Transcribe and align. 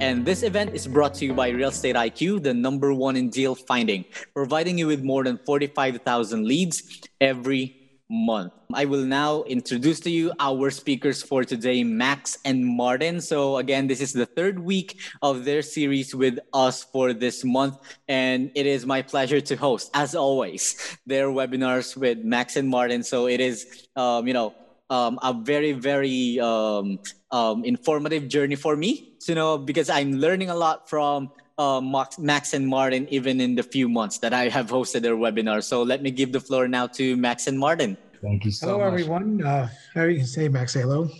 And 0.00 0.26
this 0.26 0.42
event 0.42 0.74
is 0.74 0.86
brought 0.86 1.14
to 1.14 1.24
you 1.24 1.32
by 1.34 1.50
Real 1.50 1.68
Estate 1.68 1.94
IQ, 1.94 2.42
the 2.42 2.52
number 2.52 2.92
one 2.92 3.16
in 3.16 3.30
deal 3.30 3.54
finding, 3.54 4.04
providing 4.34 4.76
you 4.76 4.88
with 4.88 5.02
more 5.02 5.22
than 5.22 5.38
45,000 5.38 6.44
leads 6.44 7.00
every 7.20 7.84
month. 8.10 8.52
I 8.72 8.84
will 8.86 9.04
now 9.04 9.44
introduce 9.44 10.00
to 10.00 10.10
you 10.10 10.32
our 10.40 10.70
speakers 10.70 11.22
for 11.22 11.44
today, 11.44 11.84
Max 11.84 12.38
and 12.44 12.64
Martin. 12.64 13.20
So, 13.20 13.58
again, 13.58 13.86
this 13.86 14.00
is 14.00 14.12
the 14.12 14.26
third 14.26 14.58
week 14.58 15.00
of 15.22 15.44
their 15.44 15.62
series 15.62 16.14
with 16.14 16.38
us 16.52 16.84
for 16.84 17.12
this 17.12 17.44
month. 17.44 17.78
And 18.08 18.50
it 18.54 18.66
is 18.66 18.84
my 18.84 19.00
pleasure 19.00 19.40
to 19.40 19.56
host, 19.56 19.90
as 19.94 20.14
always, 20.14 20.98
their 21.06 21.28
webinars 21.28 21.96
with 21.96 22.18
Max 22.18 22.56
and 22.56 22.68
Martin. 22.68 23.02
So, 23.04 23.26
it 23.26 23.40
is, 23.40 23.86
um, 23.96 24.26
you 24.26 24.34
know, 24.34 24.54
um, 24.90 25.18
a 25.22 25.32
very, 25.32 25.72
very 25.72 26.38
um, 26.40 26.98
um, 27.34 27.64
informative 27.64 28.28
journey 28.28 28.54
for 28.54 28.76
me, 28.76 29.10
you 29.26 29.34
know, 29.34 29.58
because 29.58 29.90
I'm 29.90 30.12
learning 30.12 30.50
a 30.50 30.54
lot 30.54 30.88
from 30.88 31.32
uh, 31.58 31.80
Max 31.80 32.54
and 32.54 32.66
Martin, 32.66 33.08
even 33.10 33.40
in 33.40 33.56
the 33.56 33.62
few 33.64 33.88
months 33.88 34.18
that 34.18 34.32
I 34.32 34.48
have 34.48 34.70
hosted 34.70 35.02
their 35.02 35.16
webinar. 35.16 35.62
So 35.62 35.82
let 35.82 36.00
me 36.00 36.12
give 36.12 36.30
the 36.30 36.40
floor 36.40 36.68
now 36.68 36.86
to 36.98 37.16
Max 37.16 37.48
and 37.48 37.58
Martin. 37.58 37.96
Thank 38.22 38.44
you 38.44 38.52
so 38.52 38.66
hello, 38.66 38.78
much. 38.78 39.00
everyone. 39.00 39.44
Uh, 39.44 39.68
how 39.94 40.04
you 40.04 40.24
say, 40.24 40.48
Max? 40.48 40.74
Hello. 40.74 41.10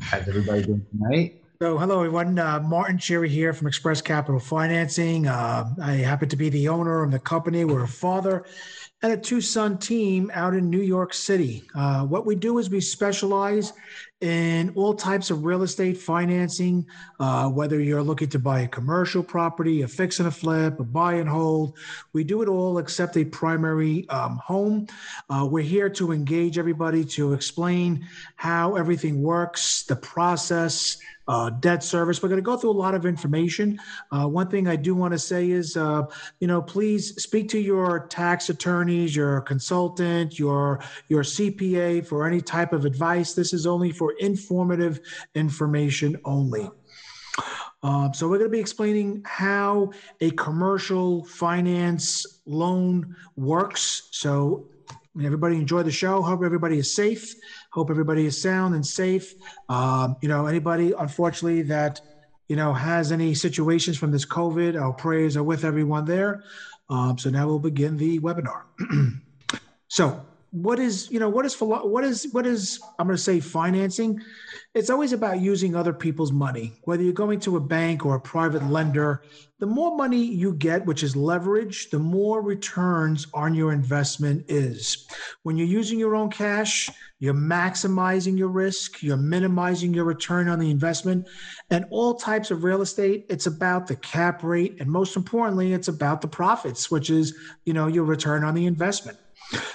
How's 0.00 0.28
everybody 0.28 0.62
doing 0.64 0.86
tonight? 0.92 1.42
So, 1.60 1.76
hello, 1.76 1.98
everyone. 1.98 2.38
Uh, 2.38 2.60
Martin 2.60 2.98
Cherry 2.98 3.28
here 3.28 3.52
from 3.52 3.66
Express 3.66 4.00
Capital 4.00 4.38
Financing. 4.38 5.26
Uh, 5.26 5.74
I 5.82 5.94
happen 5.94 6.28
to 6.28 6.36
be 6.36 6.50
the 6.50 6.68
owner 6.68 7.02
of 7.02 7.10
the 7.10 7.18
company. 7.18 7.64
We're 7.64 7.82
a 7.82 7.88
father 7.88 8.44
and 9.02 9.12
a 9.12 9.16
two 9.16 9.40
son 9.40 9.78
team 9.78 10.30
out 10.34 10.54
in 10.54 10.70
New 10.70 10.82
York 10.82 11.14
City. 11.14 11.64
Uh, 11.74 12.04
what 12.04 12.26
we 12.26 12.36
do 12.36 12.58
is 12.58 12.70
we 12.70 12.80
specialize 12.80 13.72
in 14.20 14.72
all 14.74 14.94
types 14.94 15.30
of 15.30 15.44
real 15.44 15.62
estate 15.62 15.96
financing, 15.96 16.84
uh, 17.20 17.48
whether 17.48 17.80
you're 17.80 18.02
looking 18.02 18.28
to 18.28 18.38
buy 18.38 18.60
a 18.60 18.68
commercial 18.68 19.22
property, 19.22 19.82
a 19.82 19.88
fix 19.88 20.18
and 20.18 20.26
a 20.26 20.30
flip, 20.30 20.80
a 20.80 20.84
buy 20.84 21.14
and 21.14 21.28
hold. 21.28 21.76
We 22.12 22.24
do 22.24 22.42
it 22.42 22.48
all 22.48 22.78
except 22.78 23.16
a 23.16 23.24
primary 23.24 24.08
um, 24.08 24.38
home. 24.38 24.88
Uh, 25.30 25.46
we're 25.48 25.62
here 25.62 25.88
to 25.90 26.12
engage 26.12 26.58
everybody 26.58 27.04
to 27.04 27.32
explain 27.32 28.06
how 28.34 28.74
everything 28.74 29.22
works, 29.22 29.84
the 29.84 29.96
process 29.96 30.98
uh, 31.28 31.50
debt 31.50 31.84
service. 31.84 32.22
We're 32.22 32.30
going 32.30 32.40
to 32.40 32.42
go 32.42 32.56
through 32.56 32.70
a 32.70 32.72
lot 32.72 32.94
of 32.94 33.04
information. 33.04 33.78
Uh, 34.10 34.26
one 34.26 34.48
thing 34.48 34.66
I 34.66 34.76
do 34.76 34.94
want 34.94 35.12
to 35.12 35.18
say 35.18 35.50
is, 35.50 35.76
uh, 35.76 36.04
you 36.40 36.48
know, 36.48 36.62
please 36.62 37.22
speak 37.22 37.48
to 37.50 37.58
your 37.58 38.06
tax 38.08 38.48
attorneys, 38.48 39.14
your 39.14 39.42
consultant, 39.42 40.38
your 40.38 40.82
your 41.08 41.22
CPA 41.22 42.06
for 42.06 42.26
any 42.26 42.40
type 42.40 42.72
of 42.72 42.84
advice. 42.86 43.34
This 43.34 43.52
is 43.52 43.66
only 43.66 43.92
for 43.92 44.07
informative 44.18 45.00
information 45.34 46.16
only. 46.24 46.68
Um, 47.82 48.12
so 48.12 48.28
we're 48.28 48.38
going 48.38 48.50
to 48.50 48.56
be 48.56 48.60
explaining 48.60 49.22
how 49.24 49.92
a 50.20 50.30
commercial 50.32 51.24
finance 51.24 52.40
loan 52.46 53.14
works. 53.36 54.08
So 54.10 54.68
everybody 55.22 55.56
enjoy 55.56 55.82
the 55.84 55.92
show. 55.92 56.20
Hope 56.22 56.42
everybody 56.42 56.78
is 56.78 56.92
safe. 56.92 57.34
Hope 57.72 57.90
everybody 57.90 58.26
is 58.26 58.40
sound 58.40 58.74
and 58.74 58.84
safe. 58.84 59.34
Um, 59.68 60.16
you 60.20 60.28
know, 60.28 60.46
anybody, 60.46 60.92
unfortunately, 60.98 61.62
that 61.62 62.00
you 62.48 62.56
know 62.56 62.72
has 62.72 63.12
any 63.12 63.34
situations 63.34 63.96
from 63.98 64.10
this 64.10 64.24
COVID, 64.24 64.80
our 64.80 64.92
prayers 64.92 65.36
are 65.36 65.44
with 65.44 65.64
everyone 65.64 66.04
there. 66.04 66.42
Um, 66.90 67.18
so 67.18 67.30
now 67.30 67.46
we'll 67.46 67.58
begin 67.58 67.96
the 67.96 68.18
webinar. 68.20 68.62
so 69.88 70.24
what 70.50 70.78
is 70.78 71.10
you 71.10 71.20
know 71.20 71.28
what 71.28 71.44
is 71.44 71.54
what 71.60 72.04
is 72.04 72.26
what 72.32 72.46
is 72.46 72.80
i'm 72.98 73.06
going 73.06 73.16
to 73.16 73.22
say 73.22 73.40
financing? 73.40 74.20
It's 74.74 74.90
always 74.90 75.12
about 75.12 75.40
using 75.40 75.74
other 75.74 75.92
people's 75.92 76.30
money. 76.30 76.74
Whether 76.84 77.02
you're 77.02 77.12
going 77.12 77.40
to 77.40 77.56
a 77.56 77.60
bank 77.60 78.06
or 78.06 78.14
a 78.14 78.20
private 78.20 78.62
lender 78.64 79.22
the 79.58 79.66
more 79.66 79.96
money 79.96 80.22
you 80.22 80.54
get 80.54 80.86
which 80.86 81.02
is 81.02 81.16
leverage 81.16 81.90
the 81.90 81.98
more 81.98 82.40
returns 82.40 83.26
on 83.34 83.54
your 83.54 83.72
investment 83.72 84.44
is. 84.48 85.06
When 85.42 85.56
you're 85.56 85.66
using 85.66 85.98
your 85.98 86.14
own 86.14 86.30
cash 86.30 86.88
you're 87.18 87.34
maximizing 87.34 88.38
your 88.38 88.48
risk 88.48 89.02
you're 89.02 89.16
minimizing 89.16 89.92
your 89.92 90.04
return 90.04 90.48
on 90.48 90.58
the 90.58 90.70
investment 90.70 91.26
and 91.70 91.84
all 91.90 92.14
types 92.14 92.50
of 92.50 92.64
real 92.64 92.80
estate 92.80 93.26
it's 93.28 93.46
about 93.46 93.86
the 93.86 93.96
cap 93.96 94.42
rate 94.42 94.76
and 94.80 94.88
most 94.88 95.16
importantly 95.16 95.72
it's 95.72 95.88
about 95.88 96.20
the 96.20 96.28
profits 96.28 96.90
which 96.90 97.10
is 97.10 97.34
you 97.64 97.72
know 97.72 97.86
your 97.86 98.04
return 98.04 98.44
on 98.44 98.54
the 98.54 98.66
investment 98.66 99.18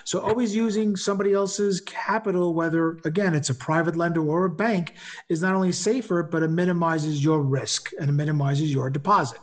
so 0.03 0.19
always 0.19 0.55
using 0.55 0.95
somebody 0.95 1.33
else's 1.33 1.81
capital, 1.81 2.53
whether 2.53 2.99
again 3.05 3.33
it's 3.33 3.49
a 3.49 3.55
private 3.55 3.95
lender 3.95 4.25
or 4.25 4.45
a 4.45 4.49
bank, 4.49 4.93
is 5.29 5.41
not 5.41 5.55
only 5.55 5.71
safer, 5.71 6.23
but 6.23 6.43
it 6.43 6.49
minimizes 6.49 7.23
your 7.23 7.41
risk 7.41 7.91
and 7.99 8.09
it 8.09 8.13
minimizes 8.13 8.73
your 8.73 8.89
deposit. 8.89 9.39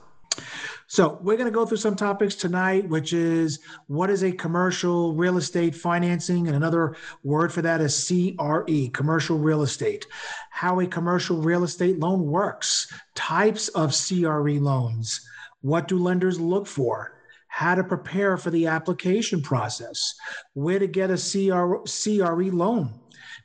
So 0.86 1.18
we're 1.22 1.36
going 1.36 1.46
to 1.46 1.54
go 1.54 1.64
through 1.64 1.76
some 1.76 1.94
topics 1.94 2.34
tonight, 2.34 2.88
which 2.88 3.12
is 3.12 3.60
what 3.86 4.10
is 4.10 4.24
a 4.24 4.32
commercial 4.32 5.14
real 5.14 5.36
estate 5.36 5.74
financing, 5.74 6.48
and 6.48 6.56
another 6.56 6.96
word 7.22 7.52
for 7.52 7.62
that 7.62 7.80
is 7.80 8.08
CRE, 8.08 8.90
commercial 8.92 9.38
real 9.38 9.62
estate. 9.62 10.08
How 10.50 10.80
a 10.80 10.86
commercial 10.88 11.40
real 11.42 11.62
estate 11.62 12.00
loan 12.00 12.26
works, 12.26 12.92
types 13.14 13.68
of 13.68 13.94
CRE 13.94 14.58
loans, 14.58 15.20
what 15.60 15.86
do 15.86 15.96
lenders 15.96 16.40
look 16.40 16.66
for? 16.66 17.19
How 17.50 17.74
to 17.74 17.82
prepare 17.82 18.36
for 18.36 18.50
the 18.50 18.68
application 18.68 19.42
process, 19.42 20.14
where 20.54 20.78
to 20.78 20.86
get 20.86 21.10
a 21.10 21.16
CR, 21.16 21.82
CRE 21.84 22.50
loan, 22.56 22.94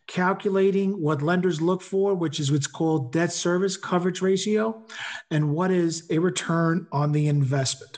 calculating 0.05 1.01
what 1.01 1.23
lenders 1.23 1.59
look 1.59 1.81
for, 1.81 2.13
which 2.13 2.39
is 2.39 2.51
what's 2.51 2.67
called 2.67 3.11
debt 3.11 3.33
service 3.33 3.75
coverage 3.75 4.21
ratio, 4.21 4.83
and 5.31 5.51
what 5.51 5.71
is 5.71 6.07
a 6.11 6.19
return 6.19 6.87
on 6.91 7.11
the 7.11 7.27
investment. 7.27 7.97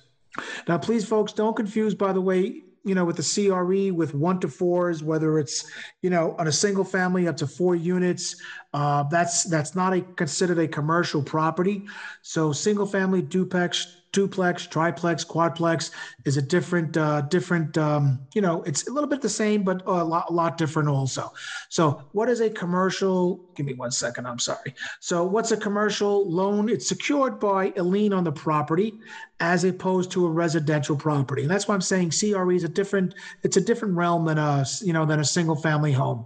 Now, 0.68 0.78
please, 0.78 1.06
folks, 1.06 1.34
don't 1.34 1.57
confuse, 1.57 1.94
by 1.94 2.13
the 2.13 2.22
way, 2.22 2.63
you 2.85 2.95
know, 2.95 3.03
with 3.03 3.18
the 3.18 3.50
CRE 3.50 3.94
with 3.94 4.16
one 4.16 4.39
to 4.39 4.47
fours, 4.47 5.03
whether 5.03 5.39
it's, 5.39 5.69
you 6.01 6.09
know, 6.09 6.38
on 6.39 6.47
a 6.47 6.51
single 6.53 6.85
family 6.85 7.28
up 7.28 7.35
to 7.38 7.47
four 7.47 7.75
units, 7.75 8.41
uh, 8.74 9.03
that's 9.12 9.44
that's 9.44 9.75
not 9.75 9.94
a 9.94 10.00
considered 10.16 10.57
a 10.57 10.69
commercial 10.69 11.22
property. 11.22 11.85
So 12.22 12.53
single 12.53 12.85
family 12.85 13.22
duplex 13.22 13.97
duplex, 14.12 14.68
triplex, 14.68 15.23
quadplex 15.23 15.91
is 16.25 16.38
a 16.38 16.41
different, 16.41 16.97
uh, 16.97 17.22
different. 17.22 17.78
Um, 17.78 18.19
you 18.34 18.41
know, 18.41 18.63
it's 18.63 18.88
a 18.88 18.91
little 18.91 19.09
bit 19.09 19.22
the 19.22 19.29
same, 19.29 19.63
but 19.63 19.84
a 19.85 20.03
lot, 20.03 20.25
a 20.29 20.34
lot 20.34 20.57
different 20.57 20.90
also. 20.90 21.31
So, 21.69 22.03
what 22.13 22.29
is 22.29 22.41
a 22.41 22.50
commercial? 22.50 23.40
Give 23.56 23.66
me 23.66 23.73
one 23.73 23.91
second. 23.91 24.25
I'm 24.25 24.40
sorry. 24.40 24.73
So, 25.00 25.23
what's 25.23 25.51
a 25.51 25.57
commercial 25.57 26.29
loan? 26.29 26.69
It's 26.69 26.88
secured 26.88 27.40
by 27.40 27.73
a 27.78 27.84
lien 27.84 28.13
on 28.13 28.23
the 28.23 28.31
property, 28.31 28.94
as 29.40 29.64
opposed 29.64 30.12
to 30.12 30.25
a 30.25 30.30
residential 30.30 30.96
property, 30.96 31.44
and 31.44 31.52
that's 31.52 31.68
why 31.68 31.75
I'm 31.75 31.81
saying 31.81 32.12
CRE 32.12 32.52
is 32.52 32.64
a 32.64 32.70
different. 32.70 33.16
It's 33.44 33.58
a 33.58 33.62
different 33.62 33.96
realm 33.96 34.25
than 34.25 34.38
a, 34.38 34.66
you 34.81 34.94
know, 34.94 35.06
than 35.06 35.20
a 35.20 35.25
single 35.25 35.56
family 35.56 35.92
home. 35.92 36.25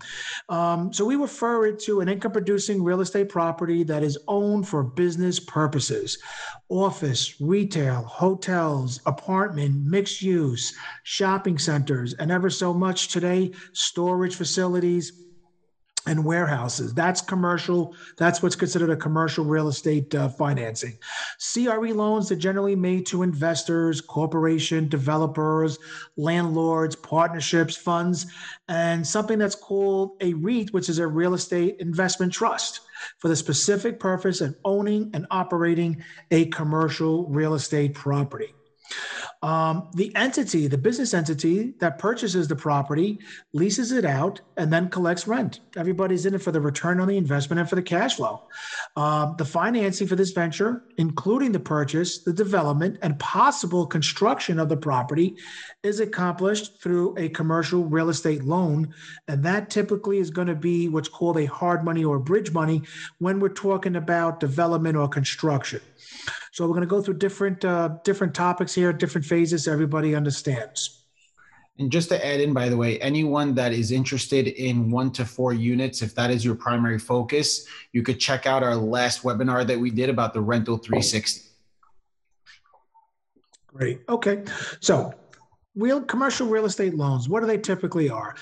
Um, 0.49 0.93
so, 0.93 1.05
we 1.05 1.15
refer 1.15 1.65
it 1.67 1.79
to 1.81 2.01
an 2.01 2.09
income 2.09 2.31
producing 2.31 2.83
real 2.83 3.01
estate 3.01 3.29
property 3.29 3.83
that 3.83 4.03
is 4.03 4.17
owned 4.27 4.67
for 4.67 4.83
business 4.83 5.39
purposes, 5.39 6.17
office, 6.69 7.39
retail 7.39 7.61
retail, 7.71 8.03
hotels, 8.03 8.99
apartment, 9.05 9.85
mixed 9.85 10.21
use, 10.21 10.75
shopping 11.03 11.57
centers, 11.57 12.13
and 12.15 12.31
ever 12.31 12.49
so 12.49 12.73
much 12.73 13.07
today, 13.09 13.51
storage 13.71 14.35
facilities 14.35 15.13
and 16.07 16.25
warehouses. 16.25 16.93
That's 16.93 17.21
commercial. 17.21 17.95
That's 18.17 18.41
what's 18.41 18.55
considered 18.55 18.89
a 18.89 18.95
commercial 18.95 19.45
real 19.45 19.67
estate 19.67 20.13
uh, 20.15 20.29
financing. 20.29 20.97
CRE 21.53 21.93
loans 21.93 22.31
are 22.31 22.35
generally 22.35 22.75
made 22.75 23.05
to 23.07 23.23
investors, 23.23 24.01
corporation, 24.01 24.87
developers, 24.87 25.77
landlords, 26.17 26.95
partnerships, 26.95 27.75
funds, 27.75 28.27
and 28.67 29.05
something 29.05 29.37
that's 29.37 29.55
called 29.55 30.17
a 30.21 30.33
REIT, 30.33 30.73
which 30.73 30.89
is 30.89 30.99
a 30.99 31.07
real 31.07 31.33
estate 31.33 31.77
investment 31.79 32.33
trust 32.33 32.81
for 33.19 33.27
the 33.27 33.35
specific 33.35 33.99
purpose 33.99 34.41
of 34.41 34.55
owning 34.65 35.09
and 35.13 35.25
operating 35.31 36.03
a 36.31 36.45
commercial 36.47 37.27
real 37.27 37.53
estate 37.53 37.93
property. 37.93 38.53
Um, 39.43 39.89
the 39.95 40.15
entity, 40.15 40.67
the 40.67 40.77
business 40.77 41.13
entity 41.13 41.73
that 41.79 41.97
purchases 41.97 42.47
the 42.47 42.55
property, 42.55 43.19
leases 43.53 43.91
it 43.91 44.05
out, 44.05 44.39
and 44.57 44.71
then 44.71 44.89
collects 44.89 45.27
rent. 45.27 45.61
Everybody's 45.75 46.25
in 46.25 46.35
it 46.35 46.41
for 46.41 46.51
the 46.51 46.61
return 46.61 46.99
on 46.99 47.07
the 47.07 47.17
investment 47.17 47.59
and 47.59 47.67
for 47.67 47.75
the 47.75 47.81
cash 47.81 48.17
flow. 48.17 48.47
Uh, 48.95 49.33
the 49.35 49.45
financing 49.45 50.07
for 50.07 50.15
this 50.15 50.31
venture, 50.31 50.83
including 50.97 51.51
the 51.51 51.59
purchase, 51.59 52.19
the 52.19 52.33
development, 52.33 52.99
and 53.01 53.17
possible 53.19 53.85
construction 53.87 54.59
of 54.59 54.69
the 54.69 54.77
property, 54.77 55.35
is 55.81 55.99
accomplished 55.99 56.81
through 56.81 57.15
a 57.17 57.29
commercial 57.29 57.85
real 57.85 58.09
estate 58.09 58.43
loan. 58.43 58.93
And 59.27 59.43
that 59.43 59.69
typically 59.69 60.19
is 60.19 60.29
going 60.29 60.47
to 60.47 60.55
be 60.55 60.87
what's 60.87 61.09
called 61.09 61.37
a 61.37 61.45
hard 61.45 61.83
money 61.83 62.03
or 62.03 62.19
bridge 62.19 62.51
money 62.51 62.83
when 63.17 63.39
we're 63.39 63.49
talking 63.49 63.95
about 63.95 64.39
development 64.39 64.95
or 64.97 65.07
construction. 65.07 65.81
So 66.51 66.65
we're 66.65 66.73
going 66.73 66.81
to 66.81 66.87
go 66.87 67.01
through 67.01 67.15
different 67.15 67.63
uh, 67.63 67.97
different 68.03 68.33
topics 68.33 68.73
here, 68.73 68.91
different 68.91 69.25
phases, 69.25 69.65
so 69.65 69.71
everybody 69.71 70.15
understands. 70.15 71.01
And 71.79 71.91
just 71.91 72.09
to 72.09 72.25
add 72.25 72.41
in, 72.41 72.53
by 72.53 72.69
the 72.69 72.77
way, 72.77 72.99
anyone 72.99 73.55
that 73.55 73.71
is 73.71 73.91
interested 73.91 74.47
in 74.47 74.91
one 74.91 75.11
to 75.13 75.25
four 75.25 75.53
units, 75.53 76.01
if 76.01 76.13
that 76.15 76.29
is 76.29 76.45
your 76.45 76.53
primary 76.53 76.99
focus, 76.99 77.65
you 77.91 78.03
could 78.03 78.19
check 78.19 78.45
out 78.45 78.61
our 78.61 78.75
last 78.75 79.23
webinar 79.23 79.65
that 79.65 79.79
we 79.79 79.89
did 79.89 80.09
about 80.09 80.33
the 80.33 80.41
rental 80.41 80.77
360. 80.77 81.49
Great. 83.67 84.01
Okay. 84.09 84.43
So, 84.81 85.13
real 85.75 86.01
commercial 86.01 86.47
real 86.47 86.65
estate 86.65 86.93
loans, 86.93 87.29
what 87.29 87.39
do 87.39 87.47
they 87.47 87.57
typically 87.57 88.09
are? 88.09 88.35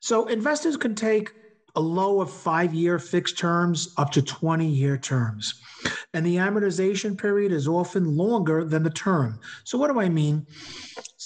So, 0.00 0.26
investors 0.26 0.76
can 0.76 0.94
take 0.94 1.32
a 1.74 1.80
low 1.80 2.20
of 2.20 2.30
five 2.30 2.74
year 2.74 2.98
fixed 2.98 3.38
terms 3.38 3.94
up 3.96 4.10
to 4.12 4.22
20 4.22 4.66
year 4.66 4.98
terms. 4.98 5.60
And 6.14 6.24
the 6.24 6.36
amortization 6.36 7.18
period 7.18 7.52
is 7.52 7.66
often 7.66 8.16
longer 8.16 8.64
than 8.64 8.82
the 8.82 8.90
term. 8.90 9.40
So, 9.64 9.78
what 9.78 9.90
do 9.90 9.98
I 9.98 10.08
mean? 10.08 10.46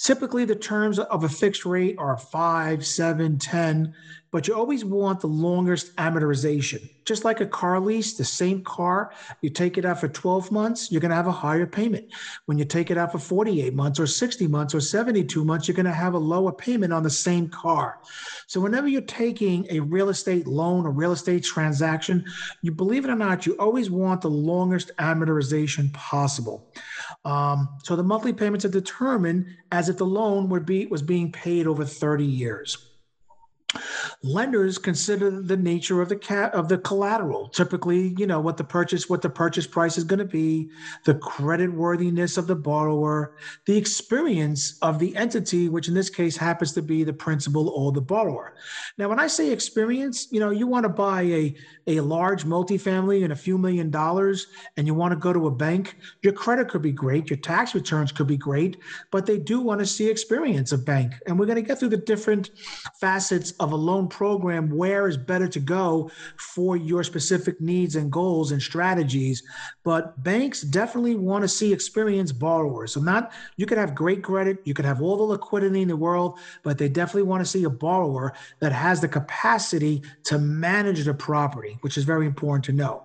Typically, 0.03 0.45
the 0.45 0.55
terms 0.55 0.99
of 0.99 1.23
a 1.23 1.29
fixed 1.29 1.65
rate 1.65 1.95
are 1.97 2.17
five, 2.17 2.85
seven, 2.85 3.37
10, 3.39 3.93
but 4.31 4.47
you 4.47 4.53
always 4.53 4.83
want 4.83 5.19
the 5.19 5.27
longest 5.27 5.95
amortization. 5.95 6.89
Just 7.05 7.23
like 7.23 7.39
a 7.39 7.45
car 7.45 7.79
lease, 7.79 8.13
the 8.13 8.25
same 8.25 8.61
car, 8.63 9.13
you 9.41 9.49
take 9.49 9.77
it 9.77 9.85
out 9.85 9.99
for 9.99 10.09
12 10.09 10.51
months, 10.51 10.91
you're 10.91 11.01
going 11.01 11.09
to 11.09 11.15
have 11.15 11.27
a 11.27 11.31
higher 11.31 11.65
payment. 11.65 12.11
When 12.45 12.57
you 12.57 12.65
take 12.65 12.91
it 12.91 12.97
out 12.97 13.13
for 13.13 13.19
48 13.19 13.73
months 13.73 13.99
or 13.99 14.05
60 14.05 14.47
months 14.47 14.75
or 14.75 14.81
72 14.81 15.43
months, 15.45 15.67
you're 15.67 15.75
going 15.75 15.85
to 15.85 15.93
have 15.93 16.13
a 16.13 16.19
lower 16.19 16.51
payment 16.51 16.91
on 16.91 17.03
the 17.03 17.09
same 17.09 17.47
car. 17.47 17.99
So, 18.47 18.59
whenever 18.59 18.87
you're 18.87 19.01
taking 19.01 19.65
a 19.69 19.79
real 19.79 20.09
estate 20.09 20.45
loan, 20.45 20.85
a 20.85 20.89
real 20.89 21.13
estate 21.13 21.43
transaction, 21.43 22.25
you 22.61 22.71
believe 22.71 23.05
it 23.05 23.09
or 23.09 23.15
not, 23.15 23.45
you 23.45 23.55
always 23.57 23.89
want 23.89 24.21
the 24.21 24.29
longest 24.29 24.91
amortization 24.99 25.91
possible. 25.93 26.71
Um, 27.25 27.69
so, 27.83 27.95
the 27.95 28.03
monthly 28.03 28.33
payments 28.33 28.65
are 28.65 28.69
determined 28.69 29.47
as 29.71 29.89
if 29.89 29.97
the 29.97 30.05
loan 30.05 30.49
would 30.49 30.65
be, 30.65 30.85
was 30.85 31.01
being 31.01 31.31
paid 31.31 31.67
over 31.67 31.83
30 31.83 32.23
years. 32.23 32.86
Lenders 34.23 34.77
consider 34.77 35.41
the 35.41 35.57
nature 35.57 36.01
of 36.01 36.07
the 36.09 36.15
cat 36.15 36.53
of 36.53 36.69
the 36.69 36.77
collateral. 36.77 37.49
Typically, 37.49 38.15
you 38.17 38.25
know 38.25 38.39
what 38.39 38.55
the 38.55 38.63
purchase 38.63 39.09
what 39.09 39.21
the 39.21 39.29
purchase 39.29 39.67
price 39.67 39.97
is 39.97 40.05
going 40.05 40.19
to 40.19 40.25
be, 40.25 40.69
the 41.03 41.15
credit 41.15 41.71
worthiness 41.71 42.37
of 42.37 42.47
the 42.47 42.55
borrower, 42.55 43.35
the 43.65 43.75
experience 43.75 44.77
of 44.81 44.99
the 44.99 45.15
entity, 45.15 45.67
which 45.67 45.89
in 45.89 45.93
this 45.93 46.09
case 46.09 46.37
happens 46.37 46.71
to 46.73 46.81
be 46.81 47.03
the 47.03 47.13
principal 47.13 47.69
or 47.69 47.91
the 47.91 48.01
borrower. 48.01 48.55
Now, 48.97 49.09
when 49.09 49.19
I 49.19 49.27
say 49.27 49.51
experience, 49.51 50.27
you 50.31 50.39
know, 50.39 50.49
you 50.49 50.65
want 50.65 50.83
to 50.83 50.89
buy 50.89 51.23
a 51.23 51.55
a 51.87 52.01
large 52.01 52.43
multifamily 52.43 53.23
and 53.23 53.31
a 53.31 53.35
few 53.35 53.57
million 53.57 53.89
dollars, 53.89 54.47
and 54.75 54.87
you 54.87 54.93
want 54.93 55.11
to 55.11 55.17
go 55.17 55.31
to 55.31 55.47
a 55.47 55.51
bank. 55.51 55.97
Your 56.21 56.33
credit 56.33 56.69
could 56.69 56.81
be 56.81 56.91
great, 56.91 57.29
your 57.29 57.37
tax 57.37 57.75
returns 57.75 58.11
could 58.11 58.27
be 58.27 58.37
great, 58.37 58.77
but 59.11 59.25
they 59.25 59.37
do 59.37 59.59
want 59.59 59.79
to 59.79 59.85
see 59.85 60.09
experience 60.09 60.71
of 60.71 60.85
bank, 60.85 61.13
and 61.25 61.37
we're 61.37 61.45
going 61.45 61.57
to 61.57 61.61
get 61.61 61.79
through 61.79 61.89
the 61.89 61.97
different 61.97 62.51
facets 62.99 63.51
of 63.59 63.71
a 63.71 63.75
loan 63.75 64.07
program 64.07 64.69
where 64.69 65.07
is 65.07 65.17
better 65.17 65.47
to 65.47 65.59
go 65.59 66.09
for 66.37 66.77
your 66.77 67.03
specific 67.03 67.59
needs 67.61 67.95
and 67.95 68.11
goals 68.11 68.51
and 68.51 68.61
strategies. 68.61 69.43
But 69.83 70.21
banks 70.23 70.61
definitely 70.61 71.15
want 71.15 71.43
to 71.43 71.47
see 71.47 71.73
experienced 71.73 72.39
borrowers. 72.39 72.93
So 72.93 73.01
not 73.01 73.31
you 73.55 73.65
could 73.65 73.77
have 73.77 73.95
great 73.95 74.23
credit, 74.23 74.59
you 74.63 74.73
could 74.73 74.85
have 74.85 75.01
all 75.01 75.17
the 75.17 75.23
liquidity 75.23 75.81
in 75.81 75.87
the 75.87 75.95
world, 75.95 76.39
but 76.63 76.77
they 76.77 76.89
definitely 76.89 77.23
want 77.23 77.43
to 77.43 77.49
see 77.49 77.63
a 77.63 77.69
borrower 77.69 78.33
that 78.59 78.71
has 78.71 79.01
the 79.01 79.07
capacity 79.07 80.01
to 80.25 80.37
manage 80.37 81.03
the 81.05 81.13
property, 81.13 81.77
which 81.81 81.97
is 81.97 82.03
very 82.03 82.25
important 82.25 82.65
to 82.65 82.73
know. 82.73 83.03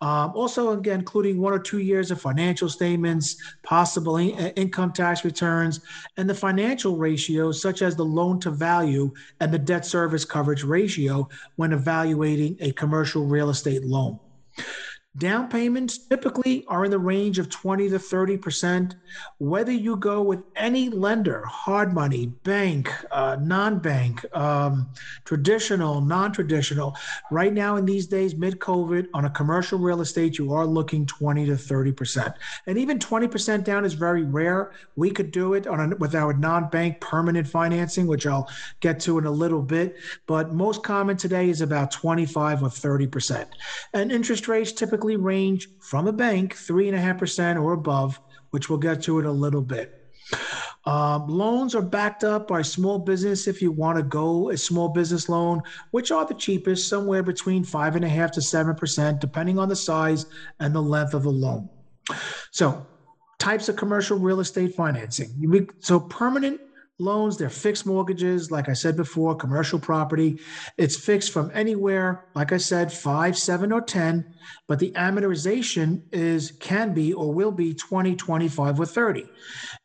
Um, 0.00 0.32
also, 0.34 0.70
again, 0.70 1.00
including 1.00 1.40
one 1.40 1.52
or 1.52 1.58
two 1.58 1.80
years 1.80 2.10
of 2.10 2.20
financial 2.20 2.68
statements, 2.68 3.36
possible 3.62 4.16
in- 4.16 4.30
income 4.56 4.92
tax 4.92 5.24
returns, 5.24 5.80
and 6.16 6.28
the 6.28 6.34
financial 6.34 6.96
ratios, 6.96 7.60
such 7.60 7.82
as 7.82 7.96
the 7.96 8.04
loan 8.04 8.40
to 8.40 8.50
value 8.50 9.12
and 9.40 9.52
the 9.52 9.58
debt 9.58 9.84
service 9.90 10.24
coverage 10.24 10.64
ratio, 10.64 11.28
when 11.56 11.72
evaluating 11.72 12.56
a 12.60 12.72
commercial 12.72 13.26
real 13.26 13.50
estate 13.50 13.84
loan. 13.84 14.18
Down 15.18 15.48
payments 15.48 15.98
typically 15.98 16.64
are 16.68 16.84
in 16.84 16.92
the 16.92 16.98
range 16.98 17.40
of 17.40 17.50
20 17.50 17.88
to 17.88 17.98
30%. 17.98 18.94
Whether 19.38 19.72
you 19.72 19.96
go 19.96 20.22
with 20.22 20.44
any 20.54 20.88
lender, 20.88 21.44
hard 21.46 21.92
money, 21.92 22.26
bank, 22.44 22.88
uh, 23.10 23.36
non 23.40 23.80
bank, 23.80 24.24
um, 24.36 24.88
traditional, 25.24 26.00
non 26.00 26.30
traditional, 26.30 26.96
right 27.32 27.52
now 27.52 27.74
in 27.74 27.86
these 27.86 28.06
days, 28.06 28.36
mid 28.36 28.60
COVID, 28.60 29.08
on 29.12 29.24
a 29.24 29.30
commercial 29.30 29.80
real 29.80 30.00
estate, 30.00 30.38
you 30.38 30.52
are 30.52 30.64
looking 30.64 31.04
20 31.06 31.44
to 31.46 31.54
30%. 31.54 32.32
And 32.68 32.78
even 32.78 33.00
20% 33.00 33.64
down 33.64 33.84
is 33.84 33.94
very 33.94 34.22
rare. 34.22 34.70
We 34.94 35.10
could 35.10 35.32
do 35.32 35.54
it 35.54 35.66
on 35.66 35.92
a, 35.92 35.96
with 35.96 36.14
our 36.14 36.34
non 36.34 36.68
bank 36.70 37.00
permanent 37.00 37.48
financing, 37.48 38.06
which 38.06 38.28
I'll 38.28 38.48
get 38.78 39.00
to 39.00 39.18
in 39.18 39.26
a 39.26 39.30
little 39.30 39.62
bit. 39.62 39.96
But 40.28 40.54
most 40.54 40.84
common 40.84 41.16
today 41.16 41.50
is 41.50 41.62
about 41.62 41.90
25 41.90 42.62
or 42.62 42.68
30%. 42.68 43.46
And 43.92 44.12
interest 44.12 44.46
rates 44.46 44.70
typically 44.70 44.99
typically 45.00 45.16
range 45.16 45.68
from 45.80 46.06
a 46.08 46.12
bank, 46.12 46.54
3.5% 46.54 47.62
or 47.62 47.72
above, 47.72 48.20
which 48.50 48.68
we'll 48.68 48.78
get 48.78 49.02
to 49.02 49.18
in 49.18 49.24
a 49.24 49.32
little 49.32 49.62
bit. 49.62 49.96
Um, 50.84 51.26
loans 51.26 51.74
are 51.74 51.82
backed 51.82 52.22
up 52.22 52.48
by 52.48 52.60
small 52.60 52.98
business 52.98 53.46
if 53.48 53.62
you 53.62 53.72
want 53.72 53.96
to 53.96 54.02
go 54.02 54.50
a 54.50 54.58
small 54.58 54.88
business 54.88 55.30
loan, 55.30 55.62
which 55.92 56.10
are 56.10 56.26
the 56.26 56.34
cheapest, 56.34 56.88
somewhere 56.88 57.22
between 57.22 57.64
5.5 57.64 58.30
to 58.32 58.40
7%, 58.40 59.20
depending 59.20 59.58
on 59.58 59.70
the 59.70 59.76
size 59.76 60.26
and 60.58 60.74
the 60.74 60.82
length 60.82 61.14
of 61.14 61.22
the 61.22 61.30
loan. 61.30 61.70
So, 62.50 62.86
types 63.38 63.70
of 63.70 63.76
commercial 63.76 64.18
real 64.18 64.40
estate 64.40 64.74
financing. 64.74 65.66
So, 65.80 65.98
permanent 65.98 66.60
loans, 67.00 67.36
they're 67.36 67.48
fixed 67.48 67.86
mortgages, 67.86 68.50
like 68.50 68.68
I 68.68 68.72
said 68.72 68.96
before, 68.96 69.34
commercial 69.34 69.78
property. 69.78 70.40
It's 70.76 70.96
fixed 70.96 71.32
from 71.32 71.50
anywhere, 71.54 72.26
like 72.34 72.52
I 72.52 72.58
said, 72.58 72.92
five, 72.92 73.36
seven, 73.36 73.72
or 73.72 73.80
10, 73.80 74.34
but 74.68 74.78
the 74.78 74.92
amortization 74.92 76.02
is 76.12 76.52
can 76.52 76.94
be 76.94 77.12
or 77.12 77.32
will 77.32 77.52
be 77.52 77.74
20, 77.74 78.14
25, 78.16 78.80
or 78.80 78.86
30. 78.86 79.26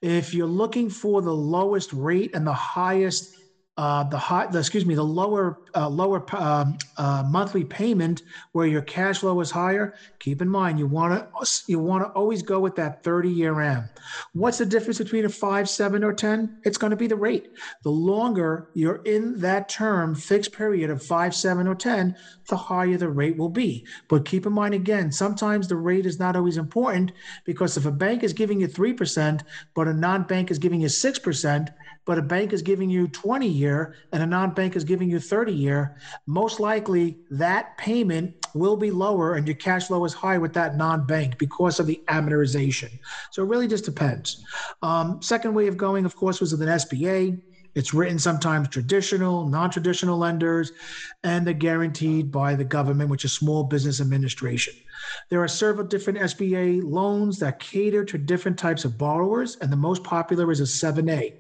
If 0.02 0.34
you're 0.34 0.48
looking 0.48 0.90
for 0.90 1.22
the 1.22 1.34
lowest 1.34 1.94
rate 1.94 2.36
and 2.36 2.46
the 2.46 2.54
highest 2.54 3.36
uh, 3.78 4.04
the 4.06 4.18
high, 4.18 4.48
the, 4.48 4.60
excuse 4.60 4.86
me, 4.86 4.96
the 4.96 5.04
lower 5.04 5.60
uh, 5.76 5.90
lower 5.90 6.24
um, 6.38 6.78
uh, 6.96 7.24
monthly 7.28 7.66
payment 7.66 8.22
where 8.54 8.68
your 8.68 8.82
cash 8.82 9.20
flow 9.20 9.42
is 9.42 9.52
higher. 9.52 9.96
Keep 10.20 10.42
in 10.42 10.48
mind, 10.48 10.80
you 10.80 10.88
want 10.88 11.14
to 11.14 11.64
you 11.68 11.80
want 11.80 12.02
to 12.02 12.10
always 12.12 12.42
go 12.42 12.62
with 12.62 12.76
that 12.78 13.04
30 13.04 13.30
year 13.30 13.60
AM. 13.60 13.90
What's 14.32 14.60
the 14.60 14.66
difference 14.66 14.98
between 15.00 15.26
a 15.26 15.30
five, 15.30 15.70
seven, 15.70 16.06
or 16.06 16.14
10? 16.14 16.62
It's 16.64 16.78
going 16.78 16.92
to 16.92 16.98
be 16.98 17.08
the 17.08 17.18
rate. 17.18 17.52
The 17.84 17.92
longer 17.92 18.70
you're 18.76 19.02
in 19.04 19.38
that 19.42 19.68
term 19.68 20.16
fixed 20.16 20.54
period 20.54 20.90
of 20.90 21.04
five, 21.04 21.36
seven, 21.36 21.68
or 21.68 21.76
10, 21.76 22.16
the 22.48 22.56
higher 22.56 22.96
the 22.96 23.10
rate 23.10 23.36
will 23.36 23.50
be. 23.50 23.86
But 24.08 24.24
keep 24.24 24.46
in 24.46 24.54
mind 24.54 24.74
again, 24.74 25.12
sometimes 25.12 25.68
the 25.68 25.76
rate 25.76 26.06
is 26.06 26.18
not 26.18 26.38
always 26.38 26.56
important 26.56 27.12
because 27.44 27.76
if 27.76 27.86
a 27.86 27.92
bank 27.92 28.24
is 28.24 28.32
giving 28.32 28.62
you 28.62 28.68
three 28.68 28.94
percent, 28.94 29.44
but 29.74 29.90
a 29.90 29.94
non-bank 29.94 30.50
is 30.50 30.60
giving 30.60 30.80
you 30.80 30.88
six 30.88 31.20
percent 31.20 31.72
but 32.06 32.18
a 32.18 32.22
bank 32.22 32.54
is 32.54 32.62
giving 32.62 32.90
you 32.90 33.08
20 33.08 33.48
year 33.48 33.96
and 34.12 34.22
a 34.22 34.26
non-bank 34.26 34.76
is 34.76 34.84
giving 34.84 35.10
you 35.10 35.20
30 35.20 35.52
year, 35.52 35.98
most 36.28 36.60
likely 36.60 37.18
that 37.32 37.78
payment 37.78 38.34
will 38.54 38.78
be 38.78 38.92
lower 38.92 39.36
and 39.36 39.48
your 39.48 39.56
cash 39.58 39.88
flow 39.88 40.06
is 40.06 40.14
high 40.14 40.38
with 40.38 40.54
that 40.54 40.78
non-bank 40.78 41.38
because 41.38 41.80
of 41.80 41.88
the 41.88 42.02
amortization. 42.08 42.92
So 43.32 43.44
it 43.44 43.48
really 43.48 43.68
just 43.68 43.86
depends. 43.86 44.44
Um, 44.82 45.22
second 45.22 45.54
way 45.54 45.68
of 45.68 45.78
going, 45.78 46.06
of 46.06 46.16
course, 46.16 46.40
was 46.40 46.52
with 46.52 46.62
an 46.62 46.70
SBA. 46.70 47.42
It's 47.76 47.94
written 47.94 48.18
sometimes 48.18 48.70
traditional, 48.70 49.48
non 49.48 49.70
traditional 49.70 50.18
lenders, 50.18 50.72
and 51.24 51.46
they're 51.46 51.54
guaranteed 51.54 52.32
by 52.32 52.56
the 52.56 52.64
government, 52.64 53.10
which 53.10 53.26
is 53.26 53.34
Small 53.34 53.64
Business 53.64 54.02
Administration. 54.02 54.74
There 55.30 55.44
are 55.44 55.48
several 55.48 55.86
different 55.86 56.20
SBA 56.20 56.82
loans 56.84 57.38
that 57.40 57.60
cater 57.60 58.06
to 58.06 58.18
different 58.18 58.58
types 58.58 58.86
of 58.86 58.98
borrowers, 58.98 59.58
and 59.58 59.72
the 59.72 59.78
most 59.78 60.04
popular 60.04 60.52
is 60.52 60.62
a 60.62 60.64
7A. 60.64 61.34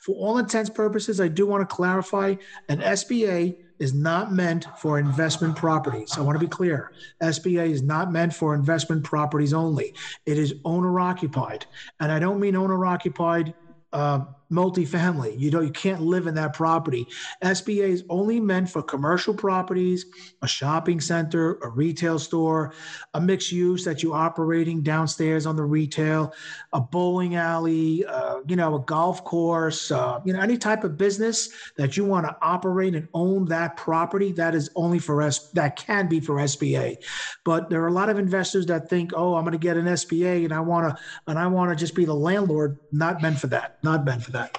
For 0.00 0.14
all 0.14 0.38
intents 0.38 0.70
purposes, 0.70 1.20
I 1.20 1.28
do 1.28 1.46
want 1.46 1.68
to 1.68 1.74
clarify 1.74 2.36
an 2.68 2.78
SBA 2.78 3.56
is 3.78 3.92
not 3.92 4.32
meant 4.32 4.66
for 4.78 5.00
investment 5.00 5.56
properties. 5.56 6.16
I 6.16 6.20
want 6.20 6.36
to 6.36 6.44
be 6.44 6.48
clear. 6.48 6.92
SBA 7.20 7.70
is 7.70 7.82
not 7.82 8.12
meant 8.12 8.32
for 8.32 8.54
investment 8.54 9.02
properties 9.02 9.52
only. 9.52 9.92
It 10.24 10.38
is 10.38 10.54
owner 10.64 11.00
occupied. 11.00 11.66
And 11.98 12.12
I 12.12 12.20
don't 12.20 12.38
mean 12.38 12.54
owner 12.54 12.86
occupied 12.86 13.54
uh, 13.92 14.20
multifamily. 14.52 15.38
You 15.38 15.50
know, 15.50 15.60
you 15.60 15.70
can't 15.70 16.02
live 16.02 16.26
in 16.26 16.34
that 16.34 16.52
property. 16.52 17.06
SBA 17.42 17.88
is 17.88 18.04
only 18.08 18.38
meant 18.38 18.68
for 18.68 18.82
commercial 18.82 19.34
properties, 19.34 20.06
a 20.42 20.46
shopping 20.46 21.00
center, 21.00 21.54
a 21.62 21.68
retail 21.68 22.18
store, 22.18 22.74
a 23.14 23.20
mixed 23.20 23.50
use 23.50 23.84
that 23.84 24.02
you're 24.02 24.14
operating 24.14 24.82
downstairs 24.82 25.46
on 25.46 25.56
the 25.56 25.64
retail, 25.64 26.32
a 26.72 26.80
bowling 26.80 27.36
alley, 27.36 28.04
uh, 28.04 28.40
you 28.46 28.54
know, 28.56 28.76
a 28.76 28.80
golf 28.80 29.24
course, 29.24 29.90
uh, 29.90 30.20
you 30.24 30.32
know, 30.32 30.40
any 30.40 30.58
type 30.58 30.84
of 30.84 30.98
business 30.98 31.48
that 31.76 31.96
you 31.96 32.04
want 32.04 32.26
to 32.26 32.36
operate 32.42 32.94
and 32.94 33.08
own 33.14 33.46
that 33.46 33.76
property. 33.76 34.32
That 34.32 34.54
is 34.54 34.70
only 34.76 34.98
for 34.98 35.22
S. 35.22 35.50
That 35.52 35.76
can 35.76 36.08
be 36.08 36.20
for 36.20 36.36
SBA, 36.36 36.96
but 37.44 37.70
there 37.70 37.82
are 37.82 37.88
a 37.88 37.92
lot 37.92 38.10
of 38.10 38.18
investors 38.18 38.66
that 38.66 38.90
think, 38.90 39.12
oh, 39.14 39.34
I'm 39.34 39.44
going 39.44 39.52
to 39.52 39.58
get 39.58 39.76
an 39.76 39.86
SBA 39.86 40.44
and 40.44 40.52
I 40.52 40.60
want 40.60 40.88
to 40.88 41.02
and 41.26 41.38
I 41.38 41.46
want 41.46 41.70
to 41.70 41.76
just 41.76 41.94
be 41.94 42.04
the 42.04 42.14
landlord. 42.14 42.78
Not 42.90 43.22
meant 43.22 43.38
for 43.38 43.46
that. 43.48 43.78
Not 43.82 44.04
meant 44.04 44.22
for 44.22 44.32
that 44.32 44.41
that. 44.42 44.58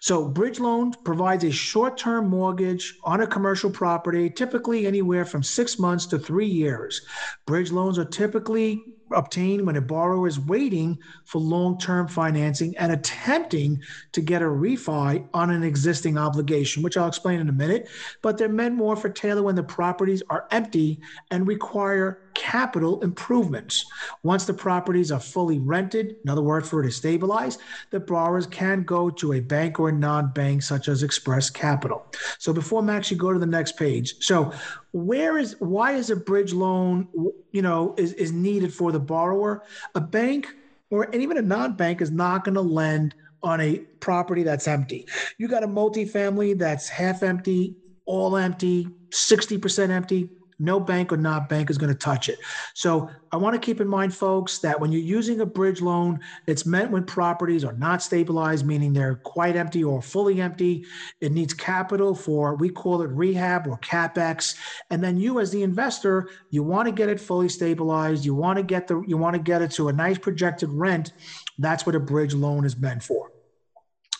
So, 0.00 0.28
bridge 0.28 0.60
loan 0.60 0.92
provides 1.04 1.44
a 1.44 1.50
short 1.50 1.96
term 1.98 2.28
mortgage 2.28 2.94
on 3.04 3.20
a 3.20 3.26
commercial 3.26 3.70
property, 3.70 4.30
typically 4.30 4.86
anywhere 4.86 5.24
from 5.24 5.42
six 5.42 5.78
months 5.78 6.06
to 6.06 6.18
three 6.18 6.46
years. 6.46 7.02
Bridge 7.46 7.72
loans 7.72 7.98
are 7.98 8.04
typically 8.04 8.82
obtained 9.12 9.66
when 9.66 9.76
a 9.76 9.80
borrower 9.80 10.28
is 10.28 10.38
waiting 10.38 10.98
for 11.24 11.40
long 11.40 11.78
term 11.78 12.06
financing 12.06 12.76
and 12.76 12.92
attempting 12.92 13.82
to 14.12 14.20
get 14.20 14.42
a 14.42 14.46
refi 14.46 15.26
on 15.34 15.50
an 15.50 15.64
existing 15.64 16.16
obligation, 16.16 16.82
which 16.82 16.96
I'll 16.96 17.08
explain 17.08 17.40
in 17.40 17.48
a 17.48 17.52
minute. 17.52 17.88
But 18.22 18.38
they're 18.38 18.48
meant 18.48 18.76
more 18.76 18.96
for 18.96 19.08
Taylor 19.08 19.42
when 19.42 19.56
the 19.56 19.62
properties 19.62 20.22
are 20.30 20.46
empty 20.50 21.00
and 21.30 21.46
require 21.46 22.27
capital 22.38 23.02
improvements. 23.02 23.84
Once 24.22 24.44
the 24.44 24.54
properties 24.54 25.10
are 25.10 25.18
fully 25.18 25.58
rented, 25.58 26.16
another 26.22 26.40
word 26.40 26.64
for 26.64 26.82
it 26.82 26.86
is 26.86 26.96
stabilized, 26.96 27.60
the 27.90 27.98
borrowers 27.98 28.46
can 28.46 28.84
go 28.84 29.10
to 29.10 29.34
a 29.34 29.40
bank 29.40 29.80
or 29.80 29.88
a 29.88 29.92
non-bank 29.92 30.62
such 30.62 30.86
as 30.86 31.02
Express 31.02 31.50
Capital. 31.50 32.06
So 32.38 32.52
before 32.52 32.80
Max, 32.80 33.10
you 33.10 33.16
go 33.16 33.32
to 33.32 33.40
the 33.40 33.46
next 33.46 33.76
page. 33.76 34.14
So 34.20 34.52
where 34.92 35.36
is 35.36 35.56
why 35.58 35.92
is 35.92 36.10
a 36.10 36.16
bridge 36.16 36.52
loan, 36.52 37.08
you 37.50 37.60
know, 37.60 37.94
is, 37.98 38.12
is 38.12 38.30
needed 38.30 38.72
for 38.72 38.92
the 38.92 39.00
borrower? 39.00 39.64
A 39.96 40.00
bank 40.00 40.46
or 40.90 41.10
even 41.14 41.38
a 41.38 41.42
non-bank 41.42 42.00
is 42.00 42.12
not 42.12 42.44
going 42.44 42.54
to 42.54 42.60
lend 42.60 43.16
on 43.42 43.60
a 43.60 43.78
property 44.00 44.44
that's 44.44 44.68
empty. 44.68 45.06
You 45.38 45.48
got 45.48 45.64
a 45.64 45.68
multifamily 45.68 46.56
that's 46.56 46.88
half 46.88 47.22
empty, 47.24 47.76
all 48.06 48.36
empty, 48.36 48.88
60% 49.10 49.90
empty 49.90 50.30
no 50.58 50.80
bank 50.80 51.12
or 51.12 51.16
not 51.16 51.48
bank 51.48 51.70
is 51.70 51.78
going 51.78 51.92
to 51.92 51.98
touch 51.98 52.28
it. 52.28 52.38
So 52.74 53.08
I 53.30 53.36
want 53.36 53.54
to 53.54 53.60
keep 53.60 53.80
in 53.80 53.88
mind, 53.88 54.14
folks, 54.14 54.58
that 54.58 54.78
when 54.80 54.90
you're 54.90 55.00
using 55.00 55.40
a 55.40 55.46
bridge 55.46 55.80
loan, 55.80 56.20
it's 56.46 56.66
meant 56.66 56.90
when 56.90 57.04
properties 57.04 57.64
are 57.64 57.74
not 57.74 58.02
stabilized, 58.02 58.66
meaning 58.66 58.92
they're 58.92 59.16
quite 59.16 59.56
empty 59.56 59.84
or 59.84 60.02
fully 60.02 60.40
empty. 60.40 60.84
It 61.20 61.32
needs 61.32 61.54
capital 61.54 62.14
for, 62.14 62.56
we 62.56 62.70
call 62.70 63.02
it 63.02 63.10
rehab 63.10 63.66
or 63.66 63.78
capex. 63.78 64.56
And 64.90 65.02
then 65.02 65.16
you, 65.16 65.40
as 65.40 65.50
the 65.50 65.62
investor, 65.62 66.28
you 66.50 66.62
want 66.62 66.86
to 66.86 66.92
get 66.92 67.08
it 67.08 67.20
fully 67.20 67.48
stabilized. 67.48 68.24
You 68.24 68.34
want 68.34 68.56
to 68.56 68.62
get 68.62 68.88
the, 68.88 69.02
you 69.06 69.16
want 69.16 69.34
to 69.34 69.42
get 69.42 69.62
it 69.62 69.70
to 69.72 69.88
a 69.88 69.92
nice 69.92 70.18
projected 70.18 70.70
rent. 70.70 71.12
That's 71.58 71.86
what 71.86 71.94
a 71.94 72.00
bridge 72.00 72.34
loan 72.34 72.64
is 72.64 72.76
meant 72.76 73.02
for. 73.02 73.32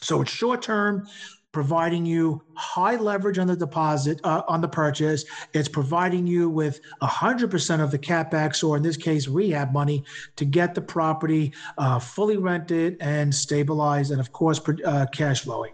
So 0.01 0.23
it's 0.23 0.31
short 0.31 0.63
term 0.63 1.09
providing 1.53 2.05
you 2.05 2.43
high 2.55 2.97
leverage 2.97 3.39
on 3.39 3.47
the 3.47 3.57
deposit 3.57 4.21
uh, 4.25 4.43
on 4.49 4.61
the 4.61 4.69
purchase. 4.69 5.25
It's 5.55 5.69
providing 5.69 6.27
you 6.27 6.49
with 6.51 6.81
100% 7.03 7.81
of 7.83 7.91
the 7.91 7.99
capex, 7.99 8.67
or 8.67 8.77
in 8.77 8.83
this 8.83 8.97
case, 8.97 9.29
rehab 9.29 9.73
money, 9.73 10.05
to 10.37 10.45
get 10.45 10.75
the 10.75 10.83
property 10.83 11.53
uh, 11.79 11.99
fully 11.99 12.37
rented 12.37 12.97
and 13.01 13.35
stabilized, 13.35 14.11
and 14.11 14.21
of 14.21 14.33
course, 14.33 14.61
uh, 14.85 15.07
cash 15.13 15.43
flowing. 15.43 15.73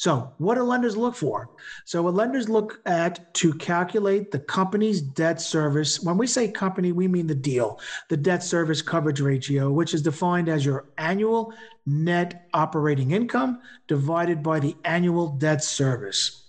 So, 0.00 0.32
what 0.38 0.54
do 0.54 0.62
lenders 0.62 0.96
look 0.96 1.14
for? 1.14 1.50
So, 1.84 2.00
what 2.00 2.14
lenders 2.14 2.48
look 2.48 2.80
at 2.86 3.34
to 3.34 3.52
calculate 3.52 4.30
the 4.30 4.38
company's 4.38 5.02
debt 5.02 5.42
service. 5.42 6.00
When 6.00 6.16
we 6.16 6.26
say 6.26 6.50
company, 6.50 6.90
we 6.90 7.06
mean 7.06 7.26
the 7.26 7.34
deal, 7.34 7.78
the 8.08 8.16
debt 8.16 8.42
service 8.42 8.80
coverage 8.80 9.20
ratio, 9.20 9.70
which 9.70 9.92
is 9.92 10.00
defined 10.00 10.48
as 10.48 10.64
your 10.64 10.86
annual 10.96 11.52
net 11.84 12.48
operating 12.54 13.10
income 13.10 13.60
divided 13.88 14.42
by 14.42 14.58
the 14.58 14.74
annual 14.86 15.36
debt 15.36 15.62
service. 15.62 16.46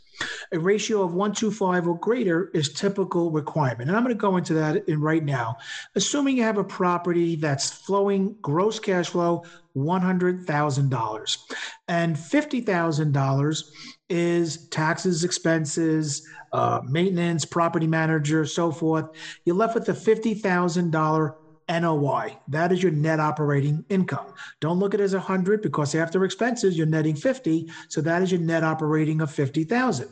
A 0.53 0.59
ratio 0.59 1.01
of 1.01 1.13
125 1.13 1.87
or 1.87 1.99
greater 1.99 2.51
is 2.53 2.71
typical 2.71 3.31
requirement. 3.31 3.89
And 3.89 3.97
I'm 3.97 4.03
going 4.03 4.15
to 4.15 4.21
go 4.21 4.37
into 4.37 4.53
that 4.53 4.87
in 4.87 5.01
right 5.01 5.25
now. 5.25 5.57
Assuming 5.95 6.37
you 6.37 6.43
have 6.43 6.57
a 6.57 6.63
property 6.63 7.35
that's 7.35 7.69
flowing 7.69 8.35
gross 8.41 8.79
cash 8.79 9.09
flow 9.09 9.43
$100,000 9.75 11.37
and 11.87 12.15
$50,000 12.15 13.63
is 14.09 14.67
taxes, 14.69 15.23
expenses, 15.23 16.27
uh, 16.53 16.81
maintenance, 16.87 17.45
property 17.45 17.87
manager, 17.87 18.45
so 18.45 18.71
forth. 18.71 19.05
You're 19.45 19.55
left 19.55 19.75
with 19.75 19.87
a 19.89 19.93
$50,000 19.93 21.35
NOI. 21.79 22.37
That 22.49 22.71
is 22.71 22.83
your 22.83 22.91
net 22.91 23.19
operating 23.19 23.85
income. 23.89 24.33
Don't 24.59 24.79
look 24.79 24.93
at 24.93 24.99
it 24.99 25.03
as 25.03 25.13
100 25.13 25.61
because 25.61 25.95
after 25.95 26.25
expenses, 26.25 26.77
you're 26.77 26.87
netting 26.87 27.15
50. 27.15 27.71
So 27.87 28.01
that 28.01 28.21
is 28.21 28.31
your 28.31 28.41
net 28.41 28.63
operating 28.63 29.21
of 29.21 29.31
50,000. 29.31 30.09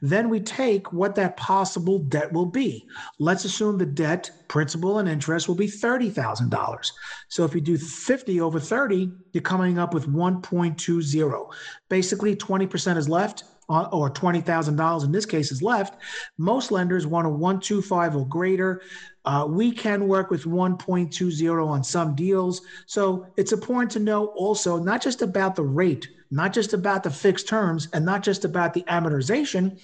Then 0.00 0.28
we 0.28 0.40
take 0.40 0.92
what 0.92 1.14
that 1.16 1.36
possible 1.36 1.98
debt 1.98 2.32
will 2.32 2.46
be. 2.46 2.86
Let's 3.18 3.44
assume 3.44 3.78
the 3.78 3.86
debt, 3.86 4.30
principal, 4.48 4.98
and 4.98 5.08
interest 5.08 5.48
will 5.48 5.54
be 5.54 5.68
$30,000. 5.68 6.92
So 7.28 7.44
if 7.44 7.54
you 7.54 7.60
do 7.60 7.78
50 7.78 8.40
over 8.40 8.60
30, 8.60 9.10
you're 9.32 9.42
coming 9.42 9.78
up 9.78 9.94
with 9.94 10.08
1.20. 10.08 11.52
Basically, 11.88 12.36
20% 12.36 12.96
is 12.96 13.08
left 13.08 13.44
uh, 13.68 13.88
or 13.92 14.10
$20,000 14.10 15.04
in 15.04 15.12
this 15.12 15.26
case 15.26 15.52
is 15.52 15.62
left. 15.62 16.00
Most 16.38 16.70
lenders 16.70 17.06
want 17.06 17.26
a 17.26 17.30
125 17.30 18.16
or 18.16 18.26
greater. 18.26 18.82
Uh, 19.24 19.46
we 19.48 19.70
can 19.70 20.08
work 20.08 20.30
with 20.30 20.44
1.20 20.44 21.68
on 21.68 21.84
some 21.84 22.14
deals. 22.14 22.62
So 22.86 23.26
it's 23.36 23.52
important 23.52 23.90
to 23.92 24.00
know 24.00 24.26
also 24.26 24.78
not 24.78 25.02
just 25.02 25.22
about 25.22 25.54
the 25.54 25.62
rate, 25.62 26.08
not 26.30 26.52
just 26.52 26.72
about 26.72 27.02
the 27.02 27.10
fixed 27.10 27.46
terms, 27.46 27.88
and 27.92 28.04
not 28.04 28.22
just 28.22 28.44
about 28.44 28.74
the 28.74 28.82
amortization, 28.82 29.78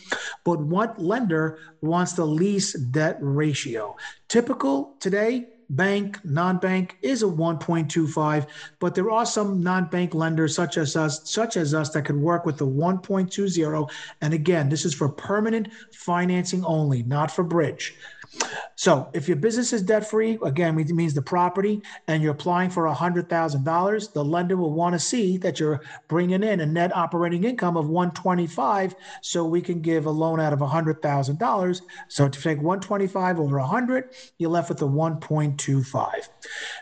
but 0.44 0.60
what 0.60 1.00
lender 1.00 1.58
wants 1.82 2.14
the 2.14 2.24
lease 2.24 2.72
debt 2.72 3.18
ratio. 3.20 3.96
Typical 4.28 4.96
today, 4.98 5.48
bank, 5.70 6.18
non-bank 6.24 6.96
is 7.02 7.22
a 7.22 7.26
1.25, 7.26 8.46
but 8.78 8.94
there 8.94 9.10
are 9.10 9.26
some 9.26 9.62
non-bank 9.62 10.14
lenders 10.14 10.54
such 10.54 10.78
as 10.78 10.96
us, 10.96 11.30
such 11.30 11.56
as 11.56 11.74
us 11.74 11.90
that 11.90 12.06
could 12.06 12.16
work 12.16 12.46
with 12.46 12.56
the 12.56 12.66
1.20. 12.66 13.90
And 14.22 14.34
again, 14.34 14.68
this 14.68 14.84
is 14.84 14.94
for 14.94 15.08
permanent 15.08 15.68
financing 15.92 16.64
only, 16.64 17.02
not 17.02 17.30
for 17.30 17.44
bridge. 17.44 17.94
So 18.76 19.10
if 19.12 19.26
your 19.26 19.36
business 19.36 19.72
is 19.72 19.82
debt 19.82 20.08
free, 20.08 20.38
again, 20.44 20.78
it 20.78 20.88
means 20.90 21.12
the 21.12 21.20
property, 21.20 21.82
and 22.06 22.22
you're 22.22 22.32
applying 22.32 22.70
for 22.70 22.84
$100,000, 22.84 24.12
the 24.12 24.24
lender 24.24 24.56
will 24.56 24.72
want 24.72 24.94
to 24.94 25.00
see 25.00 25.36
that 25.38 25.58
you're 25.58 25.80
bringing 26.06 26.44
in 26.44 26.60
a 26.60 26.66
net 26.66 26.94
operating 26.96 27.42
income 27.42 27.76
of 27.76 27.88
125 27.88 28.94
so 29.20 29.44
we 29.44 29.60
can 29.60 29.80
give 29.80 30.06
a 30.06 30.10
loan 30.10 30.38
out 30.38 30.52
of 30.52 30.60
$100,000. 30.60 31.80
So 32.06 32.28
to 32.28 32.40
take 32.40 32.58
125 32.58 33.40
over 33.40 33.58
100, 33.58 34.14
you're 34.38 34.50
left 34.50 34.68
with 34.68 34.80
a 34.82 34.86
1.25. 34.86 36.28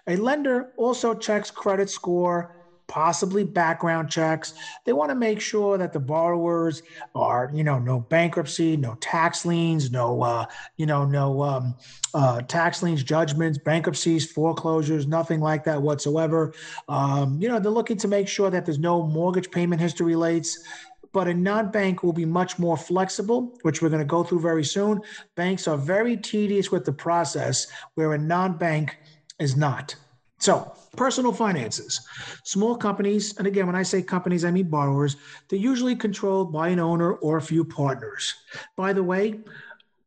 A 0.09 0.17
lender 0.17 0.73
also 0.77 1.15
checks 1.15 1.51
credit 1.51 1.89
score 1.89 2.55
possibly 2.89 3.45
background 3.45 4.11
checks. 4.11 4.55
They 4.85 4.93
want 4.93 5.11
to 5.11 5.15
make 5.15 5.41
sure 5.41 5.79
that 5.79 5.93
the 5.93 6.01
borrowers 6.01 6.83
are, 7.15 7.51
you 7.53 7.65
know, 7.65 7.79
no 7.79 8.01
bankruptcy, 8.01 8.77
no 8.77 8.95
tax 9.01 9.45
liens, 9.45 9.91
no, 9.91 10.23
uh, 10.23 10.47
you 10.77 10.87
know, 10.87 11.05
no 11.05 11.43
um, 11.43 11.75
uh, 12.15 12.43
tax 12.43 12.83
liens, 12.83 13.03
judgments, 13.03 13.59
bankruptcies, 13.59 14.31
foreclosures, 14.31 15.07
nothing 15.07 15.41
like 15.41 15.65
that 15.65 15.81
whatsoever. 15.81 16.53
Um, 16.89 17.41
you 17.41 17.49
know, 17.49 17.59
they're 17.59 17.73
looking 17.73 17.99
to 17.99 18.09
make 18.09 18.29
sure 18.29 18.51
that 18.51 18.65
there's 18.65 18.79
no 18.79 19.03
mortgage 19.03 19.51
payment 19.51 19.81
history 19.81 20.07
relates 20.07 20.65
but 21.13 21.29
a 21.29 21.33
non-bank 21.33 22.03
will 22.03 22.13
be 22.13 22.27
much 22.27 22.59
more 22.59 22.77
flexible, 22.77 23.57
which 23.63 23.81
we're 23.81 23.89
going 23.89 24.03
to 24.03 24.05
go 24.05 24.23
through 24.23 24.39
very 24.39 24.63
soon. 24.63 25.01
Banks 25.35 25.67
are 25.67 25.79
very 25.79 26.15
tedious 26.15 26.71
with 26.71 26.85
the 26.85 26.93
process, 26.93 27.69
where 27.95 28.13
a 28.13 28.19
non-bank 28.19 28.99
is 29.39 29.57
not. 29.57 29.97
So, 30.39 30.73
personal 30.97 31.33
finances. 31.33 32.01
Small 32.45 32.77
companies, 32.77 33.37
and 33.39 33.47
again, 33.47 33.67
when 33.67 33.77
I 33.77 33.83
say 33.83 34.03
companies, 34.03 34.45
I 34.45 34.51
mean 34.51 34.69
borrowers, 34.69 35.17
they're 35.49 35.59
usually 35.59 35.97
controlled 35.97 36.53
by 36.53 36.69
an 36.69 36.79
owner 36.79 37.15
or 37.15 37.37
a 37.37 37.43
few 37.43 37.65
partners. 37.65 38.35
By 38.77 38.93
the 38.93 39.03
way, 39.03 39.41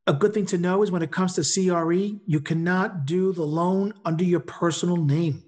a 0.09 0.13
good 0.13 0.33
thing 0.33 0.45
to 0.47 0.57
know 0.57 0.81
is 0.81 0.89
when 0.89 1.03
it 1.03 1.11
comes 1.11 1.35
to 1.35 1.43
CRE, 1.43 2.19
you 2.25 2.39
cannot 2.39 3.05
do 3.05 3.31
the 3.31 3.43
loan 3.43 3.93
under 4.05 4.23
your 4.23 4.39
personal 4.39 4.97
name. 4.97 5.43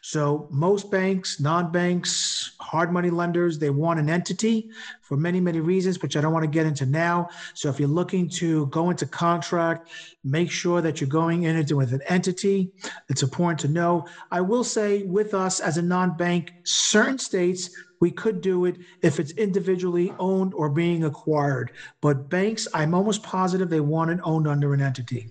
So 0.00 0.48
most 0.50 0.90
banks, 0.90 1.38
non-banks, 1.38 2.56
hard 2.58 2.92
money 2.92 3.10
lenders, 3.10 3.58
they 3.58 3.68
want 3.68 4.00
an 4.00 4.08
entity 4.08 4.70
for 5.02 5.18
many, 5.18 5.38
many 5.38 5.60
reasons, 5.60 6.00
which 6.00 6.16
I 6.16 6.22
don't 6.22 6.32
want 6.32 6.44
to 6.44 6.50
get 6.50 6.64
into 6.64 6.86
now. 6.86 7.28
So 7.52 7.68
if 7.68 7.78
you're 7.78 7.90
looking 7.90 8.26
to 8.30 8.66
go 8.68 8.88
into 8.88 9.06
contract, 9.06 9.90
make 10.24 10.50
sure 10.50 10.80
that 10.80 10.98
you're 11.00 11.10
going 11.10 11.42
into 11.42 11.76
with 11.76 11.92
an 11.92 12.00
entity. 12.08 12.70
It's 13.10 13.22
important 13.22 13.60
to 13.60 13.68
know. 13.68 14.06
I 14.30 14.40
will 14.40 14.64
say 14.64 15.02
with 15.02 15.34
us 15.34 15.60
as 15.60 15.76
a 15.76 15.82
non-bank, 15.82 16.52
certain 16.64 17.18
states 17.18 17.68
we 18.00 18.10
could 18.10 18.40
do 18.40 18.64
it 18.66 18.76
if 19.02 19.18
it's 19.18 19.32
individually 19.32 20.12
owned 20.18 20.54
or 20.54 20.68
being 20.68 21.04
acquired. 21.04 21.72
But 22.00 22.28
banks, 22.28 22.68
I'm 22.74 22.94
almost 22.94 23.22
positive 23.22 23.70
they 23.70 23.80
want 23.80 24.10
it 24.10 24.20
owned 24.22 24.46
under 24.46 24.74
an 24.74 24.82
entity. 24.82 25.30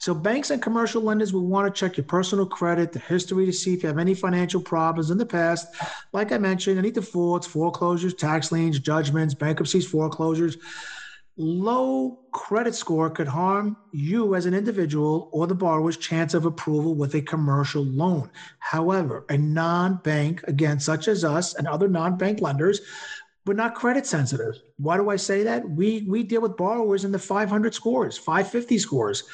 So 0.00 0.14
banks 0.14 0.50
and 0.50 0.62
commercial 0.62 1.02
lenders 1.02 1.32
will 1.32 1.46
want 1.46 1.72
to 1.72 1.78
check 1.78 1.96
your 1.96 2.04
personal 2.04 2.46
credit, 2.46 2.92
the 2.92 3.00
history 3.00 3.46
to 3.46 3.52
see 3.52 3.74
if 3.74 3.82
you 3.82 3.88
have 3.88 3.98
any 3.98 4.14
financial 4.14 4.60
problems 4.60 5.10
in 5.10 5.18
the 5.18 5.26
past. 5.26 5.74
Like 6.12 6.30
I 6.30 6.38
mentioned, 6.38 6.78
any 6.78 6.90
defaults, 6.90 7.46
foreclosures, 7.46 8.14
tax 8.14 8.52
liens, 8.52 8.78
judgments, 8.78 9.34
bankruptcies, 9.34 9.86
foreclosures. 9.86 10.56
Low 11.40 12.18
credit 12.32 12.74
score 12.74 13.10
could 13.10 13.28
harm 13.28 13.76
you 13.92 14.34
as 14.34 14.44
an 14.44 14.54
individual 14.54 15.30
or 15.32 15.46
the 15.46 15.54
borrower's 15.54 15.96
chance 15.96 16.34
of 16.34 16.44
approval 16.44 16.96
with 16.96 17.14
a 17.14 17.22
commercial 17.22 17.84
loan. 17.84 18.28
However, 18.58 19.24
a 19.28 19.38
non 19.38 20.00
bank, 20.02 20.42
again, 20.48 20.80
such 20.80 21.06
as 21.06 21.22
us 21.22 21.54
and 21.54 21.68
other 21.68 21.86
non 21.86 22.18
bank 22.18 22.40
lenders, 22.40 22.80
we're 23.48 23.54
not 23.54 23.74
credit 23.74 24.06
sensitive. 24.06 24.60
Why 24.76 24.98
do 24.98 25.08
I 25.08 25.16
say 25.16 25.42
that? 25.42 25.68
We 25.68 26.04
we 26.06 26.22
deal 26.22 26.42
with 26.42 26.58
borrowers 26.58 27.06
in 27.06 27.10
the 27.10 27.18
500 27.18 27.74
scores, 27.74 28.18
550 28.18 28.78
scores. 28.78 29.24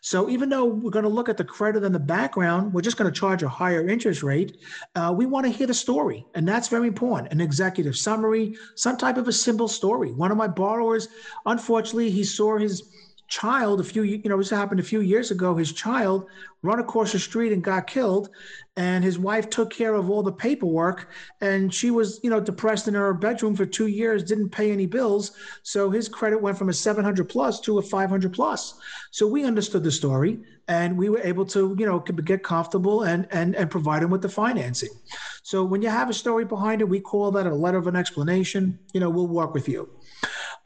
So 0.00 0.30
even 0.30 0.48
though 0.48 0.64
we're 0.64 0.92
going 0.92 1.02
to 1.02 1.08
look 1.08 1.28
at 1.28 1.36
the 1.36 1.44
credit 1.44 1.82
in 1.82 1.92
the 1.92 1.98
background, 1.98 2.72
we're 2.72 2.82
just 2.82 2.96
going 2.96 3.12
to 3.12 3.20
charge 3.20 3.42
a 3.42 3.48
higher 3.48 3.86
interest 3.88 4.22
rate. 4.22 4.58
Uh, 4.94 5.12
we 5.14 5.26
want 5.26 5.44
to 5.44 5.50
hear 5.50 5.66
the 5.66 5.74
story, 5.74 6.24
and 6.34 6.46
that's 6.46 6.68
very 6.68 6.86
important. 6.86 7.32
An 7.32 7.40
executive 7.40 7.96
summary, 7.96 8.56
some 8.76 8.96
type 8.96 9.16
of 9.16 9.26
a 9.26 9.32
simple 9.32 9.66
story. 9.66 10.12
One 10.12 10.30
of 10.30 10.36
my 10.36 10.46
borrowers, 10.46 11.08
unfortunately, 11.44 12.10
he 12.10 12.22
saw 12.22 12.56
his 12.56 12.84
child 13.40 13.80
a 13.80 13.84
few 13.84 14.02
you 14.02 14.28
know 14.30 14.38
this 14.38 14.50
happened 14.50 14.78
a 14.78 14.90
few 14.92 15.00
years 15.00 15.30
ago 15.30 15.56
his 15.56 15.72
child 15.72 16.26
run 16.62 16.78
across 16.78 17.10
the 17.12 17.18
street 17.18 17.52
and 17.52 17.64
got 17.64 17.86
killed 17.86 18.28
and 18.76 19.02
his 19.02 19.18
wife 19.18 19.50
took 19.50 19.70
care 19.70 19.94
of 19.94 20.08
all 20.10 20.22
the 20.22 20.32
paperwork 20.46 21.10
and 21.40 21.72
she 21.72 21.90
was 21.90 22.20
you 22.22 22.30
know 22.30 22.40
depressed 22.40 22.86
in 22.86 22.94
her 22.94 23.12
bedroom 23.12 23.56
for 23.56 23.66
two 23.66 23.88
years 23.88 24.22
didn't 24.22 24.50
pay 24.50 24.70
any 24.70 24.86
bills 24.86 25.32
so 25.62 25.90
his 25.90 26.08
credit 26.08 26.40
went 26.40 26.56
from 26.56 26.68
a 26.68 26.72
700 26.72 27.28
plus 27.28 27.60
to 27.60 27.78
a 27.78 27.82
500 27.82 28.32
plus. 28.32 28.74
So 29.10 29.26
we 29.26 29.44
understood 29.44 29.82
the 29.82 29.90
story 29.90 30.38
and 30.68 30.96
we 30.96 31.08
were 31.08 31.20
able 31.20 31.44
to 31.46 31.74
you 31.78 31.86
know 31.86 31.98
get 32.00 32.42
comfortable 32.42 33.02
and 33.02 33.26
and 33.30 33.54
and 33.56 33.70
provide 33.70 34.02
him 34.02 34.10
with 34.10 34.22
the 34.22 34.28
financing. 34.28 34.90
So 35.42 35.64
when 35.64 35.82
you 35.82 35.88
have 35.88 36.10
a 36.10 36.14
story 36.14 36.44
behind 36.44 36.80
it 36.80 36.88
we 36.88 37.00
call 37.00 37.30
that 37.32 37.46
a 37.46 37.54
letter 37.54 37.78
of 37.78 37.86
an 37.86 37.96
explanation. 37.96 38.78
You 38.92 39.00
know 39.00 39.10
we'll 39.10 39.28
work 39.28 39.54
with 39.54 39.68
you 39.68 39.88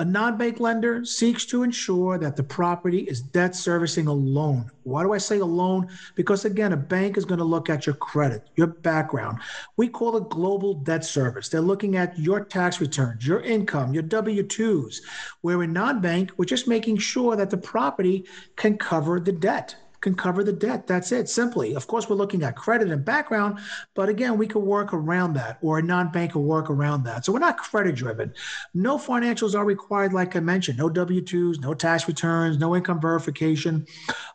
a 0.00 0.04
non 0.04 0.38
bank 0.38 0.60
lender 0.60 1.04
seeks 1.04 1.44
to 1.46 1.64
ensure 1.64 2.18
that 2.18 2.36
the 2.36 2.42
property 2.42 3.00
is 3.00 3.20
debt 3.20 3.56
servicing 3.56 4.06
a 4.06 4.12
loan. 4.12 4.70
Why 4.84 5.02
do 5.02 5.12
I 5.12 5.18
say 5.18 5.40
a 5.40 5.44
loan? 5.44 5.88
Because 6.14 6.44
again, 6.44 6.72
a 6.72 6.76
bank 6.76 7.16
is 7.16 7.24
going 7.24 7.38
to 7.38 7.44
look 7.44 7.68
at 7.68 7.84
your 7.84 7.96
credit, 7.96 8.48
your 8.54 8.68
background. 8.68 9.40
We 9.76 9.88
call 9.88 10.16
it 10.16 10.28
global 10.28 10.74
debt 10.74 11.04
service. 11.04 11.48
They're 11.48 11.60
looking 11.60 11.96
at 11.96 12.16
your 12.16 12.44
tax 12.44 12.80
returns, 12.80 13.26
your 13.26 13.40
income, 13.40 13.92
your 13.92 14.04
W 14.04 14.42
2s. 14.44 14.98
Where 15.40 15.64
in 15.64 15.72
non 15.72 16.00
bank, 16.00 16.30
we're 16.36 16.44
just 16.44 16.68
making 16.68 16.98
sure 16.98 17.34
that 17.34 17.50
the 17.50 17.58
property 17.58 18.24
can 18.54 18.78
cover 18.78 19.18
the 19.18 19.32
debt 19.32 19.74
can 20.00 20.14
cover 20.14 20.44
the 20.44 20.52
debt. 20.52 20.86
That's 20.86 21.12
it, 21.12 21.28
simply. 21.28 21.74
Of 21.74 21.86
course, 21.86 22.08
we're 22.08 22.16
looking 22.16 22.42
at 22.42 22.56
credit 22.56 22.90
and 22.90 23.04
background, 23.04 23.58
but 23.94 24.08
again, 24.08 24.38
we 24.38 24.46
can 24.46 24.64
work 24.64 24.92
around 24.92 25.34
that, 25.34 25.58
or 25.60 25.78
a 25.78 25.82
non 25.82 26.10
bank 26.12 26.34
will 26.34 26.44
work 26.44 26.70
around 26.70 27.04
that. 27.04 27.24
So 27.24 27.32
we're 27.32 27.38
not 27.38 27.58
credit 27.58 27.94
driven. 27.94 28.32
No 28.74 28.98
financials 28.98 29.54
are 29.54 29.64
required, 29.64 30.12
like 30.12 30.36
I 30.36 30.40
mentioned 30.40 30.78
no 30.78 30.88
W 30.88 31.20
2s, 31.20 31.60
no 31.60 31.74
tax 31.74 32.06
returns, 32.06 32.58
no 32.58 32.76
income 32.76 33.00
verification. 33.00 33.86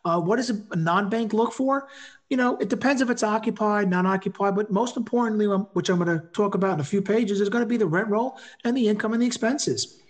Uh, 0.04 0.20
what 0.20 0.36
does 0.36 0.50
a 0.50 0.76
non 0.76 1.08
bank 1.08 1.32
look 1.32 1.52
for? 1.52 1.88
You 2.30 2.36
know, 2.38 2.56
it 2.56 2.68
depends 2.68 3.02
if 3.02 3.10
it's 3.10 3.22
occupied, 3.22 3.88
non 3.88 4.06
occupied, 4.06 4.56
but 4.56 4.70
most 4.70 4.96
importantly, 4.96 5.46
um, 5.46 5.68
which 5.72 5.88
I'm 5.88 6.02
going 6.02 6.18
to 6.18 6.26
talk 6.28 6.54
about 6.54 6.74
in 6.74 6.80
a 6.80 6.84
few 6.84 7.02
pages, 7.02 7.40
is 7.40 7.48
going 7.48 7.62
to 7.62 7.68
be 7.68 7.76
the 7.76 7.86
rent 7.86 8.08
roll 8.08 8.38
and 8.64 8.76
the 8.76 8.88
income 8.88 9.12
and 9.12 9.22
the 9.22 9.26
expenses. 9.26 10.00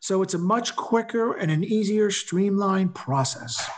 So 0.00 0.22
it's 0.22 0.34
a 0.34 0.38
much 0.38 0.74
quicker 0.74 1.34
and 1.34 1.50
an 1.50 1.62
easier, 1.62 2.10
streamlined 2.10 2.94
process. 2.94 3.68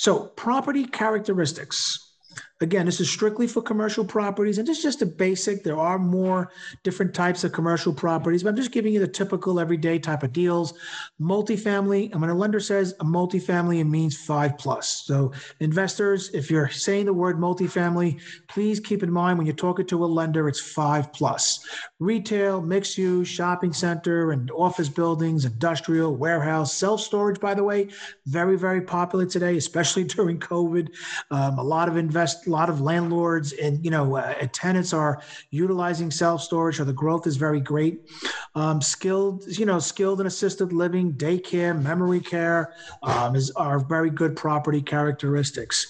So, 0.00 0.20
property 0.20 0.86
characteristics. 0.86 2.14
Again, 2.62 2.84
this 2.84 3.00
is 3.00 3.08
strictly 3.08 3.46
for 3.46 3.62
commercial 3.62 4.04
properties, 4.04 4.58
and 4.58 4.68
is 4.68 4.82
just 4.82 5.00
a 5.00 5.06
basic. 5.06 5.64
There 5.64 5.78
are 5.78 5.98
more 5.98 6.52
different 6.82 7.14
types 7.14 7.42
of 7.42 7.52
commercial 7.52 7.90
properties, 7.90 8.42
but 8.42 8.50
I'm 8.50 8.56
just 8.56 8.70
giving 8.70 8.92
you 8.92 9.00
the 9.00 9.08
typical 9.08 9.58
everyday 9.58 9.98
type 9.98 10.22
of 10.22 10.34
deals. 10.34 10.74
Multifamily, 11.18 12.12
and 12.12 12.20
when 12.20 12.28
a 12.28 12.34
lender 12.34 12.60
says 12.60 12.94
a 13.00 13.04
multifamily, 13.04 13.80
it 13.80 13.84
means 13.84 14.14
five 14.14 14.58
plus. 14.58 15.04
So, 15.06 15.32
investors, 15.60 16.28
if 16.34 16.50
you're 16.50 16.68
saying 16.68 17.06
the 17.06 17.14
word 17.14 17.38
multifamily, 17.38 18.20
please 18.46 18.78
keep 18.78 19.02
in 19.02 19.10
mind 19.10 19.38
when 19.38 19.46
you're 19.46 19.56
talking 19.56 19.86
to 19.86 20.04
a 20.04 20.06
lender, 20.06 20.46
it's 20.46 20.60
five 20.60 21.14
plus. 21.14 21.66
Retail, 21.98 22.60
mixed 22.60 22.98
use, 22.98 23.26
shopping 23.26 23.72
center, 23.72 24.32
and 24.32 24.50
office 24.50 24.90
buildings, 24.90 25.46
industrial, 25.46 26.14
warehouse, 26.14 26.74
self 26.74 27.00
storage, 27.00 27.40
by 27.40 27.54
the 27.54 27.64
way, 27.64 27.88
very, 28.26 28.58
very 28.58 28.82
popular 28.82 29.24
today, 29.24 29.56
especially 29.56 30.04
during 30.16 30.38
COVID. 30.38 30.90
Um, 31.30 31.58
a 31.58 31.64
lot 31.64 31.88
of 31.88 31.96
invest 31.96 32.49
a 32.50 32.52
lot 32.52 32.68
of 32.68 32.80
landlords 32.80 33.52
and 33.52 33.82
you 33.84 33.90
know 33.90 34.16
uh, 34.16 34.34
tenants 34.52 34.92
are 34.92 35.22
utilizing 35.50 36.10
self 36.10 36.42
storage, 36.42 36.80
or 36.80 36.84
the 36.84 36.92
growth 36.92 37.26
is 37.26 37.36
very 37.36 37.60
great. 37.60 38.10
Um, 38.56 38.82
skilled, 38.82 39.44
you 39.46 39.64
know, 39.64 39.78
skilled 39.78 40.20
and 40.20 40.26
assisted 40.26 40.72
living, 40.72 41.12
daycare, 41.12 41.80
memory 41.80 42.20
care 42.20 42.74
um, 43.02 43.36
is 43.36 43.50
are 43.52 43.78
very 43.78 44.10
good 44.10 44.36
property 44.36 44.82
characteristics. 44.82 45.86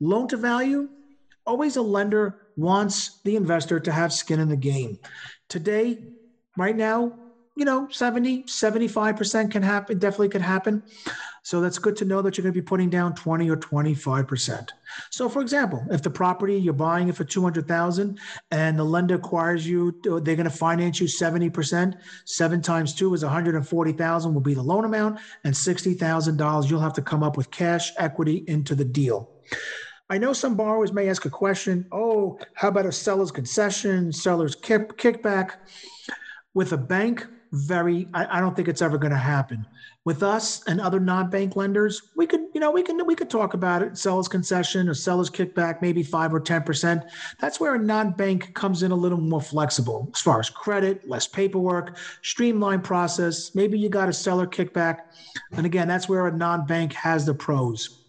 Loan 0.00 0.26
to 0.28 0.38
value, 0.38 0.88
always 1.46 1.76
a 1.76 1.82
lender 1.82 2.48
wants 2.56 3.20
the 3.24 3.36
investor 3.36 3.78
to 3.78 3.92
have 3.92 4.12
skin 4.12 4.40
in 4.40 4.48
the 4.48 4.56
game. 4.56 4.98
Today, 5.48 5.98
right 6.56 6.76
now, 6.76 7.12
you 7.54 7.66
know 7.66 7.86
70 7.90 8.44
75% 8.44 9.50
can 9.50 9.62
happen 9.62 9.98
definitely 9.98 10.30
could 10.30 10.40
happen 10.40 10.82
so 11.42 11.60
that's 11.60 11.78
good 11.78 11.96
to 11.96 12.04
know 12.04 12.22
that 12.22 12.36
you're 12.36 12.42
going 12.42 12.54
to 12.54 12.60
be 12.60 12.64
putting 12.64 12.88
down 12.88 13.14
20 13.14 13.50
or 13.50 13.56
25% 13.56 14.68
so 15.10 15.28
for 15.28 15.42
example 15.42 15.84
if 15.90 16.02
the 16.02 16.10
property 16.10 16.56
you're 16.56 16.72
buying 16.72 17.08
it 17.08 17.16
for 17.16 17.24
200000 17.24 18.18
and 18.50 18.78
the 18.78 18.84
lender 18.84 19.16
acquires 19.16 19.66
you 19.66 19.98
they're 20.02 20.20
going 20.20 20.44
to 20.44 20.50
finance 20.50 21.00
you 21.00 21.06
70% 21.06 21.94
7 22.24 22.62
times 22.62 22.94
2 22.94 23.14
is 23.14 23.24
140000 23.24 24.34
will 24.34 24.40
be 24.40 24.54
the 24.54 24.62
loan 24.62 24.84
amount 24.84 25.18
and 25.44 25.54
$60000 25.54 26.70
you'll 26.70 26.80
have 26.80 26.92
to 26.94 27.02
come 27.02 27.22
up 27.22 27.36
with 27.36 27.50
cash 27.50 27.92
equity 27.98 28.44
into 28.46 28.74
the 28.74 28.84
deal 28.84 29.30
I 30.12 30.18
know 30.18 30.34
some 30.34 30.56
borrowers 30.56 30.92
may 30.92 31.08
ask 31.08 31.24
a 31.24 31.30
question, 31.30 31.86
oh, 31.90 32.38
how 32.52 32.68
about 32.68 32.84
a 32.84 32.92
seller's 32.92 33.30
concession, 33.30 34.12
seller's 34.12 34.54
kick, 34.54 34.98
kickback? 34.98 35.52
With 36.52 36.74
a 36.74 36.76
bank, 36.76 37.26
very 37.52 38.08
I, 38.14 38.38
I 38.38 38.40
don't 38.40 38.56
think 38.56 38.68
it's 38.68 38.82
ever 38.82 38.98
going 38.98 39.12
to 39.12 39.18
happen. 39.18 39.66
With 40.04 40.24
us 40.24 40.64
and 40.66 40.80
other 40.80 40.98
non-bank 40.98 41.54
lenders 41.54 42.10
we 42.16 42.26
could 42.26 42.40
you 42.54 42.60
know 42.60 42.72
we 42.72 42.82
can 42.82 43.06
we 43.06 43.14
could 43.14 43.30
talk 43.30 43.54
about 43.54 43.82
it 43.82 43.96
seller's 43.96 44.26
concession 44.26 44.88
or 44.88 44.94
seller's 44.94 45.30
kickback 45.30 45.80
maybe 45.80 46.02
5 46.02 46.34
or 46.34 46.40
10% 46.40 47.08
that's 47.38 47.60
where 47.60 47.76
a 47.76 47.78
non-bank 47.78 48.52
comes 48.54 48.82
in 48.82 48.90
a 48.90 48.96
little 48.96 49.20
more 49.20 49.40
flexible 49.40 50.10
as 50.12 50.20
far 50.20 50.40
as 50.40 50.50
credit 50.50 51.08
less 51.08 51.28
paperwork 51.28 51.98
streamlined 52.22 52.82
process. 52.82 53.54
Maybe 53.54 53.78
you 53.78 53.88
got 53.88 54.08
a 54.08 54.12
seller 54.12 54.46
kickback. 54.46 55.02
And 55.52 55.66
again 55.66 55.86
that's 55.86 56.08
where 56.08 56.26
a 56.26 56.36
non-bank 56.36 56.92
has 56.94 57.24
the 57.24 57.34
pros. 57.34 58.02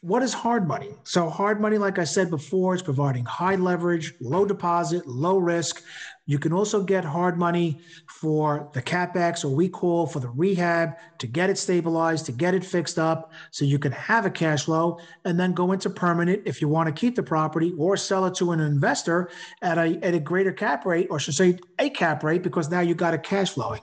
What 0.00 0.22
is 0.22 0.34
hard 0.34 0.66
money? 0.66 0.90
So, 1.04 1.30
hard 1.30 1.60
money, 1.60 1.78
like 1.78 1.98
I 1.98 2.04
said 2.04 2.28
before, 2.28 2.74
is 2.74 2.82
providing 2.82 3.24
high 3.24 3.54
leverage, 3.54 4.14
low 4.20 4.44
deposit, 4.44 5.06
low 5.06 5.38
risk, 5.38 5.82
you 6.26 6.38
can 6.38 6.52
also 6.52 6.82
get 6.82 7.04
hard 7.04 7.36
money 7.36 7.80
for 8.06 8.70
the 8.74 8.82
capex, 8.82 9.44
or 9.44 9.48
we 9.48 9.68
call 9.68 10.06
for 10.06 10.20
the 10.20 10.28
rehab 10.28 10.94
to 11.18 11.26
get 11.26 11.50
it 11.50 11.58
stabilized, 11.58 12.26
to 12.26 12.32
get 12.32 12.54
it 12.54 12.64
fixed 12.64 12.98
up, 12.98 13.32
so 13.50 13.64
you 13.64 13.78
can 13.78 13.92
have 13.92 14.24
a 14.24 14.30
cash 14.30 14.64
flow 14.64 14.98
and 15.24 15.38
then 15.38 15.52
go 15.52 15.72
into 15.72 15.90
permanent 15.90 16.42
if 16.46 16.60
you 16.60 16.68
want 16.68 16.86
to 16.86 16.92
keep 16.92 17.16
the 17.16 17.22
property 17.22 17.74
or 17.76 17.96
sell 17.96 18.24
it 18.26 18.34
to 18.34 18.52
an 18.52 18.60
investor 18.60 19.30
at 19.62 19.78
a 19.78 19.98
at 20.02 20.14
a 20.14 20.20
greater 20.20 20.52
cap 20.52 20.86
rate, 20.86 21.08
or 21.10 21.18
should 21.18 21.34
say 21.34 21.58
a 21.78 21.90
cap 21.90 22.22
rate, 22.22 22.42
because 22.42 22.70
now 22.70 22.80
you 22.80 22.94
got 22.94 23.14
a 23.14 23.18
cash 23.18 23.50
flowing. 23.50 23.82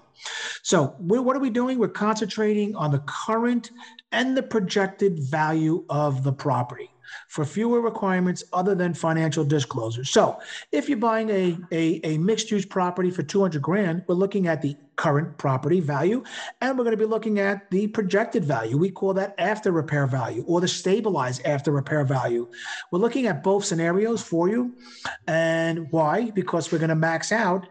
So 0.63 0.95
what 0.99 1.35
are 1.35 1.39
we 1.39 1.49
doing? 1.49 1.77
We're 1.77 1.87
concentrating 1.89 2.75
on 2.75 2.91
the 2.91 2.99
current 2.99 3.71
and 4.11 4.35
the 4.35 4.43
projected 4.43 5.19
value 5.19 5.85
of 5.89 6.23
the 6.23 6.33
property 6.33 6.89
for 7.29 7.45
fewer 7.45 7.79
requirements 7.79 8.43
other 8.53 8.73
than 8.73 8.91
financial 8.91 9.45
disclosures. 9.45 10.09
So 10.09 10.39
if 10.71 10.89
you're 10.89 10.97
buying 10.97 11.29
a, 11.29 11.57
a, 11.71 12.01
a 12.03 12.17
mixed 12.17 12.49
use 12.49 12.65
property 12.65 13.11
for 13.11 13.21
200 13.21 13.61
grand, 13.61 14.03
we're 14.07 14.15
looking 14.15 14.47
at 14.47 14.63
the 14.63 14.75
current 14.95 15.37
property 15.37 15.79
value 15.79 16.23
and 16.59 16.77
we're 16.77 16.83
going 16.83 16.97
to 16.97 17.01
be 17.01 17.05
looking 17.05 17.39
at 17.39 17.69
the 17.69 17.87
projected 17.87 18.43
value. 18.43 18.77
We 18.77 18.89
call 18.89 19.13
that 19.13 19.35
after 19.37 19.71
repair 19.71 20.07
value 20.07 20.43
or 20.47 20.59
the 20.59 20.67
stabilized 20.67 21.45
after 21.45 21.71
repair 21.71 22.03
value. 22.03 22.49
We're 22.91 22.99
looking 22.99 23.27
at 23.27 23.43
both 23.43 23.63
scenarios 23.63 24.23
for 24.23 24.49
you. 24.49 24.75
And 25.27 25.89
why? 25.91 26.31
Because 26.31 26.71
we're 26.71 26.79
going 26.79 26.89
to 26.89 26.95
max 26.95 27.31
out 27.31 27.67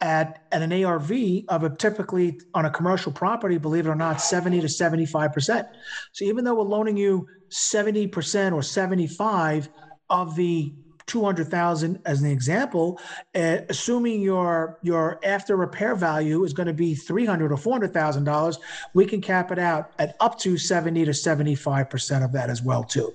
at, 0.00 0.44
at 0.52 0.62
an 0.62 0.84
ARV 0.84 1.10
of 1.48 1.64
a 1.64 1.70
typically 1.76 2.40
on 2.54 2.64
a 2.64 2.70
commercial 2.70 3.12
property, 3.12 3.58
believe 3.58 3.86
it 3.86 3.90
or 3.90 3.94
not, 3.94 4.20
70 4.20 4.60
to 4.60 4.66
75%. 4.66 5.68
So 6.12 6.24
even 6.24 6.44
though 6.44 6.54
we're 6.54 6.62
loaning 6.62 6.96
you 6.96 7.28
70% 7.50 8.52
or 8.52 8.62
75 8.62 9.68
of 10.08 10.36
the 10.36 10.72
200,000 11.06 12.00
as 12.06 12.22
an 12.22 12.30
example, 12.30 13.00
uh, 13.34 13.58
assuming 13.68 14.20
your 14.20 14.78
your 14.82 15.18
after 15.24 15.56
repair 15.56 15.96
value 15.96 16.44
is 16.44 16.52
going 16.52 16.68
to 16.68 16.72
be 16.72 16.94
300 16.94 17.50
or 17.50 17.56
400,000 17.56 18.22
dollars, 18.22 18.58
we 18.94 19.04
can 19.04 19.20
cap 19.20 19.50
it 19.50 19.58
out 19.58 19.90
at 19.98 20.14
up 20.20 20.38
to 20.38 20.56
70 20.56 21.04
to 21.06 21.10
75% 21.10 22.24
of 22.24 22.32
that 22.32 22.48
as 22.48 22.62
well 22.62 22.84
too. 22.84 23.12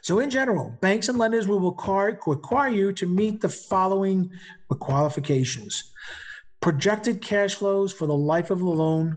So, 0.00 0.20
in 0.20 0.30
general, 0.30 0.76
banks 0.80 1.08
and 1.08 1.18
lenders 1.18 1.46
will 1.46 1.60
require, 1.60 2.68
you 2.68 2.92
to 2.92 3.06
meet 3.06 3.40
the 3.40 3.48
following 3.48 4.30
qualifications 4.68 5.92
projected 6.60 7.22
cash 7.22 7.54
flows 7.54 7.92
for 7.92 8.06
the 8.06 8.16
life 8.16 8.50
of 8.50 8.58
the 8.58 8.64
loan 8.64 9.16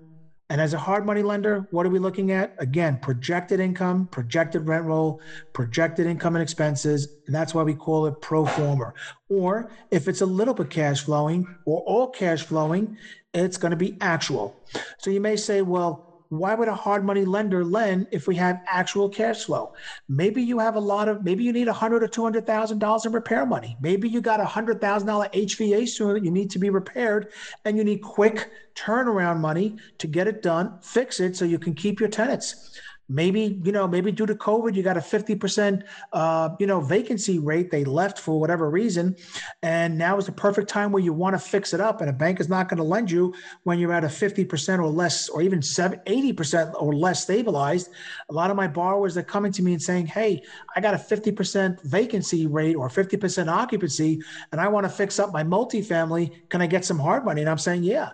And 0.52 0.60
as 0.60 0.74
a 0.74 0.78
hard 0.78 1.06
money 1.06 1.24
lender, 1.24 1.66
what 1.72 1.86
are 1.86 1.90
we 1.90 1.98
looking 1.98 2.32
at? 2.32 2.54
Again, 2.58 3.00
projected 3.02 3.62
income, 3.62 4.08
projected 4.08 4.68
rent 4.68 4.84
roll, 4.84 5.22
projected 5.54 6.08
income 6.08 6.36
and 6.36 6.44
expenses. 6.44 7.08
And 7.26 7.34
that's 7.34 7.54
why 7.54 7.64
we 7.64 7.74
call 7.74 8.06
it 8.08 8.20
pro 8.20 8.46
forma. 8.46 8.92
Or 9.30 9.72
if 9.92 10.10
it's 10.10 10.20
a 10.20 10.26
little 10.26 10.54
bit 10.54 10.70
cash 10.70 11.04
flowing 11.04 11.48
or 11.66 11.80
all 11.84 12.10
cash 12.10 12.44
flowing, 12.44 12.98
it's 13.34 13.56
going 13.56 13.72
to 13.72 13.78
be 13.78 13.96
actual. 14.02 14.62
So 14.98 15.10
you 15.10 15.22
may 15.22 15.38
say, 15.38 15.62
well, 15.62 16.11
why 16.32 16.56
would 16.56 16.70
a 16.70 16.74
hard 16.74 17.04
money 17.04 17.26
lender 17.26 17.66
lend 17.66 18.08
if 18.12 18.26
we 18.26 18.36
have 18.38 18.62
actual 18.66 19.10
cash 19.10 19.44
flow? 19.44 19.74
Maybe 20.08 20.42
you 20.42 20.60
have 20.60 20.76
a 20.76 20.80
lot 20.80 21.10
of, 21.10 21.26
maybe 21.26 21.44
you 21.44 21.52
need 21.52 21.68
a 21.68 21.74
hundred 21.74 22.04
or 22.04 22.08
two 22.08 22.24
hundred 22.24 22.48
thousand 22.48 22.80
dollars 22.80 23.06
in 23.06 23.12
repair 23.12 23.46
money. 23.46 23.76
Maybe 23.82 24.08
you 24.08 24.22
got 24.22 24.40
a 24.40 24.46
hundred 24.46 24.80
thousand 24.80 25.08
dollar 25.08 25.28
HVAC 25.34 26.00
unit 26.00 26.16
that 26.16 26.24
you 26.24 26.32
need 26.32 26.50
to 26.52 26.60
be 26.60 26.70
repaired, 26.70 27.34
and 27.66 27.76
you 27.76 27.84
need 27.84 28.02
quick 28.02 28.50
turnaround 28.76 29.40
money 29.40 29.76
to 29.98 30.08
get 30.08 30.26
it 30.26 30.42
done, 30.42 30.80
fix 30.82 31.20
it, 31.20 31.36
so 31.36 31.44
you 31.44 31.60
can 31.60 31.74
keep 31.74 32.00
your 32.00 32.10
tenants 32.10 32.80
maybe 33.14 33.60
you 33.64 33.72
know 33.72 33.88
maybe 33.88 34.12
due 34.12 34.26
to 34.26 34.36
covid 34.36 34.76
you 34.76 34.84
got 34.84 34.98
a 34.98 35.02
50% 35.02 35.84
uh, 36.14 36.50
you 36.60 36.68
know 36.68 36.80
vacancy 36.80 37.40
rate 37.40 37.70
they 37.72 37.84
left 37.84 38.20
for 38.20 38.40
whatever 38.40 38.70
reason. 38.70 39.16
And 39.64 39.98
now 39.98 40.18
is 40.18 40.26
the 40.26 40.32
perfect 40.32 40.70
time 40.70 40.92
where 40.92 41.04
you 41.04 41.14
want 41.14 41.34
to 41.34 41.40
fix 41.40 41.74
it 41.74 41.82
up. 41.82 42.02
And 42.02 42.10
a 42.10 42.14
bank 42.14 42.40
is 42.40 42.50
not 42.50 42.70
going 42.70 42.78
to 42.78 42.84
lend 42.84 43.12
you 43.12 43.34
when 43.64 43.80
you're 43.80 43.94
at 43.94 44.04
a 44.04 44.08
50% 44.08 44.80
or 44.80 44.88
less 44.88 45.30
or 45.30 45.42
even 45.42 45.60
80% 45.60 46.74
or 46.82 46.96
less 46.96 47.24
stabilized. 47.24 47.90
A 48.30 48.34
lot 48.34 48.50
of 48.50 48.56
my 48.56 48.68
borrowers 48.68 49.18
are 49.18 49.24
coming 49.24 49.52
to 49.54 49.62
me 49.62 49.74
and 49.74 49.82
saying 49.82 50.06
hey 50.08 50.42
i 50.76 50.82
got 50.82 50.94
a 50.94 50.98
50% 50.98 51.82
vacancy 51.84 52.48
rate 52.48 52.76
or 52.76 52.90
50% 52.90 53.48
occupancy 53.48 54.22
and 54.52 54.62
i 54.62 54.68
want 54.68 54.86
to 54.86 54.90
fix 54.90 55.20
up 55.20 55.32
my 55.34 55.44
multifamily. 55.44 56.50
Can 56.50 56.62
i 56.62 56.68
get 56.68 56.86
some 56.86 57.00
hard 57.00 57.26
money? 57.26 57.42
And 57.42 57.50
i'm 57.50 57.58
saying 57.58 57.84
yeah. 57.84 58.10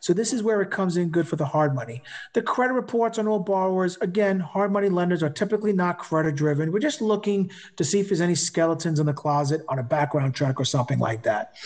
So 0.00 0.12
this 0.12 0.32
is 0.32 0.42
where 0.42 0.60
it 0.62 0.70
comes 0.70 0.96
in 0.96 1.10
good 1.10 1.28
for 1.28 1.36
the 1.36 1.44
hard 1.44 1.74
money. 1.74 2.02
The 2.32 2.42
credit 2.42 2.74
reports 2.74 3.18
on 3.18 3.28
all 3.28 3.38
borrowers, 3.38 3.96
again, 3.98 4.29
hard 4.38 4.70
money 4.70 4.90
lenders 4.90 5.22
are 5.22 5.30
typically 5.30 5.72
not 5.72 5.98
credit 5.98 6.36
driven. 6.36 6.70
We're 6.70 6.78
just 6.78 7.00
looking 7.00 7.50
to 7.76 7.84
see 7.84 8.00
if 8.00 8.08
there's 8.08 8.20
any 8.20 8.34
skeletons 8.34 9.00
in 9.00 9.06
the 9.06 9.12
closet 9.14 9.62
on 9.68 9.78
a 9.78 9.82
background 9.82 10.34
check 10.34 10.60
or 10.60 10.64
something 10.64 10.98
like 10.98 11.22
that. 11.22 11.56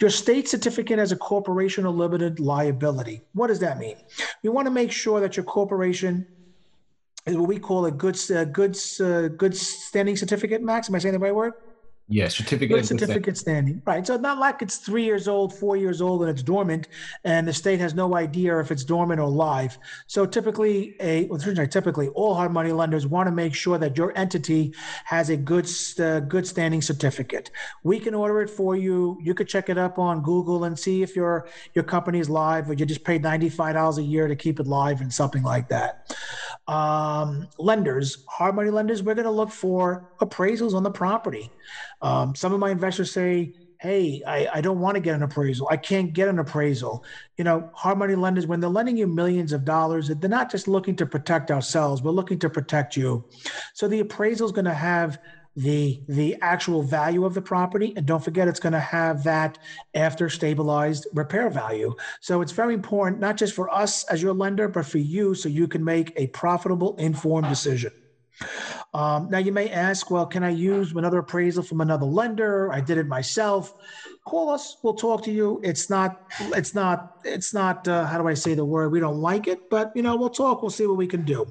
Your 0.00 0.10
state 0.10 0.48
certificate 0.48 0.98
as 0.98 1.12
a 1.12 1.16
corporation 1.16 1.84
or 1.84 1.92
limited 1.92 2.40
liability. 2.40 3.22
What 3.34 3.48
does 3.48 3.60
that 3.60 3.78
mean? 3.78 3.96
You 4.42 4.50
want 4.50 4.66
to 4.66 4.70
make 4.70 4.90
sure 4.90 5.20
that 5.20 5.36
your 5.36 5.44
corporation 5.44 6.26
is 7.26 7.36
what 7.36 7.48
we 7.48 7.58
call 7.58 7.84
a 7.84 7.90
good, 7.90 8.18
uh, 8.30 8.46
good, 8.46 8.76
uh, 9.00 9.28
good 9.28 9.54
standing 9.54 10.16
certificate. 10.16 10.62
Max, 10.62 10.88
am 10.88 10.94
I 10.94 10.98
saying 10.98 11.12
the 11.12 11.18
right 11.18 11.34
word? 11.34 11.52
Yeah, 12.12 12.26
certificate. 12.26 12.84
Certificate 12.84 13.38
standing. 13.38 13.80
Right. 13.86 14.04
So 14.04 14.14
it's 14.14 14.22
not 14.22 14.38
like 14.38 14.62
it's 14.62 14.78
three 14.78 15.04
years 15.04 15.28
old, 15.28 15.54
four 15.56 15.76
years 15.76 16.02
old, 16.02 16.22
and 16.22 16.30
it's 16.30 16.42
dormant, 16.42 16.88
and 17.22 17.46
the 17.46 17.52
state 17.52 17.78
has 17.78 17.94
no 17.94 18.16
idea 18.16 18.58
if 18.58 18.72
it's 18.72 18.82
dormant 18.82 19.20
or 19.20 19.28
live. 19.28 19.78
So 20.08 20.26
typically, 20.26 20.96
a 20.98 21.26
well, 21.26 21.38
typically 21.38 22.08
all 22.08 22.34
hard 22.34 22.52
money 22.52 22.72
lenders 22.72 23.06
want 23.06 23.28
to 23.28 23.30
make 23.30 23.54
sure 23.54 23.78
that 23.78 23.96
your 23.96 24.12
entity 24.18 24.74
has 25.04 25.30
a 25.30 25.36
good 25.36 25.70
uh, 26.00 26.18
good 26.18 26.48
standing 26.48 26.82
certificate. 26.82 27.52
We 27.84 28.00
can 28.00 28.14
order 28.14 28.42
it 28.42 28.50
for 28.50 28.74
you. 28.74 29.16
You 29.22 29.32
could 29.32 29.46
check 29.46 29.68
it 29.68 29.78
up 29.78 30.00
on 30.00 30.20
Google 30.20 30.64
and 30.64 30.76
see 30.76 31.04
if 31.04 31.14
your 31.14 31.46
your 31.74 31.84
company 31.84 32.18
is 32.18 32.28
live, 32.28 32.68
or 32.68 32.72
you 32.72 32.86
just 32.86 33.04
paid 33.04 33.22
ninety 33.22 33.48
five 33.48 33.74
dollars 33.74 33.98
a 33.98 34.02
year 34.02 34.26
to 34.26 34.34
keep 34.34 34.58
it 34.58 34.66
live 34.66 35.00
and 35.00 35.14
something 35.14 35.44
like 35.44 35.68
that. 35.68 36.12
Um, 36.66 37.46
lenders, 37.56 38.24
hard 38.28 38.56
money 38.56 38.70
lenders, 38.70 39.02
we're 39.02 39.14
going 39.14 39.24
to 39.24 39.30
look 39.30 39.50
for 39.50 40.10
appraisals 40.20 40.74
on 40.74 40.82
the 40.82 40.90
property. 40.90 41.50
Um, 42.02 42.34
some 42.34 42.52
of 42.52 42.60
my 42.60 42.70
investors 42.70 43.12
say, 43.12 43.52
hey, 43.80 44.22
I, 44.26 44.48
I 44.54 44.60
don't 44.60 44.78
want 44.78 44.96
to 44.96 45.00
get 45.00 45.14
an 45.14 45.22
appraisal. 45.22 45.66
I 45.70 45.76
can't 45.78 46.12
get 46.12 46.28
an 46.28 46.38
appraisal. 46.38 47.02
You 47.38 47.44
know, 47.44 47.70
hard 47.74 47.98
money 47.98 48.14
lenders, 48.14 48.46
when 48.46 48.60
they're 48.60 48.68
lending 48.68 48.96
you 48.96 49.06
millions 49.06 49.52
of 49.52 49.64
dollars, 49.64 50.08
they're 50.08 50.28
not 50.28 50.50
just 50.50 50.68
looking 50.68 50.96
to 50.96 51.06
protect 51.06 51.50
ourselves, 51.50 52.02
we're 52.02 52.10
looking 52.10 52.38
to 52.40 52.50
protect 52.50 52.96
you. 52.96 53.24
So 53.72 53.88
the 53.88 54.00
appraisal 54.00 54.46
is 54.46 54.52
going 54.52 54.66
to 54.66 54.74
have 54.74 55.18
the 55.56 56.00
the 56.08 56.36
actual 56.42 56.80
value 56.82 57.24
of 57.24 57.34
the 57.34 57.42
property 57.42 57.92
and 57.96 58.06
don't 58.06 58.22
forget 58.22 58.46
it's 58.46 58.60
going 58.60 58.72
to 58.72 58.78
have 58.78 59.24
that 59.24 59.58
after 59.94 60.30
stabilized 60.30 61.08
repair 61.12 61.50
value 61.50 61.92
so 62.20 62.40
it's 62.40 62.52
very 62.52 62.72
important 62.72 63.20
not 63.20 63.36
just 63.36 63.52
for 63.52 63.68
us 63.74 64.04
as 64.04 64.22
your 64.22 64.32
lender 64.32 64.68
but 64.68 64.86
for 64.86 64.98
you 64.98 65.34
so 65.34 65.48
you 65.48 65.66
can 65.66 65.84
make 65.84 66.12
a 66.14 66.28
profitable 66.28 66.94
informed 66.98 67.48
decision 67.48 67.90
um, 68.94 69.30
now 69.30 69.38
you 69.38 69.52
may 69.52 69.70
ask, 69.70 70.10
well, 70.10 70.26
can 70.26 70.42
I 70.42 70.50
use 70.50 70.92
another 70.92 71.18
appraisal 71.18 71.62
from 71.62 71.80
another 71.80 72.06
lender? 72.06 72.72
I 72.72 72.80
did 72.80 72.98
it 72.98 73.06
myself. 73.06 73.74
Call 74.26 74.50
us. 74.50 74.76
We'll 74.82 74.94
talk 74.94 75.22
to 75.24 75.30
you. 75.30 75.60
It's 75.62 75.88
not. 75.88 76.30
It's 76.54 76.74
not. 76.74 77.18
It's 77.24 77.54
not. 77.54 77.86
Uh, 77.86 78.04
how 78.06 78.18
do 78.18 78.28
I 78.28 78.34
say 78.34 78.54
the 78.54 78.64
word? 78.64 78.92
We 78.92 79.00
don't 79.00 79.20
like 79.20 79.46
it, 79.46 79.70
but 79.70 79.92
you 79.94 80.02
know, 80.02 80.16
we'll 80.16 80.30
talk. 80.30 80.62
We'll 80.62 80.70
see 80.70 80.86
what 80.86 80.96
we 80.96 81.06
can 81.06 81.22
do. 81.22 81.46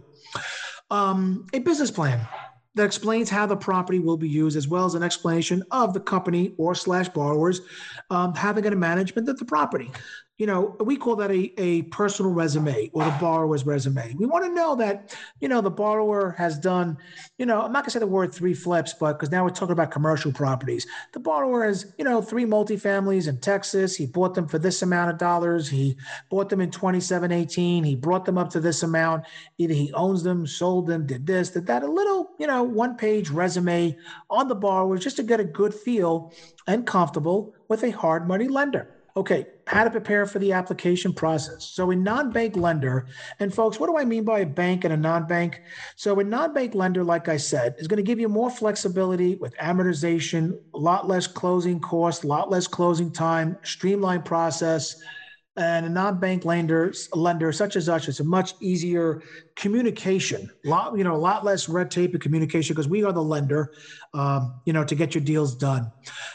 Um, 0.91 1.47
a 1.53 1.59
business 1.59 1.91
plan 1.91 2.27
that 2.75 2.85
explains 2.85 3.29
how 3.29 3.45
the 3.45 3.57
property 3.57 3.99
will 3.99 4.17
be 4.17 4.29
used, 4.29 4.55
as 4.55 4.67
well 4.67 4.85
as 4.85 4.93
an 4.93 5.03
explanation 5.03 5.63
of 5.71 5.93
the 5.93 5.99
company 5.99 6.53
or 6.57 6.75
slash 6.75 7.09
borrowers 7.09 7.61
um, 8.09 8.35
having 8.35 8.65
a 8.65 8.75
management 8.75 9.27
of 9.27 9.37
the 9.37 9.45
property 9.45 9.91
you 10.39 10.45
know, 10.45 10.77
we 10.79 10.95
call 10.95 11.17
that 11.17 11.31
a, 11.31 11.51
a 11.61 11.81
personal 11.83 12.31
resume 12.31 12.89
or 12.93 13.03
the 13.03 13.15
borrower's 13.19 13.65
resume. 13.65 14.15
We 14.17 14.25
want 14.25 14.45
to 14.45 14.51
know 14.53 14.73
that, 14.77 15.13
you 15.41 15.49
know, 15.49 15.59
the 15.59 15.69
borrower 15.69 16.33
has 16.37 16.57
done, 16.57 16.97
you 17.37 17.45
know, 17.45 17.61
I'm 17.61 17.73
not 17.73 17.83
gonna 17.83 17.91
say 17.91 17.99
the 17.99 18.07
word 18.07 18.33
three 18.33 18.53
flips, 18.53 18.93
but 18.93 19.19
because 19.19 19.31
now 19.31 19.43
we're 19.43 19.49
talking 19.49 19.73
about 19.73 19.91
commercial 19.91 20.31
properties. 20.31 20.87
The 21.11 21.19
borrower 21.19 21.65
has, 21.65 21.93
you 21.97 22.05
know, 22.05 22.21
three 22.21 22.45
multifamilies 22.45 23.27
in 23.27 23.41
Texas. 23.41 23.97
He 23.97 24.05
bought 24.05 24.33
them 24.33 24.47
for 24.47 24.57
this 24.57 24.81
amount 24.81 25.11
of 25.11 25.17
dollars. 25.17 25.67
He 25.67 25.97
bought 26.29 26.47
them 26.47 26.61
in 26.61 26.71
2718. 26.71 27.83
He 27.83 27.95
brought 27.97 28.23
them 28.23 28.37
up 28.37 28.49
to 28.51 28.61
this 28.61 28.81
amount. 28.81 29.25
Either 29.57 29.73
he 29.73 29.91
owns 29.91 30.23
them, 30.23 30.47
sold 30.47 30.87
them, 30.87 31.05
did 31.05 31.27
this, 31.27 31.49
did 31.49 31.67
that. 31.67 31.83
A 31.83 31.91
little, 31.91 32.31
you 32.39 32.47
know, 32.47 32.63
one 32.63 32.95
page 32.95 33.29
resume 33.29 33.93
on 34.29 34.47
the 34.47 34.55
borrower 34.55 34.97
just 34.97 35.17
to 35.17 35.23
get 35.23 35.41
a 35.41 35.43
good 35.43 35.73
feel 35.73 36.31
and 36.65 36.87
comfortable 36.87 37.53
with 37.67 37.83
a 37.83 37.91
hard 37.91 38.25
money 38.25 38.47
lender. 38.47 38.95
Okay, 39.19 39.47
how 39.67 39.83
to 39.83 39.89
prepare 39.89 40.25
for 40.25 40.39
the 40.39 40.53
application 40.53 41.11
process. 41.11 41.65
So, 41.65 41.91
a 41.91 41.95
non 41.95 42.31
bank 42.31 42.55
lender, 42.55 43.05
and 43.41 43.53
folks, 43.53 43.77
what 43.77 43.87
do 43.87 43.97
I 43.97 44.05
mean 44.05 44.23
by 44.23 44.39
a 44.39 44.45
bank 44.45 44.85
and 44.85 44.93
a 44.93 44.97
non 44.97 45.27
bank? 45.27 45.61
So, 45.97 46.17
a 46.21 46.23
non 46.23 46.53
bank 46.53 46.73
lender, 46.73 47.03
like 47.03 47.27
I 47.27 47.35
said, 47.35 47.75
is 47.79 47.89
going 47.89 47.97
to 47.97 48.03
give 48.03 48.21
you 48.21 48.29
more 48.29 48.49
flexibility 48.49 49.35
with 49.35 49.53
amortization, 49.57 50.57
a 50.73 50.77
lot 50.77 51.09
less 51.09 51.27
closing 51.27 51.81
costs, 51.81 52.23
a 52.23 52.27
lot 52.27 52.49
less 52.49 52.65
closing 52.65 53.11
time, 53.11 53.57
streamlined 53.61 54.23
process 54.23 54.95
and 55.59 55.85
a 55.85 55.89
non-bank 55.89 56.45
lender, 56.45 56.93
lender 57.13 57.51
such 57.51 57.75
as 57.75 57.89
us, 57.89 58.07
it's 58.07 58.21
a 58.21 58.23
much 58.23 58.53
easier 58.61 59.21
communication. 59.55 60.49
Lot, 60.63 60.97
you 60.97 61.03
know, 61.03 61.13
a 61.13 61.17
lot 61.17 61.43
less 61.43 61.67
red 61.67 61.91
tape 61.91 62.13
and 62.13 62.21
communication 62.21 62.73
because 62.73 62.87
we 62.87 63.03
are 63.03 63.11
the 63.11 63.21
lender, 63.21 63.73
um, 64.13 64.61
you 64.65 64.71
know, 64.71 64.85
to 64.85 64.95
get 64.95 65.13
your 65.13 65.23
deals 65.23 65.55
done. 65.55 65.91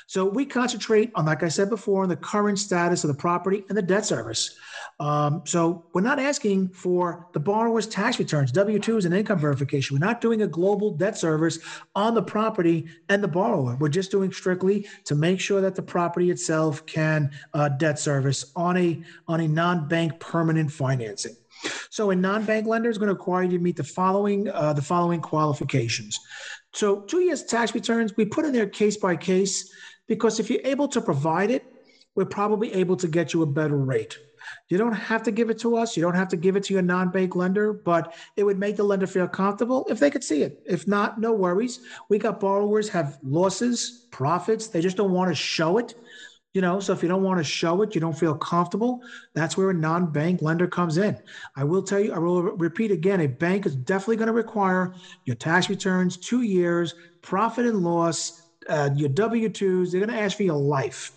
So 0.07 0.27
we 0.27 0.45
concentrate 0.45 1.11
on, 1.15 1.25
like 1.25 1.43
I 1.43 1.49
said 1.49 1.71
before, 1.71 2.03
on 2.03 2.11
the 2.11 2.17
current 2.17 2.59
status 2.59 3.03
of 3.03 3.09
the 3.09 3.15
property 3.15 3.65
and 3.71 3.79
the 3.79 3.83
debt 3.83 4.05
service. 4.05 4.59
Um, 5.01 5.43
so 5.45 5.87
we're 5.93 6.03
not 6.03 6.21
asking 6.21 6.69
for 6.69 7.27
the 7.33 7.41
borrower's 7.41 7.87
tax 7.87 8.19
returns, 8.19 8.53
W 8.53 8.79
2s, 8.79 9.05
and 9.05 9.15
income 9.15 9.39
verification. 9.39 9.95
We're 9.95 10.07
not 10.07 10.21
doing 10.21 10.43
a 10.43 10.47
global 10.47 10.93
debt 10.93 11.19
service 11.19 11.59
on 11.97 12.15
the 12.15 12.23
property 12.23 12.87
and 13.09 13.23
the 13.23 13.29
borrower. 13.29 13.77
We're 13.81 13.89
just 13.89 14.13
doing 14.13 14.33
strictly 14.33 14.87
to 15.05 15.15
make 15.15 15.41
sure 15.41 15.61
that 15.61 15.75
the 15.75 15.83
property 15.83 16.31
itself 16.31 16.87
can 16.87 17.31
uh, 17.55 17.71
debt 17.71 17.99
service 17.99 18.53
on 18.55 18.77
a 18.77 19.03
on 19.27 19.41
a 19.41 19.49
non-bank 19.49 20.21
permanent 20.21 20.71
financing. 20.71 21.35
So 21.91 22.11
a 22.11 22.17
non-bank 22.17 22.67
lender 22.67 22.91
is 22.91 22.99
going 22.99 23.09
to 23.09 23.15
require 23.15 23.43
you 23.43 23.59
to 23.59 23.65
meet 23.65 23.77
the 23.77 23.85
following 23.85 24.49
uh, 24.49 24.75
the 24.75 24.83
following 24.83 25.21
qualifications. 25.21 26.21
So 26.73 27.01
two 27.01 27.21
years 27.21 27.45
tax 27.45 27.75
returns, 27.75 28.17
we 28.17 28.25
put 28.25 28.45
in 28.45 28.53
there 28.53 28.67
case 28.67 28.97
by 28.97 29.17
case 29.17 29.73
because 30.07 30.39
if 30.39 30.51
you're 30.51 30.61
able 30.65 30.89
to 30.89 31.01
provide 31.01 31.51
it, 31.51 31.65
we're 32.15 32.25
probably 32.25 32.73
able 32.75 32.97
to 32.97 33.09
get 33.09 33.33
you 33.33 33.43
a 33.43 33.47
better 33.47 33.77
rate. 33.77 34.19
You 34.69 34.79
don't 34.79 34.93
have 34.93 35.23
to 35.25 35.31
give 35.31 35.51
it 35.51 35.59
to 35.61 35.77
us. 35.77 35.97
You 35.97 36.03
don't 36.03 36.15
have 36.15 36.29
to 36.29 36.37
give 36.37 36.57
it 36.57 36.65
to 36.65 36.75
your 36.75 36.83
non 36.83 37.11
bank 37.11 37.37
lender, 37.37 37.73
but 37.73 38.15
it 38.37 38.45
would 38.45 38.59
make 38.59 38.77
the 38.77 38.85
lender 38.85 39.07
feel 39.07 39.29
comfortable 39.29 39.87
if 39.89 39.99
they 39.99 40.11
could 40.11 40.25
see 40.25 40.43
it. 40.43 40.63
If 40.67 40.87
not, 40.87 41.21
no 41.21 41.33
worries. 41.33 41.81
We 42.09 42.19
got 42.19 42.41
borrowers 42.41 42.89
have 42.91 43.19
losses, 43.23 44.07
profits. 44.11 44.69
They 44.69 44.81
just 44.81 44.97
don't 44.97 45.13
want 45.13 45.31
to 45.31 45.35
show 45.35 45.79
it. 45.79 45.95
You 46.55 46.61
know, 46.61 46.79
so 46.79 46.93
if 46.93 47.03
you 47.03 47.09
don't 47.09 47.25
want 47.25 47.39
to 47.39 47.45
show 47.45 47.83
it, 47.83 47.97
you 47.97 48.01
don't 48.01 48.17
feel 48.17 48.37
comfortable, 48.37 49.03
that's 49.35 49.57
where 49.57 49.71
a 49.71 49.75
non 49.75 50.13
bank 50.13 50.41
lender 50.41 50.69
comes 50.69 50.99
in. 50.99 51.19
I 51.57 51.65
will 51.65 51.83
tell 51.83 51.99
you, 51.99 52.15
I 52.15 52.19
will 52.19 52.43
repeat 52.43 52.93
again 52.93 53.23
a 53.23 53.27
bank 53.27 53.67
is 53.67 53.75
definitely 53.75 54.17
going 54.17 54.29
to 54.29 54.33
require 54.33 54.95
your 55.25 55.35
tax 55.35 55.69
returns, 55.69 56.17
two 56.17 56.43
years, 56.43 56.95
profit 57.23 57.67
and 57.67 57.83
loss, 57.83 58.43
uh, 58.69 58.91
your 58.95 59.09
W 59.09 59.49
2s. 59.49 59.91
They're 59.91 60.01
going 60.01 60.17
to 60.17 60.23
ask 60.23 60.37
for 60.37 60.45
your 60.45 60.57
life. 60.57 61.11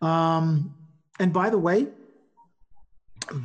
Um, 0.00 0.74
and 1.18 1.32
by 1.32 1.50
the 1.50 1.58
way, 1.58 1.88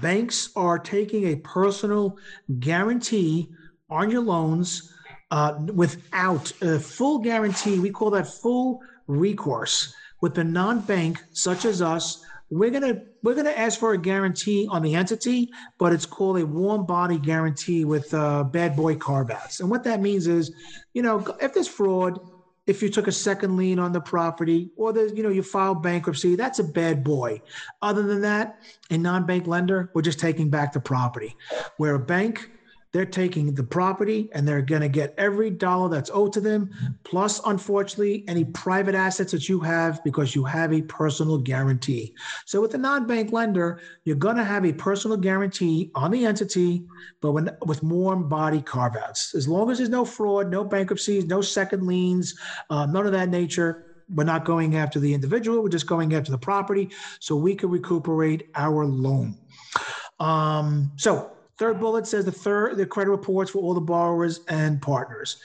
banks 0.02 0.50
are 0.56 0.80
taking 0.80 1.28
a 1.28 1.36
personal 1.38 2.18
guarantee 2.60 3.50
on 3.90 4.10
your 4.10 4.22
loans 4.22 4.94
uh, 5.32 5.60
without 5.74 6.52
a 6.62 6.80
full 6.80 7.20
guarantee. 7.20 7.80
We 7.80 7.90
call 7.90 8.12
that 8.12 8.28
full 8.28 8.82
recourse. 9.08 9.94
With 10.22 10.36
the 10.36 10.44
non 10.44 10.82
bank, 10.82 11.20
such 11.32 11.66
as 11.66 11.82
us, 11.82 12.24
we're 12.52 12.70
gonna 12.70 13.02
we're 13.24 13.34
gonna 13.34 13.50
ask 13.50 13.80
for 13.80 13.94
a 13.94 13.98
guarantee 13.98 14.68
on 14.70 14.84
the 14.84 14.94
entity, 14.94 15.50
but 15.80 15.94
it's 15.94 16.06
called 16.06 16.38
a 16.40 16.46
warm 16.46 16.86
body 16.86 17.18
guarantee 17.18 17.86
with 17.86 18.14
uh, 18.14 18.44
bad 18.44 18.76
boy 18.76 18.96
carve 18.96 19.32
outs. 19.32 19.62
And 19.62 19.70
what 19.70 19.84
that 19.86 20.02
means 20.02 20.28
is, 20.28 20.54
you 20.94 21.02
know, 21.02 21.26
if 21.42 21.54
there's 21.54 21.68
fraud, 21.68 22.20
if 22.72 22.82
you 22.82 22.88
took 22.88 23.08
a 23.08 23.12
second 23.12 23.58
lien 23.58 23.80
on 23.80 23.92
the 23.92 24.00
property, 24.00 24.72
or 24.78 24.94
there's 24.94 25.12
you 25.12 25.22
know 25.22 25.30
you 25.30 25.44
filed 25.44 25.84
bankruptcy, 25.84 26.36
that's 26.36 26.60
a 26.60 26.64
bad 26.64 27.04
boy. 27.04 27.42
Other 27.82 28.02
than 28.02 28.22
that, 28.22 28.62
a 28.90 28.98
non-bank 28.98 29.46
lender, 29.46 29.92
we're 29.94 30.02
just 30.02 30.20
taking 30.20 30.50
back 30.50 30.72
the 30.72 30.80
property. 30.80 31.36
Where 31.76 31.96
a 31.96 32.00
bank 32.00 32.50
they're 32.92 33.06
taking 33.06 33.54
the 33.54 33.64
property 33.64 34.30
and 34.34 34.46
they're 34.46 34.62
going 34.62 34.82
to 34.82 34.90
get 34.90 35.14
every 35.18 35.50
dollar 35.50 35.90
that's 35.90 36.10
owed 36.14 36.34
to 36.34 36.42
them, 36.42 36.70
plus, 37.04 37.40
unfortunately, 37.46 38.26
any 38.28 38.44
private 38.44 38.96
assets 38.96 39.32
that 39.32 39.48
you 39.48 39.60
have 39.62 40.04
because 40.04 40.36
you 40.36 40.44
have 40.44 40.74
a 40.74 40.82
personal 40.82 41.38
guarantee. 41.38 42.14
So, 42.46 42.60
with 42.60 42.74
a 42.74 42.78
non 42.78 43.08
bank 43.08 43.32
lender, 43.32 43.80
you're 44.04 44.18
going 44.18 44.36
to 44.36 44.44
have 44.44 44.66
a 44.66 44.74
personal 44.74 45.18
guarantee 45.18 45.92
on 45.96 46.12
the 46.12 46.26
entity, 46.26 46.86
but 47.22 47.32
when, 47.32 47.50
with 47.66 47.82
warm 47.82 48.28
body 48.28 48.62
carve 48.62 48.98
outs. 48.98 49.34
As 49.36 49.48
long 49.48 49.72
as 49.72 49.78
there's 49.78 49.90
no 49.90 50.04
fraud, 50.04 50.52
no 50.52 50.64
bankruptcies, 50.64 51.26
no 51.26 51.42
second 51.42 51.88
liens, 51.88 52.38
uh, 52.70 52.86
none 52.86 53.06
of 53.06 53.14
that 53.14 53.30
nature, 53.30 54.04
we're 54.14 54.26
not 54.26 54.44
going 54.44 54.76
after 54.76 55.00
the 55.00 55.14
individual, 55.14 55.64
we're 55.64 55.70
just 55.70 55.88
going 55.88 56.14
after 56.14 56.32
the 56.32 56.38
property 56.38 56.90
so 57.20 57.36
we 57.36 57.56
can 57.56 57.70
recuperate 57.70 58.50
our 58.56 58.86
loan. 58.86 59.38
Um, 60.20 60.92
so, 60.98 61.32
Third 61.62 61.80
bullet 61.80 62.08
says 62.08 62.26
the 62.26 62.32
third 62.32 62.76
the 62.76 62.88
credit 62.88 63.12
reports 63.12 63.52
for 63.52 63.60
all 63.60 63.76
the 63.76 63.80
borrowers 63.80 64.40
and 64.48 64.82
partners. 64.82 65.38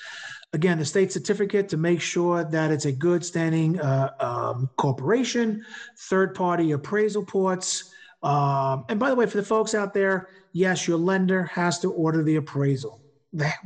Again, 0.55 0.79
the 0.79 0.85
state 0.87 1.13
certificate 1.13 1.69
to 1.69 1.77
make 1.77 2.01
sure 2.01 2.43
that 2.43 2.71
it's 2.71 2.87
a 2.87 2.93
good 2.93 3.23
standing 3.23 3.79
uh, 3.79 4.15
um, 4.19 4.71
corporation. 4.79 5.63
Third 5.99 6.35
party 6.35 6.73
appraisal 6.73 7.21
reports. 7.21 7.93
Um, 8.23 8.87
and 8.89 8.99
by 8.99 9.11
the 9.11 9.15
way, 9.15 9.27
for 9.27 9.37
the 9.37 9.43
folks 9.43 9.75
out 9.75 9.93
there, 9.93 10.31
yes, 10.53 10.89
your 10.89 10.97
lender 10.97 11.45
has 11.45 11.81
to 11.81 11.93
order 11.93 12.23
the 12.23 12.37
appraisal. 12.37 13.03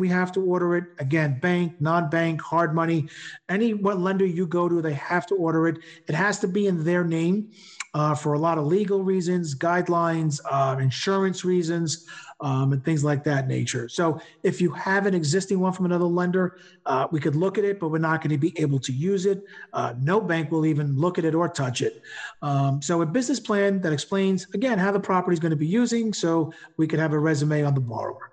We 0.01 0.09
have 0.09 0.33
to 0.33 0.43
order 0.43 0.75
it 0.75 0.87
again. 0.99 1.39
Bank, 1.39 1.81
non-bank, 1.81 2.43
hard 2.43 2.75
money, 2.75 3.09
any 3.49 3.75
what 3.75 4.01
lender 4.01 4.27
you 4.27 4.49
go 4.49 4.69
to, 4.69 4.83
they 4.83 4.95
have 4.95 5.25
to 5.27 5.37
order 5.37 5.69
it. 5.69 5.79
It 6.09 6.17
has 6.17 6.41
to 6.41 6.49
be 6.49 6.67
in 6.67 6.83
their 6.83 7.05
name 7.05 7.53
uh, 7.95 8.17
for 8.17 8.33
a 8.33 8.39
lot 8.41 8.59
of 8.59 8.67
legal 8.67 9.05
reasons, 9.05 9.55
guidelines, 9.55 10.41
uh, 10.51 10.77
insurance 10.81 11.45
reasons, 11.45 12.07
um, 12.41 12.73
and 12.73 12.85
things 12.85 13.05
like 13.05 13.25
that 13.25 13.49
nature. 13.49 13.89
So 13.89 14.21
if 14.43 14.61
you 14.61 14.71
have 14.73 15.07
an 15.07 15.15
existing 15.15 15.61
one 15.61 15.73
from 15.73 15.87
another 15.87 16.05
lender, 16.05 16.59
uh, 16.87 17.07
we 17.11 17.21
could 17.21 17.37
look 17.37 17.59
at 17.59 17.65
it, 17.65 17.79
but 17.79 17.89
we're 17.89 17.99
not 17.99 18.23
going 18.23 18.31
to 18.31 18.39
be 18.39 18.59
able 18.59 18.79
to 18.81 18.93
use 18.93 19.27
it. 19.27 19.45
Uh, 19.73 19.95
no 20.01 20.21
bank 20.21 20.51
will 20.51 20.67
even 20.67 20.97
look 20.97 21.19
at 21.19 21.25
it 21.25 21.35
or 21.35 21.49
touch 21.49 21.83
it. 21.83 22.03
Um, 22.43 22.81
so 22.81 23.03
a 23.03 23.07
business 23.07 23.41
plan 23.41 23.81
that 23.83 23.93
explains 23.93 24.47
again 24.55 24.79
how 24.79 24.93
the 24.93 25.01
property 25.01 25.35
is 25.35 25.41
going 25.41 25.51
to 25.51 25.57
be 25.57 25.67
using, 25.67 26.13
so 26.13 26.53
we 26.77 26.87
could 26.87 26.99
have 26.99 27.13
a 27.13 27.19
resume 27.19 27.63
on 27.65 27.75
the 27.75 27.81
borrower 27.81 28.31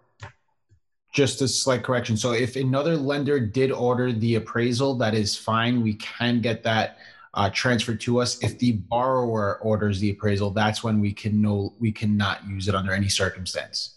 just 1.13 1.41
a 1.41 1.47
slight 1.47 1.83
correction. 1.83 2.15
So 2.15 2.33
if 2.33 2.55
another 2.57 2.95
lender 2.95 3.39
did 3.39 3.71
order 3.71 4.13
the 4.13 4.35
appraisal, 4.35 4.93
that 4.99 5.15
is 5.15 5.35
fine. 5.35 5.81
We 5.81 5.95
can 5.95 6.41
get 6.41 6.61
that 6.61 6.99
uh, 7.33 7.49
transferred 7.51 7.99
to 8.01 8.19
us. 8.19 8.43
If 8.43 8.59
the 8.59 8.73
borrower 8.73 9.57
orders 9.59 9.99
the 9.99 10.11
appraisal, 10.11 10.51
that's 10.51 10.83
when 10.83 10.99
we 10.99 11.13
can 11.13 11.41
know 11.41 11.73
we 11.79 11.91
cannot 11.91 12.47
use 12.47 12.67
it 12.67 12.75
under 12.75 12.93
any 12.93 13.09
circumstance. 13.09 13.96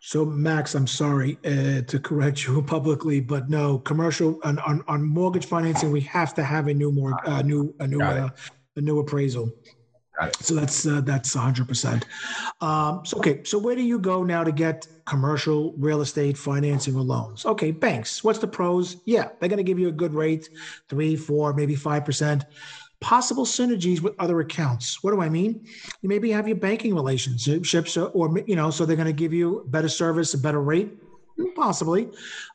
So 0.00 0.24
Max, 0.24 0.74
I'm 0.74 0.86
sorry 0.86 1.38
uh, 1.44 1.82
to 1.82 1.98
correct 1.98 2.46
you 2.46 2.62
publicly, 2.76 3.20
but 3.20 3.48
no, 3.48 3.78
commercial 3.78 4.38
on, 4.44 4.58
on, 4.60 4.82
on 4.88 5.02
mortgage 5.04 5.46
financing, 5.46 5.90
we 5.90 6.00
have 6.02 6.34
to 6.34 6.42
have 6.42 6.68
a 6.68 6.74
new 6.74 6.92
more 6.92 7.14
uh, 7.28 7.42
new 7.42 7.74
a 7.80 7.86
new 7.86 8.00
uh, 8.00 8.30
a 8.76 8.80
new 8.80 8.98
appraisal. 8.98 9.50
So 10.40 10.54
that's 10.54 10.86
uh, 10.86 11.00
that's 11.00 11.34
100. 11.34 11.62
Um, 11.62 11.66
percent 11.66 12.04
So 12.60 13.18
okay, 13.18 13.42
so 13.44 13.58
where 13.58 13.74
do 13.74 13.82
you 13.82 13.98
go 13.98 14.22
now 14.22 14.44
to 14.44 14.52
get 14.52 14.86
commercial 15.06 15.72
real 15.78 16.02
estate 16.02 16.36
financing 16.36 16.94
or 16.94 17.02
loans? 17.02 17.46
Okay, 17.46 17.70
banks. 17.70 18.22
What's 18.22 18.38
the 18.38 18.46
pros? 18.46 18.96
Yeah, 19.06 19.28
they're 19.38 19.48
going 19.48 19.58
to 19.58 19.64
give 19.64 19.78
you 19.78 19.88
a 19.88 19.92
good 19.92 20.12
rate, 20.12 20.50
three, 20.88 21.16
four, 21.16 21.54
maybe 21.54 21.74
five 21.74 22.04
percent. 22.04 22.44
Possible 23.00 23.46
synergies 23.46 24.00
with 24.00 24.14
other 24.18 24.40
accounts. 24.40 25.02
What 25.02 25.12
do 25.12 25.22
I 25.22 25.28
mean? 25.28 25.66
You 26.02 26.08
maybe 26.08 26.30
have 26.30 26.46
your 26.46 26.58
banking 26.58 26.94
relationships, 26.94 27.96
or 27.96 28.38
you 28.46 28.56
know, 28.56 28.70
so 28.70 28.84
they're 28.84 28.96
going 28.96 29.06
to 29.06 29.12
give 29.12 29.32
you 29.32 29.64
better 29.68 29.88
service, 29.88 30.34
a 30.34 30.38
better 30.38 30.60
rate 30.60 30.90
Possibly. 31.54 32.08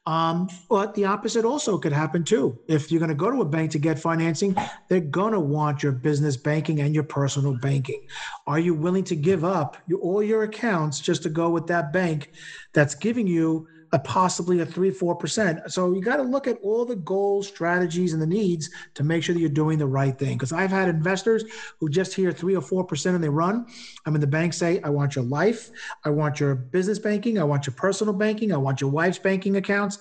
Um, 0.06 0.50
but 0.70 0.94
the 0.94 1.06
opposite 1.06 1.46
also 1.46 1.78
could 1.78 1.92
happen 1.92 2.24
too. 2.24 2.58
If 2.68 2.92
you're 2.92 3.00
going 3.00 3.10
to 3.10 3.16
go 3.16 3.32
to 3.32 3.42
a 3.42 3.46
bank 3.46 3.72
to 3.72 3.80
get 3.80 4.00
financing, 4.00 4.56
they're 4.88 5.00
going 5.00 5.34
to 5.34 5.40
want 5.40 5.84
your 5.84 5.92
business 5.92 6.38
banking 6.38 6.82
and 6.82 6.94
your 6.94 7.04
personal 7.04 7.58
banking. 7.58 8.06
Are 8.48 8.60
you 8.60 8.74
willing 8.74 9.04
to 9.06 9.16
give 9.16 9.44
up 9.44 9.78
your, 9.88 10.00
all 10.00 10.24
your 10.24 10.44
accounts 10.44 11.00
just 11.00 11.24
to 11.24 11.30
go 11.30 11.50
with 11.50 11.68
that 11.68 11.92
bank 11.92 12.32
that's 12.74 12.96
giving 12.96 13.28
you 13.28 13.68
a 13.92 14.00
possibly 14.00 14.60
a 14.60 14.66
three, 14.66 14.92
four 14.92 15.16
percent. 15.16 15.72
So 15.72 15.94
you 15.94 16.02
got 16.02 16.18
to 16.18 16.24
look 16.24 16.48
at 16.48 16.58
all 16.62 16.86
the 16.86 16.96
goals, 16.96 17.48
strategies, 17.48 18.14
and 18.14 18.22
the 18.22 18.28
needs 18.28 18.70
to 18.96 19.04
make 19.04 19.24
sure 19.24 19.34
that 19.34 19.40
you're 19.40 19.50
doing 19.50 19.78
the 19.78 19.88
right 19.88 20.18
thing. 20.18 20.38
Because 20.38 20.52
I've 20.52 20.70
had 20.70 20.90
investors 20.90 21.44
who 21.80 21.90
just 21.90 22.14
hear 22.14 22.32
three 22.32 22.56
or 22.56 22.62
four 22.62 22.84
percent 22.84 23.16
and 23.16 23.24
they 23.24 23.30
run. 23.30 23.66
I 24.06 24.10
mean, 24.10 24.22
the 24.22 24.28
bank 24.28 24.54
say, 24.54 24.82
I 24.82 24.90
want 24.90 25.16
your 25.16 25.26
life, 25.26 25.72
I 26.04 26.10
want 26.10 26.40
your 26.40 26.56
business 26.56 27.00
banking, 27.00 27.40
I 27.40 27.44
want 27.44 27.68
your 27.68 27.76
personal 27.76 28.14
banking, 28.14 28.54
I 28.54 28.58
want 28.58 28.82
your 28.82 28.90
wife's 28.90 29.20
banking 29.20 29.58
accounts 29.58 30.00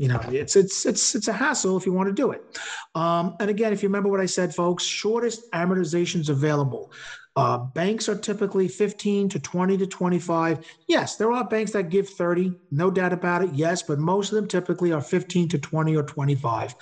you 0.00 0.08
know 0.08 0.18
it's 0.30 0.56
it's 0.56 0.86
it's 0.86 1.14
it's 1.14 1.28
a 1.28 1.32
hassle 1.32 1.76
if 1.76 1.84
you 1.84 1.92
want 1.92 2.08
to 2.08 2.14
do 2.14 2.30
it 2.30 2.58
um, 2.94 3.36
and 3.38 3.50
again 3.50 3.70
if 3.70 3.82
you 3.82 3.88
remember 3.88 4.08
what 4.08 4.20
i 4.20 4.24
said 4.24 4.54
folks 4.54 4.82
shortest 4.82 5.50
amortizations 5.52 6.30
available 6.30 6.90
uh, 7.36 7.58
banks 7.58 8.08
are 8.08 8.16
typically 8.16 8.66
15 8.68 9.28
to 9.30 9.38
20 9.38 9.78
to 9.78 9.86
25. 9.86 10.66
Yes, 10.88 11.16
there 11.16 11.30
are 11.32 11.44
banks 11.44 11.72
that 11.72 11.88
give 11.88 12.08
30, 12.08 12.52
no 12.70 12.90
doubt 12.90 13.12
about 13.12 13.42
it. 13.42 13.54
Yes, 13.54 13.82
but 13.82 13.98
most 13.98 14.30
of 14.30 14.36
them 14.36 14.48
typically 14.48 14.92
are 14.92 15.00
15 15.00 15.48
to 15.50 15.58
20 15.58 15.96
or 15.96 16.02
25. 16.02 16.74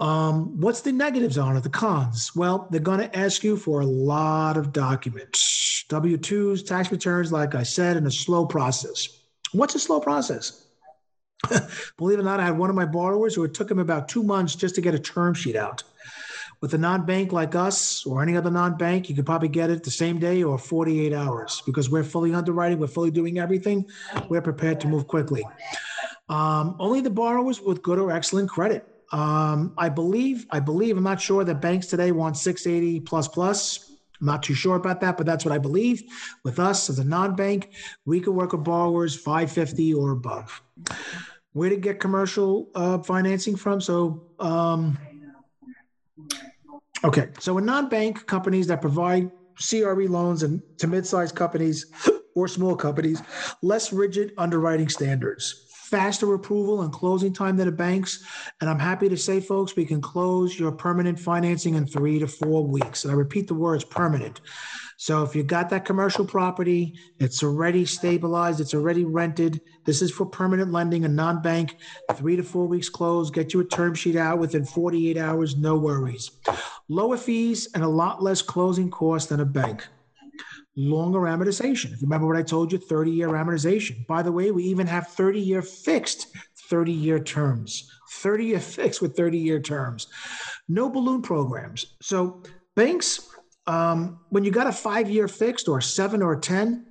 Um, 0.00 0.60
what's 0.60 0.82
the 0.82 0.92
negatives 0.92 1.38
on 1.38 1.56
it, 1.56 1.62
the 1.62 1.70
cons? 1.70 2.36
Well, 2.36 2.68
they're 2.70 2.80
going 2.80 3.00
to 3.00 3.18
ask 3.18 3.42
you 3.42 3.56
for 3.56 3.80
a 3.80 3.86
lot 3.86 4.56
of 4.56 4.72
documents, 4.72 5.84
W 5.88 6.16
2s, 6.16 6.64
tax 6.64 6.92
returns, 6.92 7.32
like 7.32 7.54
I 7.54 7.64
said, 7.64 7.96
in 7.96 8.06
a 8.06 8.10
slow 8.10 8.46
process. 8.46 9.08
What's 9.52 9.74
a 9.74 9.80
slow 9.80 9.98
process? 9.98 10.66
Believe 11.96 12.18
it 12.18 12.22
or 12.22 12.24
not, 12.24 12.40
I 12.40 12.44
had 12.44 12.58
one 12.58 12.70
of 12.70 12.76
my 12.76 12.84
borrowers 12.84 13.34
who 13.34 13.44
it 13.44 13.54
took 13.54 13.70
him 13.70 13.78
about 13.78 14.08
two 14.08 14.22
months 14.22 14.54
just 14.54 14.74
to 14.74 14.80
get 14.80 14.94
a 14.94 14.98
term 14.98 15.34
sheet 15.34 15.56
out. 15.56 15.82
With 16.60 16.74
a 16.74 16.78
non-bank 16.78 17.32
like 17.32 17.54
us 17.54 18.04
or 18.04 18.20
any 18.20 18.36
other 18.36 18.50
non-bank, 18.50 19.08
you 19.08 19.14
could 19.14 19.26
probably 19.26 19.48
get 19.48 19.70
it 19.70 19.84
the 19.84 19.90
same 19.90 20.18
day 20.18 20.42
or 20.42 20.58
48 20.58 21.12
hours 21.12 21.62
because 21.64 21.88
we're 21.88 22.02
fully 22.02 22.34
underwriting, 22.34 22.80
we're 22.80 22.88
fully 22.88 23.12
doing 23.12 23.38
everything. 23.38 23.88
We're 24.28 24.42
prepared 24.42 24.80
to 24.80 24.88
move 24.88 25.06
quickly. 25.06 25.46
Um, 26.28 26.76
only 26.78 27.00
the 27.00 27.10
borrowers 27.10 27.60
with 27.60 27.82
good 27.82 27.98
or 27.98 28.10
excellent 28.10 28.50
credit. 28.50 28.86
Um, 29.12 29.72
I 29.78 29.88
believe, 29.88 30.46
I 30.50 30.60
believe, 30.60 30.96
I'm 30.96 31.04
not 31.04 31.20
sure 31.20 31.44
that 31.44 31.60
banks 31.60 31.86
today 31.86 32.12
want 32.12 32.36
680 32.36 33.00
plus 33.00 33.28
plus. 33.28 33.92
I'm 34.20 34.26
not 34.26 34.42
too 34.42 34.54
sure 34.54 34.76
about 34.76 35.00
that, 35.00 35.16
but 35.16 35.26
that's 35.26 35.44
what 35.44 35.54
I 35.54 35.58
believe. 35.58 36.02
With 36.44 36.58
us 36.58 36.90
as 36.90 36.98
a 36.98 37.04
non-bank, 37.04 37.70
we 38.04 38.20
could 38.20 38.32
work 38.32 38.52
with 38.52 38.64
borrowers 38.64 39.14
550 39.14 39.94
or 39.94 40.10
above. 40.10 40.60
Where 41.52 41.70
to 41.70 41.76
get 41.76 42.00
commercial 42.00 42.68
uh, 42.74 42.98
financing 42.98 43.56
from? 43.56 43.80
So 43.80 44.24
um, 44.38 44.98
Okay, 47.04 47.28
so 47.38 47.58
in 47.58 47.64
non-bank 47.64 48.26
companies 48.26 48.66
that 48.66 48.80
provide 48.80 49.30
CRE 49.68 50.04
loans 50.08 50.42
and 50.42 50.62
to 50.78 50.86
mid-sized 50.86 51.34
companies 51.34 51.86
or 52.34 52.48
small 52.48 52.76
companies, 52.76 53.22
less 53.62 53.92
rigid 53.92 54.32
underwriting 54.38 54.88
standards, 54.88 55.67
faster 55.88 56.34
approval 56.34 56.82
and 56.82 56.92
closing 56.92 57.32
time 57.32 57.56
than 57.56 57.66
the 57.66 57.72
banks. 57.72 58.22
And 58.60 58.68
I'm 58.68 58.78
happy 58.78 59.08
to 59.08 59.16
say, 59.16 59.40
folks, 59.40 59.74
we 59.74 59.84
can 59.84 60.00
close 60.00 60.58
your 60.58 60.72
permanent 60.72 61.18
financing 61.18 61.74
in 61.74 61.86
three 61.86 62.18
to 62.18 62.26
four 62.26 62.66
weeks. 62.66 63.04
And 63.04 63.12
I 63.12 63.16
repeat 63.16 63.48
the 63.48 63.54
words 63.54 63.84
permanent. 63.84 64.40
So 65.00 65.22
if 65.22 65.36
you 65.36 65.44
got 65.44 65.70
that 65.70 65.84
commercial 65.84 66.24
property, 66.24 66.98
it's 67.20 67.44
already 67.44 67.84
stabilized, 67.84 68.60
it's 68.60 68.74
already 68.74 69.04
rented. 69.04 69.60
This 69.84 70.02
is 70.02 70.10
for 70.10 70.26
permanent 70.26 70.72
lending, 70.72 71.04
a 71.04 71.08
non-bank, 71.08 71.76
three 72.14 72.34
to 72.34 72.42
four 72.42 72.66
weeks 72.66 72.88
close, 72.88 73.30
get 73.30 73.54
you 73.54 73.60
a 73.60 73.64
term 73.64 73.94
sheet 73.94 74.16
out 74.16 74.38
within 74.40 74.64
48 74.64 75.16
hours, 75.16 75.56
no 75.56 75.76
worries. 75.76 76.32
Lower 76.88 77.16
fees 77.16 77.68
and 77.74 77.84
a 77.84 77.88
lot 77.88 78.22
less 78.22 78.42
closing 78.42 78.90
costs 78.90 79.28
than 79.28 79.38
a 79.38 79.46
bank. 79.46 79.86
Longer 80.80 81.20
amortization. 81.20 81.86
If 81.86 82.00
you 82.00 82.06
remember 82.06 82.28
what 82.28 82.36
I 82.36 82.42
told 82.42 82.70
you, 82.70 82.78
30 82.78 83.10
year 83.10 83.30
amortization. 83.30 84.06
By 84.06 84.22
the 84.22 84.30
way, 84.30 84.52
we 84.52 84.62
even 84.64 84.86
have 84.86 85.08
30 85.08 85.40
year 85.40 85.60
fixed 85.60 86.28
30 86.68 86.92
year 86.92 87.18
terms. 87.18 87.90
30 88.12 88.44
year 88.44 88.60
fixed 88.76 89.02
with 89.02 89.16
30 89.16 89.38
year 89.38 89.60
terms. 89.60 90.06
No 90.68 90.88
balloon 90.88 91.20
programs. 91.20 91.96
So 92.00 92.42
banks 92.76 93.28
um, 93.68 94.20
when 94.30 94.44
you 94.44 94.50
got 94.50 94.66
a 94.66 94.72
five 94.72 95.10
year 95.10 95.28
fixed 95.28 95.68
or 95.68 95.80
seven 95.80 96.22
or 96.22 96.34
10, 96.34 96.86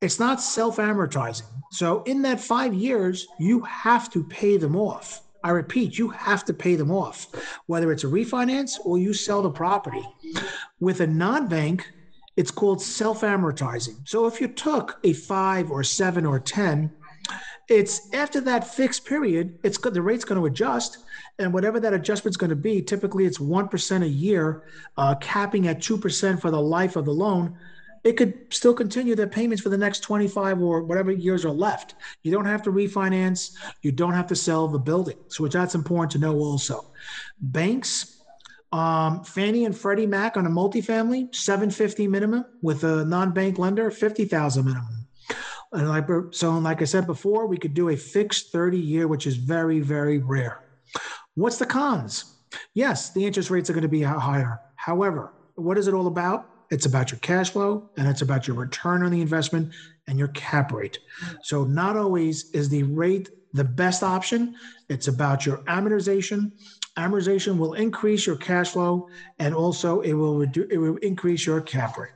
it's 0.00 0.20
not 0.20 0.40
self 0.40 0.76
amortizing. 0.76 1.50
So 1.72 2.02
in 2.02 2.22
that 2.22 2.40
five 2.40 2.74
years, 2.74 3.26
you 3.40 3.60
have 3.62 4.10
to 4.10 4.22
pay 4.24 4.58
them 4.58 4.76
off. 4.76 5.22
I 5.42 5.50
repeat, 5.50 5.96
you 5.96 6.08
have 6.08 6.44
to 6.46 6.54
pay 6.54 6.74
them 6.74 6.90
off, 6.90 7.28
whether 7.66 7.92
it's 7.92 8.04
a 8.04 8.08
refinance 8.08 8.72
or 8.84 8.98
you 8.98 9.14
sell 9.14 9.40
the 9.40 9.50
property. 9.50 10.06
With 10.80 11.00
a 11.00 11.06
non 11.06 11.48
bank, 11.48 11.88
it's 12.38 12.52
called 12.52 12.80
self 12.80 13.22
amortizing. 13.22 13.96
So 14.08 14.26
if 14.26 14.40
you 14.40 14.46
took 14.46 15.00
a 15.02 15.12
five 15.12 15.72
or 15.72 15.82
seven 15.82 16.24
or 16.24 16.38
10, 16.38 16.88
it's 17.68 18.14
after 18.14 18.40
that 18.42 18.64
fixed 18.64 19.04
period, 19.04 19.58
it's 19.64 19.76
the 19.76 20.00
rate's 20.00 20.24
going 20.24 20.40
to 20.40 20.46
adjust. 20.46 20.98
And 21.40 21.52
whatever 21.52 21.80
that 21.80 21.92
adjustment's 21.92 22.36
going 22.36 22.50
to 22.50 22.56
be, 22.56 22.80
typically 22.80 23.24
it's 23.24 23.38
1% 23.38 24.02
a 24.02 24.08
year, 24.08 24.62
uh, 24.96 25.16
capping 25.16 25.66
at 25.66 25.80
2% 25.80 26.40
for 26.40 26.52
the 26.52 26.60
life 26.60 26.94
of 26.94 27.04
the 27.04 27.12
loan 27.12 27.56
it 28.04 28.16
could 28.16 28.34
still 28.50 28.72
continue 28.72 29.14
their 29.14 29.26
payments 29.26 29.62
for 29.62 29.70
the 29.70 29.76
next 29.76 30.00
25 30.00 30.62
or 30.62 30.82
whatever 30.82 31.10
years 31.10 31.44
are 31.44 31.52
left. 31.52 31.96
You 32.22 32.30
don't 32.30 32.44
have 32.44 32.62
to 32.62 32.70
refinance. 32.70 33.56
You 33.82 33.92
don't 33.92 34.14
have 34.14 34.28
to 34.28 34.36
sell 34.36 34.68
the 34.68 34.78
building. 34.78 35.18
So, 35.26 35.42
which 35.42 35.52
that's 35.52 35.74
important 35.74 36.12
to 36.12 36.18
know 36.18 36.36
also. 36.36 36.92
Banks, 37.40 38.17
um, 38.72 39.24
Fannie 39.24 39.64
and 39.64 39.76
Freddie 39.76 40.06
Mac 40.06 40.36
on 40.36 40.46
a 40.46 40.50
multifamily, 40.50 41.34
750 41.34 42.06
minimum 42.06 42.44
with 42.62 42.84
a 42.84 43.04
non-bank 43.04 43.58
lender, 43.58 43.90
50,000 43.90 44.64
minimum. 44.64 45.06
And 45.72 45.88
like 45.88 46.06
so, 46.30 46.52
like 46.58 46.80
I 46.80 46.86
said 46.86 47.06
before, 47.06 47.46
we 47.46 47.58
could 47.58 47.74
do 47.74 47.90
a 47.90 47.96
fixed 47.96 48.52
30 48.52 48.78
year, 48.78 49.06
which 49.06 49.26
is 49.26 49.36
very, 49.36 49.80
very 49.80 50.18
rare. 50.18 50.64
What's 51.34 51.58
the 51.58 51.66
cons? 51.66 52.36
Yes, 52.74 53.12
the 53.12 53.24
interest 53.24 53.50
rates 53.50 53.68
are 53.68 53.74
going 53.74 53.82
to 53.82 53.88
be 53.88 54.02
higher. 54.02 54.60
However, 54.76 55.34
what 55.56 55.76
is 55.76 55.86
it 55.86 55.94
all 55.94 56.06
about? 56.06 56.48
It's 56.70 56.86
about 56.86 57.10
your 57.10 57.20
cash 57.20 57.50
flow 57.50 57.90
and 57.96 58.06
it's 58.08 58.22
about 58.22 58.46
your 58.46 58.56
return 58.56 59.02
on 59.02 59.10
the 59.10 59.20
investment 59.20 59.72
and 60.06 60.18
your 60.18 60.28
cap 60.28 60.72
rate. 60.72 60.98
So, 61.42 61.64
not 61.64 61.96
always 61.96 62.50
is 62.52 62.68
the 62.68 62.82
rate 62.84 63.30
the 63.52 63.64
best 63.64 64.02
option. 64.02 64.54
It's 64.88 65.08
about 65.08 65.46
your 65.46 65.58
amortization. 65.64 66.52
Amortization 66.98 67.56
will 67.58 67.74
increase 67.74 68.26
your 68.26 68.36
cash 68.36 68.70
flow 68.70 69.08
and 69.38 69.54
also 69.54 70.00
it 70.00 70.14
will 70.14 70.36
reduce 70.36 70.66
it 70.70 70.78
will 70.78 70.96
increase 70.96 71.46
your 71.46 71.60
cap 71.60 71.96
rate. 71.96 72.10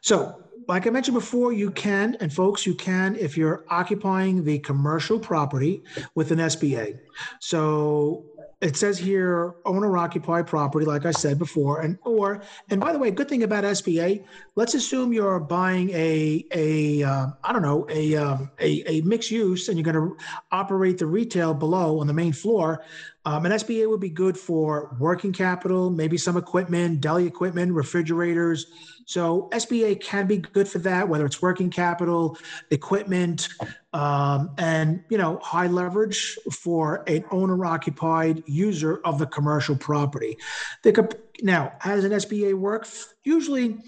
So, 0.00 0.42
like 0.66 0.86
I 0.86 0.90
mentioned 0.90 1.14
before, 1.14 1.52
you 1.52 1.70
can, 1.70 2.16
and 2.20 2.32
folks, 2.32 2.66
you 2.66 2.74
can 2.74 3.16
if 3.16 3.36
you're 3.36 3.64
occupying 3.68 4.44
the 4.44 4.58
commercial 4.60 5.18
property 5.18 5.82
with 6.14 6.30
an 6.30 6.38
SBA. 6.38 6.98
So 7.40 8.24
it 8.60 8.76
says 8.76 8.98
here 8.98 9.54
owner 9.64 9.96
occupied 9.96 10.46
property 10.46 10.84
like 10.84 11.06
i 11.06 11.10
said 11.10 11.38
before 11.38 11.80
and 11.80 11.96
or 12.04 12.42
and 12.70 12.80
by 12.80 12.92
the 12.92 12.98
way 12.98 13.10
good 13.10 13.28
thing 13.28 13.44
about 13.44 13.62
sba 13.64 14.24
let's 14.56 14.74
assume 14.74 15.12
you're 15.12 15.38
buying 15.38 15.90
a 15.90 16.44
a 16.52 17.02
uh, 17.02 17.28
I 17.44 17.52
don't 17.52 17.62
know 17.62 17.86
a, 17.88 18.16
um, 18.16 18.50
a 18.58 18.82
a 18.86 19.00
mixed 19.02 19.30
use 19.30 19.68
and 19.68 19.78
you're 19.78 19.92
going 19.92 20.08
to 20.10 20.16
operate 20.50 20.98
the 20.98 21.06
retail 21.06 21.54
below 21.54 22.00
on 22.00 22.06
the 22.06 22.12
main 22.12 22.32
floor 22.32 22.84
um, 23.24 23.46
an 23.46 23.52
sba 23.52 23.88
would 23.88 24.00
be 24.00 24.10
good 24.10 24.36
for 24.36 24.96
working 24.98 25.32
capital 25.32 25.90
maybe 25.90 26.18
some 26.18 26.36
equipment 26.36 27.00
deli 27.00 27.26
equipment 27.26 27.72
refrigerators 27.72 28.66
so 29.08 29.48
SBA 29.52 30.02
can 30.02 30.26
be 30.26 30.36
good 30.36 30.68
for 30.68 30.80
that, 30.80 31.08
whether 31.08 31.24
it's 31.24 31.40
working 31.40 31.70
capital, 31.70 32.36
equipment, 32.70 33.48
um, 33.94 34.50
and 34.58 35.02
you 35.08 35.16
know 35.16 35.40
high 35.42 35.66
leverage 35.66 36.36
for 36.52 37.04
an 37.06 37.24
owner-occupied 37.30 38.42
user 38.46 39.00
of 39.06 39.18
the 39.18 39.24
commercial 39.24 39.76
property. 39.76 40.36
They 40.84 40.92
now, 41.40 41.72
how 41.78 41.94
does 41.94 42.04
an 42.04 42.12
SBA 42.12 42.54
work? 42.54 42.86
Usually. 43.24 43.78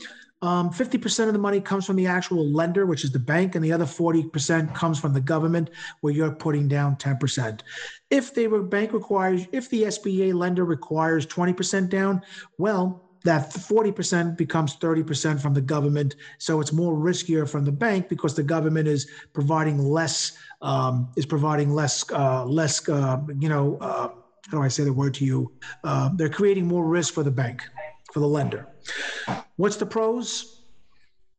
Um, 0.43 0.71
50% 0.71 1.27
of 1.27 1.35
the 1.35 1.39
money 1.39 1.61
comes 1.61 1.85
from 1.85 1.97
the 1.97 2.07
actual 2.07 2.51
lender, 2.51 2.87
which 2.87 3.05
is 3.05 3.13
the 3.13 3.19
bank, 3.19 3.57
and 3.57 3.63
the 3.63 3.73
other 3.73 3.85
40% 3.85 4.75
comes 4.75 4.99
from 4.99 5.13
the 5.13 5.21
government, 5.21 5.69
where 6.01 6.15
you're 6.15 6.33
putting 6.33 6.67
down 6.67 6.97
10%. 6.97 7.61
If 8.09 8.33
were 8.47 8.63
bank 8.63 8.95
requires, 8.95 9.47
if 9.53 9.69
the 9.69 9.83
SBA 9.83 10.33
lender 10.33 10.65
requires 10.65 11.27
20% 11.27 11.91
down, 11.91 12.23
well, 12.57 13.10
that 13.25 13.51
40% 13.51 14.37
becomes 14.37 14.77
30% 14.77 15.41
from 15.41 15.55
the 15.55 15.61
government. 15.61 16.17
So 16.39 16.61
it's 16.61 16.73
more 16.73 16.95
riskier 16.95 17.49
from 17.49 17.65
the 17.65 17.73
bank 17.73 18.09
because 18.09 18.35
the 18.35 18.43
government 18.43 18.89
is 18.89 19.11
providing 19.33 19.79
less, 19.79 20.33
um, 20.63 21.11
is 21.17 21.27
providing 21.27 21.75
less, 21.75 22.11
uh, 22.11 22.45
less, 22.45 22.89
uh, 22.89 23.21
you 23.39 23.49
know, 23.49 23.77
uh, 23.81 24.09
how 24.51 24.59
do 24.59 24.63
I 24.63 24.69
say 24.69 24.85
the 24.85 24.93
word 24.93 25.15
to 25.15 25.25
you? 25.25 25.53
Uh, 25.85 26.11
they're 26.15 26.31
creating 26.31 26.67
more 26.67 26.85
risk 26.85 27.15
for 27.15 27.23
the 27.23 27.31
bank, 27.31 27.63
for 28.13 28.21
the 28.21 28.27
lender. 28.27 28.67
What's 29.57 29.77
the 29.77 29.87
pros? 29.87 30.63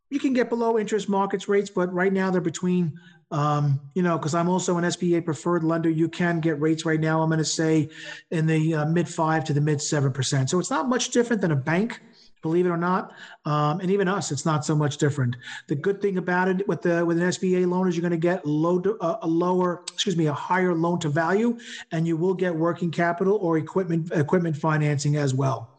You 0.09 0.19
can 0.19 0.33
get 0.33 0.49
below 0.49 0.77
interest 0.77 1.09
markets 1.09 1.47
rates, 1.47 1.69
but 1.69 1.91
right 1.93 2.13
now 2.13 2.29
they're 2.29 2.41
between 2.41 2.99
um, 3.31 3.79
you 3.93 4.03
know, 4.03 4.17
because 4.17 4.35
I'm 4.35 4.49
also 4.49 4.77
an 4.77 4.83
SBA 4.83 5.23
preferred 5.23 5.63
lender, 5.63 5.89
you 5.89 6.09
can 6.09 6.39
get 6.39 6.59
rates 6.59 6.85
right 6.85 6.99
now. 6.99 7.21
I'm 7.21 7.29
going 7.29 7.39
to 7.39 7.45
say 7.45 7.89
in 8.29 8.45
the 8.45 8.75
uh, 8.75 8.85
mid 8.85 9.07
five 9.07 9.43
to 9.45 9.53
the 9.53 9.61
mid 9.61 9.81
seven 9.81 10.11
percent. 10.11 10.49
So 10.49 10.59
it's 10.59 10.69
not 10.69 10.89
much 10.89 11.09
different 11.09 11.41
than 11.41 11.51
a 11.51 11.55
bank, 11.55 12.01
believe 12.41 12.65
it 12.65 12.69
or 12.69 12.77
not. 12.77 13.13
Um, 13.45 13.79
and 13.79 13.89
even 13.89 14.07
us, 14.07 14.31
it's 14.31 14.45
not 14.45 14.65
so 14.65 14.75
much 14.75 14.97
different. 14.97 15.37
The 15.67 15.75
good 15.75 16.01
thing 16.01 16.17
about 16.17 16.49
it 16.49 16.67
with 16.67 16.81
the 16.81 17.05
with 17.05 17.21
an 17.21 17.29
SBA 17.29 17.67
loan 17.69 17.87
is 17.87 17.95
you're 17.95 18.01
going 18.01 18.11
to 18.11 18.17
get 18.17 18.45
low 18.45 18.79
to, 18.79 18.97
uh, 18.99 19.19
a 19.21 19.27
lower, 19.27 19.83
excuse 19.93 20.17
me, 20.17 20.25
a 20.25 20.33
higher 20.33 20.73
loan 20.73 20.99
to 20.99 21.09
value, 21.09 21.57
and 21.91 22.05
you 22.05 22.17
will 22.17 22.33
get 22.33 22.53
working 22.53 22.91
capital 22.91 23.37
or 23.41 23.57
equipment 23.57 24.11
equipment 24.13 24.57
financing 24.57 25.15
as 25.15 25.33
well. 25.33 25.77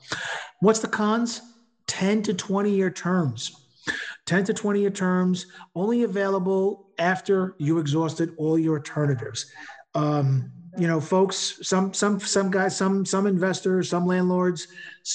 What's 0.60 0.80
the 0.80 0.88
cons? 0.88 1.42
10 1.88 2.22
to 2.22 2.32
20 2.32 2.70
year 2.70 2.90
terms. 2.90 3.61
10 4.26 4.44
to 4.44 4.54
20 4.54 4.80
year 4.80 4.90
terms, 4.90 5.46
only 5.74 6.04
available 6.04 6.88
after 6.98 7.54
you 7.58 7.78
exhausted 7.78 8.34
all 8.36 8.58
your 8.58 8.76
alternatives. 8.76 9.46
Um, 9.94 10.52
you 10.78 10.86
know, 10.86 11.00
folks, 11.00 11.58
some 11.62 11.92
some 11.92 12.18
some 12.18 12.50
guys, 12.50 12.74
some 12.74 13.04
some 13.04 13.26
investors, 13.26 13.90
some 13.90 14.06
landlords, 14.06 14.68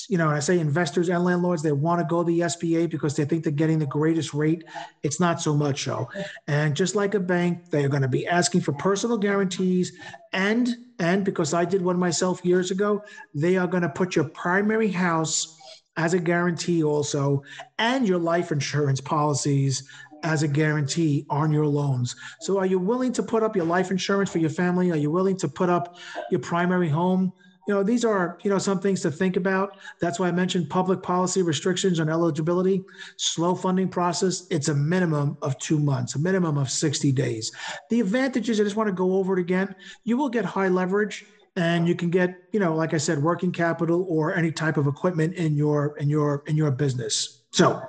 you 0.07 0.17
know, 0.17 0.29
I 0.29 0.39
say 0.39 0.59
investors 0.59 1.09
and 1.09 1.23
landlords, 1.23 1.63
they 1.63 1.71
want 1.71 1.99
to 1.99 2.05
go 2.05 2.21
the 2.21 2.41
SBA 2.41 2.91
because 2.91 3.15
they 3.15 3.25
think 3.25 3.43
they're 3.43 3.51
getting 3.51 3.79
the 3.79 3.87
greatest 3.87 4.35
rate. 4.35 4.65
It's 5.01 5.19
not 5.19 5.41
so 5.41 5.55
much 5.55 5.83
so. 5.83 6.09
And 6.47 6.75
just 6.75 6.93
like 6.93 7.15
a 7.15 7.19
bank, 7.19 7.71
they're 7.71 7.89
going 7.89 8.03
to 8.03 8.07
be 8.07 8.27
asking 8.27 8.61
for 8.61 8.73
personal 8.73 9.17
guarantees 9.17 9.93
and 10.31 10.75
and 10.99 11.23
because 11.25 11.53
I 11.53 11.65
did 11.65 11.81
one 11.81 11.97
myself 11.97 12.43
years 12.43 12.69
ago, 12.69 13.03
they 13.33 13.57
are 13.57 13.67
going 13.67 13.83
to 13.83 13.89
put 13.89 14.15
your 14.15 14.25
primary 14.25 14.89
house 14.89 15.56
as 15.97 16.13
a 16.13 16.19
guarantee 16.19 16.83
also, 16.83 17.43
and 17.79 18.07
your 18.07 18.19
life 18.19 18.51
insurance 18.51 19.01
policies 19.01 19.83
as 20.23 20.43
a 20.43 20.47
guarantee 20.47 21.25
on 21.29 21.51
your 21.51 21.67
loans. 21.67 22.15
So, 22.39 22.57
are 22.57 22.65
you 22.65 22.79
willing 22.79 23.13
to 23.13 23.23
put 23.23 23.43
up 23.43 23.55
your 23.55 23.65
life 23.65 23.91
insurance 23.91 24.31
for 24.31 24.39
your 24.39 24.49
family? 24.49 24.91
Are 24.91 24.97
you 24.97 25.11
willing 25.11 25.37
to 25.37 25.47
put 25.47 25.69
up 25.69 25.97
your 26.31 26.39
primary 26.39 26.89
home? 26.89 27.33
You 27.67 27.73
know, 27.73 27.83
these 27.83 28.05
are, 28.05 28.37
you 28.43 28.49
know, 28.49 28.59
some 28.59 28.79
things 28.79 29.01
to 29.01 29.11
think 29.11 29.35
about. 29.35 29.77
That's 29.99 30.19
why 30.19 30.29
I 30.29 30.31
mentioned 30.31 30.69
public 30.69 31.03
policy 31.03 31.41
restrictions 31.41 31.99
on 31.99 32.07
eligibility, 32.07 32.81
slow 33.17 33.55
funding 33.55 33.89
process. 33.89 34.47
It's 34.49 34.69
a 34.69 34.73
minimum 34.73 35.37
of 35.41 35.57
two 35.59 35.77
months, 35.77 36.15
a 36.15 36.19
minimum 36.19 36.57
of 36.57 36.71
60 36.71 37.11
days. 37.11 37.51
The 37.89 37.99
advantages, 37.99 38.61
I 38.61 38.63
just 38.63 38.77
want 38.77 38.87
to 38.87 38.93
go 38.93 39.15
over 39.15 39.37
it 39.37 39.41
again. 39.41 39.75
You 40.05 40.15
will 40.15 40.29
get 40.29 40.45
high 40.45 40.69
leverage 40.69 41.25
and 41.57 41.87
you 41.87 41.95
can 41.95 42.09
get 42.09 42.35
you 42.53 42.59
know 42.59 42.73
like 42.73 42.93
i 42.93 42.97
said 42.97 43.21
working 43.21 43.51
capital 43.51 44.05
or 44.07 44.33
any 44.33 44.51
type 44.51 44.77
of 44.77 44.87
equipment 44.87 45.33
in 45.33 45.57
your 45.57 45.97
in 45.97 46.07
your 46.09 46.43
in 46.47 46.55
your 46.55 46.71
business. 46.71 47.33
So 47.51 47.81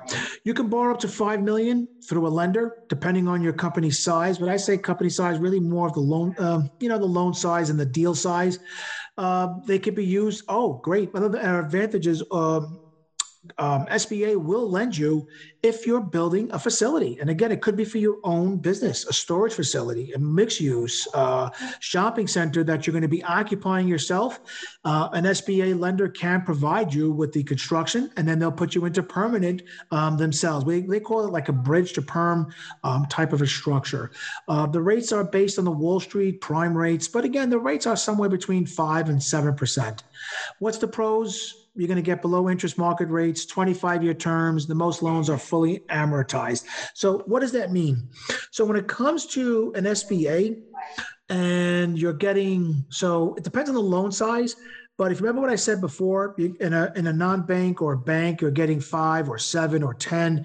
you 0.44 0.54
can 0.54 0.68
borrow 0.68 0.94
up 0.94 1.00
to 1.00 1.08
5 1.08 1.42
million 1.42 1.88
through 2.08 2.26
a 2.26 2.30
lender 2.30 2.84
depending 2.88 3.28
on 3.28 3.42
your 3.42 3.52
company 3.52 3.90
size. 3.90 4.38
But 4.38 4.48
i 4.48 4.56
say 4.56 4.78
company 4.78 5.10
size 5.10 5.38
really 5.38 5.60
more 5.60 5.86
of 5.86 5.94
the 5.94 6.00
loan 6.00 6.34
um, 6.38 6.70
you 6.80 6.88
know 6.88 6.98
the 6.98 7.04
loan 7.04 7.34
size 7.34 7.70
and 7.70 7.78
the 7.78 7.86
deal 7.86 8.14
size. 8.14 8.58
Uh, 9.18 9.54
they 9.66 9.78
could 9.78 9.94
be 9.94 10.04
used 10.04 10.44
oh 10.48 10.80
great. 10.82 11.12
Another 11.14 11.38
advantages 11.38 12.22
um, 12.32 12.80
um, 13.58 13.86
SBA 13.86 14.36
will 14.36 14.68
lend 14.70 14.96
you 14.96 15.26
if 15.62 15.86
you're 15.86 16.00
building 16.00 16.50
a 16.52 16.58
facility. 16.58 17.18
And 17.20 17.30
again, 17.30 17.50
it 17.50 17.60
could 17.60 17.76
be 17.76 17.84
for 17.84 17.98
your 17.98 18.18
own 18.22 18.58
business, 18.58 19.06
a 19.06 19.12
storage 19.12 19.52
facility, 19.52 20.12
a 20.12 20.18
mixed 20.18 20.60
use, 20.60 21.08
uh, 21.14 21.50
shopping 21.80 22.28
center 22.28 22.62
that 22.64 22.86
you're 22.86 22.92
going 22.92 23.02
to 23.02 23.08
be 23.08 23.24
occupying 23.24 23.88
yourself. 23.88 24.40
Uh, 24.84 25.08
an 25.12 25.24
SBA 25.24 25.78
lender 25.78 26.08
can 26.08 26.42
provide 26.42 26.94
you 26.94 27.10
with 27.10 27.32
the 27.32 27.42
construction 27.42 28.10
and 28.16 28.26
then 28.26 28.38
they'll 28.38 28.52
put 28.52 28.74
you 28.74 28.84
into 28.84 29.02
permanent 29.02 29.62
um, 29.90 30.16
themselves. 30.16 30.64
We, 30.64 30.80
they 30.82 31.00
call 31.00 31.26
it 31.26 31.32
like 31.32 31.48
a 31.48 31.52
bridge 31.52 31.92
to 31.94 32.02
perm 32.02 32.52
um, 32.84 33.06
type 33.06 33.32
of 33.32 33.42
a 33.42 33.46
structure. 33.46 34.12
Uh, 34.46 34.66
the 34.66 34.80
rates 34.80 35.12
are 35.12 35.24
based 35.24 35.58
on 35.58 35.64
the 35.64 35.72
Wall 35.72 35.98
Street 35.98 36.40
prime 36.40 36.76
rates, 36.76 37.08
but 37.08 37.24
again, 37.24 37.50
the 37.50 37.58
rates 37.58 37.86
are 37.86 37.96
somewhere 37.96 38.28
between 38.28 38.64
5 38.64 39.08
and 39.08 39.18
7%. 39.18 40.00
What's 40.60 40.78
the 40.78 40.88
pros? 40.88 41.67
You're 41.78 41.88
going 41.88 41.96
to 41.96 42.02
get 42.02 42.20
below 42.20 42.50
interest 42.50 42.76
market 42.76 43.08
rates, 43.08 43.46
25 43.46 44.02
year 44.02 44.14
terms. 44.14 44.66
The 44.66 44.74
most 44.74 45.00
loans 45.00 45.30
are 45.30 45.38
fully 45.38 45.78
amortized. 45.90 46.64
So, 46.94 47.18
what 47.26 47.40
does 47.40 47.52
that 47.52 47.70
mean? 47.70 48.08
So, 48.50 48.64
when 48.64 48.76
it 48.76 48.88
comes 48.88 49.26
to 49.26 49.72
an 49.76 49.84
SBA 49.84 50.60
and 51.28 51.96
you're 51.96 52.12
getting, 52.12 52.84
so 52.90 53.34
it 53.36 53.44
depends 53.44 53.68
on 53.68 53.74
the 53.74 53.80
loan 53.80 54.10
size. 54.10 54.56
But 54.96 55.12
if 55.12 55.20
you 55.20 55.26
remember 55.26 55.42
what 55.42 55.50
I 55.50 55.56
said 55.56 55.80
before, 55.80 56.34
in 56.38 56.72
a 56.72 56.92
in 56.96 57.06
a 57.06 57.12
non-bank 57.12 57.80
or 57.80 57.96
bank, 57.96 58.40
you're 58.40 58.50
getting 58.50 58.80
five 58.80 59.28
or 59.28 59.38
seven 59.38 59.84
or 59.84 59.94
ten 59.94 60.44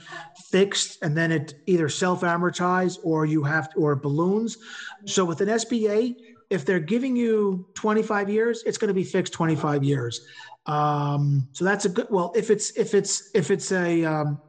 fixed, 0.52 1.02
and 1.02 1.18
then 1.18 1.32
it 1.32 1.56
either 1.66 1.90
self-amortize 1.90 3.00
or 3.04 3.26
you 3.26 3.42
have 3.42 3.70
or 3.76 3.96
balloons. 3.96 4.60
So 5.06 5.26
with 5.26 5.42
an 5.42 5.48
SBA, 5.48 6.16
if 6.52 6.66
they're 6.66 6.80
giving 6.80 7.16
you 7.16 7.66
25 7.74 8.30
years, 8.30 8.62
it's 8.68 8.78
going 8.78 8.90
to 8.90 8.94
be 8.94 9.04
fixed 9.04 9.34
25 9.34 9.84
years. 9.84 10.22
Um, 10.66 11.48
so 11.52 11.66
that's 11.66 11.86
a 11.86 11.90
good. 11.90 12.08
Well, 12.10 12.32
if 12.36 12.50
it's 12.50 12.78
if 12.78 12.94
it's 12.94 13.30
if 13.34 13.52
it's 13.52 13.72
a 13.72 14.06
um, 14.06 14.40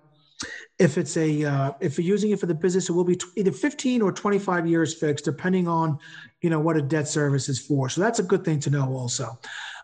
if 0.79 0.99
it's 0.99 1.17
a 1.17 1.45
uh, 1.45 1.73
if 1.81 1.99
you're 1.99 2.07
using 2.07 2.31
it 2.31 2.41
for 2.41 2.47
the 2.47 2.55
business, 2.55 2.89
it 2.89 2.93
will 2.93 3.05
be 3.05 3.19
either 3.37 3.53
15 3.53 4.03
or 4.03 4.13
25 4.13 4.67
years 4.67 4.95
fixed, 4.95 5.25
depending 5.25 5.69
on 5.69 5.99
you 6.41 6.51
know 6.51 6.61
what 6.61 6.77
a 6.77 6.83
debt 6.83 7.09
service 7.09 7.49
is 7.49 7.59
for. 7.61 7.89
So 7.89 8.01
that's 8.01 8.19
a 8.19 8.25
good 8.25 8.45
thing 8.45 8.61
to 8.61 8.71
know 8.71 8.93
also. 8.93 9.39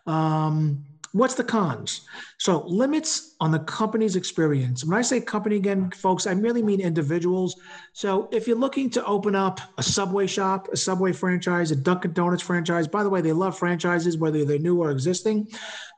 Um, 0.05 0.85
What's 1.13 1.35
the 1.35 1.43
cons? 1.43 2.01
So 2.37 2.63
limits 2.65 3.35
on 3.41 3.51
the 3.51 3.59
company's 3.59 4.15
experience. 4.15 4.85
When 4.85 4.97
I 4.97 5.01
say 5.01 5.19
company 5.19 5.57
again, 5.57 5.91
folks, 5.91 6.25
I 6.25 6.33
merely 6.33 6.63
mean 6.63 6.79
individuals. 6.79 7.55
So 7.91 8.29
if 8.31 8.47
you're 8.47 8.57
looking 8.57 8.89
to 8.91 9.05
open 9.05 9.35
up 9.35 9.59
a 9.77 9.83
Subway 9.83 10.25
shop, 10.25 10.69
a 10.71 10.77
Subway 10.77 11.11
franchise, 11.11 11.71
a 11.71 11.75
Dunkin' 11.75 12.13
Donuts 12.13 12.41
franchise, 12.41 12.87
by 12.87 13.03
the 13.03 13.09
way, 13.09 13.19
they 13.19 13.33
love 13.33 13.57
franchises, 13.57 14.17
whether 14.17 14.45
they're 14.45 14.59
new 14.59 14.81
or 14.81 14.91
existing. 14.91 15.49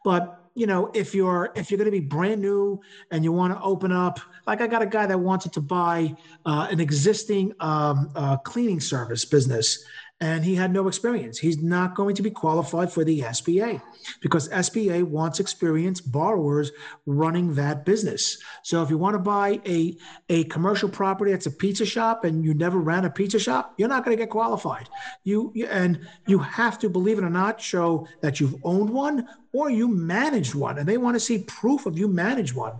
But 0.04 0.40
you 0.56 0.68
know, 0.68 0.92
if 0.94 1.16
you're 1.16 1.52
if 1.56 1.72
you're 1.72 1.80
going 1.80 1.86
to 1.86 1.92
be 1.92 2.00
brand 2.00 2.42
new 2.42 2.80
and 3.12 3.24
you 3.24 3.32
want 3.32 3.54
to 3.54 3.62
open 3.64 3.92
up, 3.92 4.20
like 4.46 4.62
I 4.62 4.68
got 4.68 4.82
a 4.82 4.86
guy 4.86 5.06
that 5.08 5.20
wanted 5.20 5.52
to 5.54 5.62
buy 5.62 6.16
uh, 6.46 6.68
an 6.70 6.80
existing 6.80 7.54
um, 7.60 8.12
uh, 8.16 8.38
cleaning 8.38 8.80
service 8.80 9.26
business, 9.26 9.84
and 10.22 10.46
he 10.46 10.56
had 10.56 10.72
no 10.72 10.88
experience. 10.88 11.38
He's 11.38 11.62
not 11.62 11.96
going 11.96 12.16
to 12.16 12.22
be 12.22 12.32
qualified 12.32 12.92
for 12.92 13.04
the 13.04 13.22
SBA 13.22 13.82
because 14.22 14.48
SBA 14.50 15.04
wants 15.04 15.40
experienced 15.40 16.12
borrowers 16.12 16.72
running 17.06 17.54
that 17.56 17.84
business. 17.84 18.38
So 18.64 18.82
if 18.82 18.90
you 18.90 18.98
want 18.98 19.16
to 19.16 19.20
buy 19.20 19.60
a, 19.66 19.98
a 20.30 20.46
commercial 20.46 20.88
property 20.88 21.32
that's 21.32 21.48
a 21.48 21.52
pizza 21.52 21.86
shop 21.86 22.24
and 22.24 22.46
you 22.46 22.54
never 22.54 22.80
ran 22.80 23.06
a 23.06 23.10
pizza 23.10 23.38
shop, 23.38 23.74
you're 23.78 23.90
not 23.90 24.06
going 24.06 24.16
to 24.16 24.22
get 24.22 24.30
qualified. 24.30 24.88
You, 25.24 25.52
you 25.56 25.66
and 25.68 26.00
you 26.28 26.38
have 26.40 26.80
to 26.80 26.90
believe 26.90 27.18
it 27.18 27.24
or 27.24 27.30
not 27.30 27.60
show 27.60 28.08
that 28.22 28.40
you've 28.40 28.56
owned 28.64 28.90
one 28.90 29.28
or 29.52 29.70
you 29.70 29.88
managed 29.88 30.56
one 30.56 30.78
and 30.78 30.88
they 30.88 30.98
want 30.98 31.16
to 31.16 31.20
see 31.20 31.40
proof 31.40 31.86
of 31.86 31.98
you 31.98 32.08
managed 32.08 32.56
one. 32.56 32.74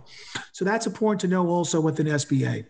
So 0.52 0.64
that's 0.64 0.86
important 0.86 1.20
to 1.22 1.28
know 1.28 1.48
also 1.48 1.80
with 1.80 2.00
an 2.00 2.06
SBA. 2.06 2.64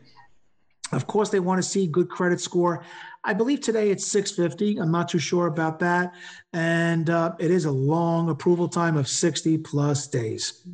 Of 0.94 1.06
course, 1.06 1.28
they 1.28 1.40
want 1.40 1.62
to 1.62 1.68
see 1.68 1.86
good 1.86 2.08
credit 2.08 2.40
score. 2.40 2.84
I 3.24 3.32
believe 3.32 3.60
today 3.60 3.90
it's 3.90 4.06
650. 4.06 4.78
I'm 4.78 4.90
not 4.90 5.08
too 5.08 5.18
sure 5.18 5.46
about 5.46 5.78
that. 5.80 6.12
And 6.52 7.10
uh, 7.10 7.34
it 7.38 7.50
is 7.50 7.64
a 7.64 7.70
long 7.70 8.30
approval 8.30 8.68
time 8.68 8.96
of 8.96 9.08
60 9.08 9.58
plus 9.58 10.06
days. 10.06 10.66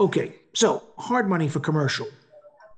Okay, 0.00 0.36
so 0.54 0.82
hard 0.98 1.28
money 1.28 1.48
for 1.48 1.60
commercial, 1.60 2.06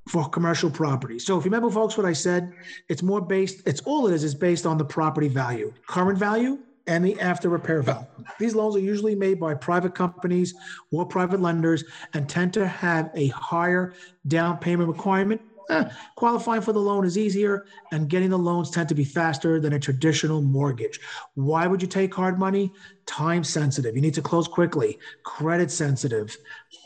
for 0.08 0.28
commercial 0.28 0.70
property. 0.70 1.18
So 1.18 1.38
if 1.38 1.44
you 1.44 1.50
remember, 1.50 1.70
folks, 1.70 1.96
what 1.96 2.06
I 2.06 2.12
said, 2.12 2.52
it's 2.88 3.02
more 3.02 3.20
based, 3.20 3.62
it's 3.66 3.80
all 3.82 4.08
it 4.08 4.14
is, 4.14 4.24
is 4.24 4.34
based 4.34 4.66
on 4.66 4.76
the 4.76 4.84
property 4.84 5.28
value, 5.28 5.72
current 5.86 6.18
value, 6.18 6.58
and 6.88 7.04
the 7.04 7.18
after 7.20 7.48
repair 7.48 7.80
value. 7.80 8.06
These 8.40 8.56
loans 8.56 8.74
are 8.74 8.80
usually 8.80 9.14
made 9.14 9.38
by 9.38 9.54
private 9.54 9.94
companies 9.94 10.54
or 10.90 11.06
private 11.06 11.40
lenders 11.40 11.84
and 12.12 12.28
tend 12.28 12.52
to 12.54 12.66
have 12.66 13.10
a 13.14 13.28
higher 13.28 13.94
down 14.26 14.58
payment 14.58 14.88
requirement 14.88 15.40
eh, 15.70 15.88
qualifying 16.16 16.62
for 16.62 16.72
the 16.72 16.80
loan 16.80 17.04
is 17.04 17.18
easier 17.18 17.66
and 17.92 18.08
getting 18.08 18.30
the 18.30 18.38
loans 18.38 18.70
tend 18.70 18.88
to 18.88 18.94
be 18.94 19.04
faster 19.04 19.60
than 19.60 19.74
a 19.74 19.78
traditional 19.78 20.42
mortgage. 20.42 21.00
Why 21.34 21.66
would 21.66 21.82
you 21.82 21.88
take 21.88 22.14
hard 22.14 22.38
money? 22.38 22.72
Time 23.06 23.44
sensitive. 23.44 23.96
You 23.96 24.02
need 24.02 24.14
to 24.14 24.22
close 24.22 24.48
quickly. 24.48 24.98
Credit 25.24 25.70
sensitive. 25.70 26.36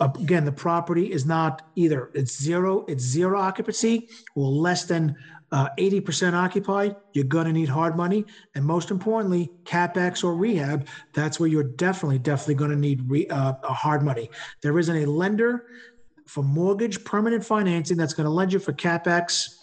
Again, 0.00 0.44
the 0.44 0.52
property 0.52 1.12
is 1.12 1.26
not 1.26 1.62
either 1.74 2.10
it's 2.14 2.40
zero, 2.40 2.84
it's 2.88 3.04
zero 3.04 3.40
occupancy 3.40 4.08
or 4.34 4.50
less 4.50 4.84
than 4.84 5.16
uh, 5.52 5.68
80% 5.78 6.34
occupied, 6.34 6.96
you're 7.12 7.24
going 7.24 7.46
to 7.46 7.52
need 7.52 7.68
hard 7.68 7.96
money. 7.96 8.24
And 8.54 8.64
most 8.64 8.90
importantly, 8.90 9.52
CapEx 9.64 10.24
or 10.24 10.34
rehab, 10.34 10.88
that's 11.12 11.38
where 11.38 11.48
you're 11.48 11.62
definitely, 11.62 12.18
definitely 12.18 12.56
going 12.56 12.70
to 12.70 12.76
need 12.76 13.08
re, 13.08 13.26
uh, 13.28 13.54
hard 13.62 14.02
money. 14.02 14.30
There 14.60 14.78
isn't 14.78 14.96
a 14.96 15.06
lender 15.06 15.66
for 16.26 16.42
mortgage 16.42 17.04
permanent 17.04 17.44
financing 17.44 17.96
that's 17.96 18.14
going 18.14 18.24
to 18.24 18.30
lend 18.30 18.52
you 18.52 18.58
for 18.58 18.72
capex 18.72 19.56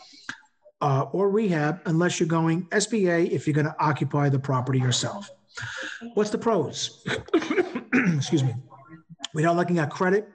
uh, 0.82 1.06
or 1.12 1.30
rehab 1.30 1.82
unless 1.86 2.20
you're 2.20 2.28
going 2.28 2.64
SBA 2.68 3.32
if 3.32 3.48
you're 3.48 3.54
going 3.54 3.66
to 3.66 3.76
occupy 3.80 4.30
the 4.30 4.40
property 4.40 4.80
yourself. 4.80 5.30
What's 6.14 6.30
the 6.30 6.38
pros? 6.38 7.06
Excuse 8.16 8.44
me. 8.44 8.54
We're 9.34 9.46
not 9.46 9.56
looking 9.56 9.80
at 9.80 9.90
credit. 9.90 10.30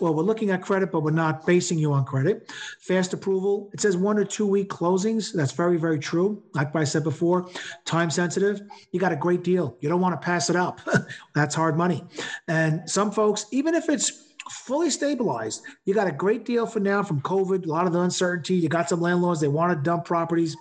Well, 0.00 0.14
we're 0.14 0.24
looking 0.24 0.50
at 0.50 0.62
credit, 0.62 0.90
but 0.90 1.02
we're 1.02 1.12
not 1.12 1.46
basing 1.46 1.78
you 1.78 1.92
on 1.92 2.04
credit. 2.04 2.50
Fast 2.80 3.12
approval. 3.12 3.70
It 3.72 3.80
says 3.80 3.96
one 3.96 4.18
or 4.18 4.24
two 4.24 4.46
week 4.46 4.68
closings. 4.68 5.32
That's 5.32 5.52
very, 5.52 5.76
very 5.76 5.98
true. 5.98 6.42
Like 6.54 6.74
I 6.74 6.84
said 6.84 7.04
before, 7.04 7.48
time 7.84 8.10
sensitive. 8.10 8.60
You 8.90 8.98
got 8.98 9.12
a 9.12 9.16
great 9.16 9.44
deal. 9.44 9.76
You 9.80 9.88
don't 9.88 10.00
want 10.00 10.20
to 10.20 10.24
pass 10.24 10.50
it 10.50 10.56
up. 10.56 10.80
That's 11.34 11.54
hard 11.54 11.76
money. 11.76 12.02
And 12.48 12.88
some 12.90 13.12
folks, 13.12 13.46
even 13.52 13.74
if 13.74 13.88
it's 13.88 14.21
fully 14.52 14.90
stabilized. 14.90 15.62
You 15.84 15.94
got 15.94 16.06
a 16.06 16.12
great 16.12 16.44
deal 16.44 16.66
for 16.66 16.80
now 16.80 17.02
from 17.02 17.20
COVID, 17.22 17.64
a 17.64 17.68
lot 17.68 17.86
of 17.86 17.92
the 17.92 18.00
uncertainty. 18.00 18.54
You 18.54 18.68
got 18.68 18.88
some 18.88 19.00
landlords, 19.00 19.40
they 19.40 19.48
want 19.48 19.76
to 19.76 19.82
dump 19.82 20.04
properties 20.04 20.56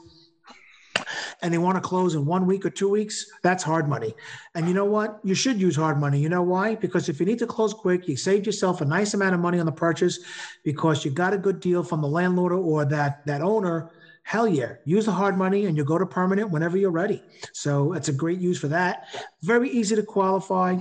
and 1.42 1.54
they 1.54 1.58
want 1.58 1.76
to 1.76 1.82
close 1.82 2.16
in 2.16 2.26
one 2.26 2.46
week 2.46 2.66
or 2.66 2.70
two 2.70 2.90
weeks, 2.90 3.26
that's 3.42 3.64
hard 3.64 3.88
money. 3.88 4.14
And 4.56 4.68
you 4.68 4.74
know 4.74 4.86
what? 4.86 5.20
You 5.24 5.34
should 5.34 5.60
use 5.60 5.76
hard 5.76 6.00
money. 6.00 6.20
You 6.20 6.30
know 6.30 6.42
why? 6.42 6.76
Because 6.76 7.10
if 7.10 7.20
you 7.20 7.26
need 7.26 7.40
to 7.40 7.48
close 7.48 7.74
quick, 7.74 8.08
you 8.08 8.16
saved 8.16 8.46
yourself 8.46 8.82
a 8.82 8.86
nice 8.86 9.14
amount 9.14 9.34
of 9.34 9.40
money 9.40 9.60
on 9.60 9.66
the 9.66 9.72
purchase 9.72 10.20
because 10.64 11.04
you 11.04 11.12
got 11.12 11.34
a 11.34 11.38
good 11.38 11.60
deal 11.60 11.84
from 11.84 12.02
the 12.02 12.08
landlord 12.08 12.54
or 12.54 12.86
that 12.86 13.26
that 13.26 13.42
owner 13.42 13.92
hell 14.24 14.48
yeah, 14.48 14.74
use 14.86 15.06
the 15.06 15.12
hard 15.12 15.38
money 15.38 15.66
and 15.66 15.76
you'll 15.76 15.86
go 15.86 15.98
to 15.98 16.06
permanent 16.06 16.50
whenever 16.50 16.78
you're 16.78 16.92
ready. 16.92 17.22
So 17.54 17.94
it's 17.94 18.08
a 18.08 18.14
great 18.14 18.40
use 18.40 18.60
for 18.60 18.68
that. 18.70 19.08
Very 19.42 19.70
easy 19.70 19.96
to 19.96 20.04
qualify, 20.04 20.78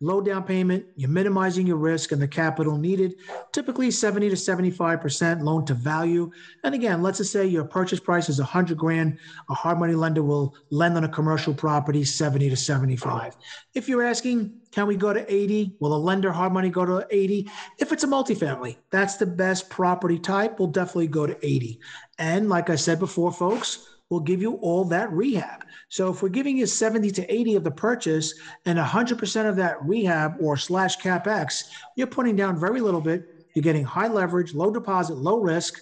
low 0.00 0.20
down 0.20 0.44
payment, 0.44 0.86
you're 0.96 1.10
minimizing 1.10 1.66
your 1.66 1.76
risk 1.76 2.12
and 2.12 2.22
the 2.22 2.28
capital 2.28 2.78
needed, 2.78 3.14
typically 3.52 3.90
70 3.90 4.30
to 4.30 4.36
75% 4.36 5.42
loan 5.42 5.64
to 5.66 5.74
value. 5.74 6.30
And 6.62 6.74
again, 6.74 7.02
let's 7.02 7.18
just 7.18 7.32
say 7.32 7.46
your 7.46 7.64
purchase 7.64 8.00
price 8.00 8.28
is 8.28 8.38
100 8.38 8.78
grand, 8.78 9.18
a 9.50 9.54
hard 9.54 9.78
money 9.78 9.94
lender 9.94 10.22
will 10.22 10.54
lend 10.70 10.96
on 10.96 11.04
a 11.04 11.08
commercial 11.08 11.52
property 11.52 12.04
70 12.04 12.48
to 12.50 12.56
75. 12.56 13.36
If 13.74 13.88
you're 13.88 14.04
asking, 14.04 14.60
can 14.74 14.88
we 14.88 14.96
go 14.96 15.12
to 15.12 15.32
80? 15.32 15.76
Will 15.78 15.90
the 15.90 15.98
lender 15.98 16.32
hard 16.32 16.52
money 16.52 16.68
go 16.68 16.84
to 16.84 17.06
80? 17.08 17.48
If 17.78 17.92
it's 17.92 18.02
a 18.02 18.08
multifamily, 18.08 18.76
that's 18.90 19.16
the 19.16 19.26
best 19.26 19.70
property 19.70 20.18
type, 20.18 20.58
we'll 20.58 20.66
definitely 20.66 21.06
go 21.06 21.28
to 21.28 21.46
80. 21.46 21.78
And 22.18 22.48
like 22.48 22.70
I 22.70 22.74
said 22.74 22.98
before, 22.98 23.30
folks, 23.30 23.88
we'll 24.10 24.18
give 24.18 24.42
you 24.42 24.54
all 24.54 24.84
that 24.86 25.12
rehab. 25.12 25.64
So 25.90 26.10
if 26.10 26.22
we're 26.22 26.28
giving 26.28 26.58
you 26.58 26.66
70 26.66 27.12
to 27.12 27.32
80 27.32 27.54
of 27.54 27.62
the 27.62 27.70
purchase 27.70 28.34
and 28.66 28.76
100% 28.76 29.48
of 29.48 29.54
that 29.54 29.76
rehab 29.84 30.34
or 30.40 30.56
slash 30.56 30.98
capex, 30.98 31.68
you're 31.94 32.08
putting 32.08 32.34
down 32.34 32.58
very 32.58 32.80
little 32.80 33.00
bit. 33.00 33.46
You're 33.54 33.62
getting 33.62 33.84
high 33.84 34.08
leverage, 34.08 34.54
low 34.54 34.72
deposit, 34.72 35.14
low 35.14 35.38
risk, 35.38 35.80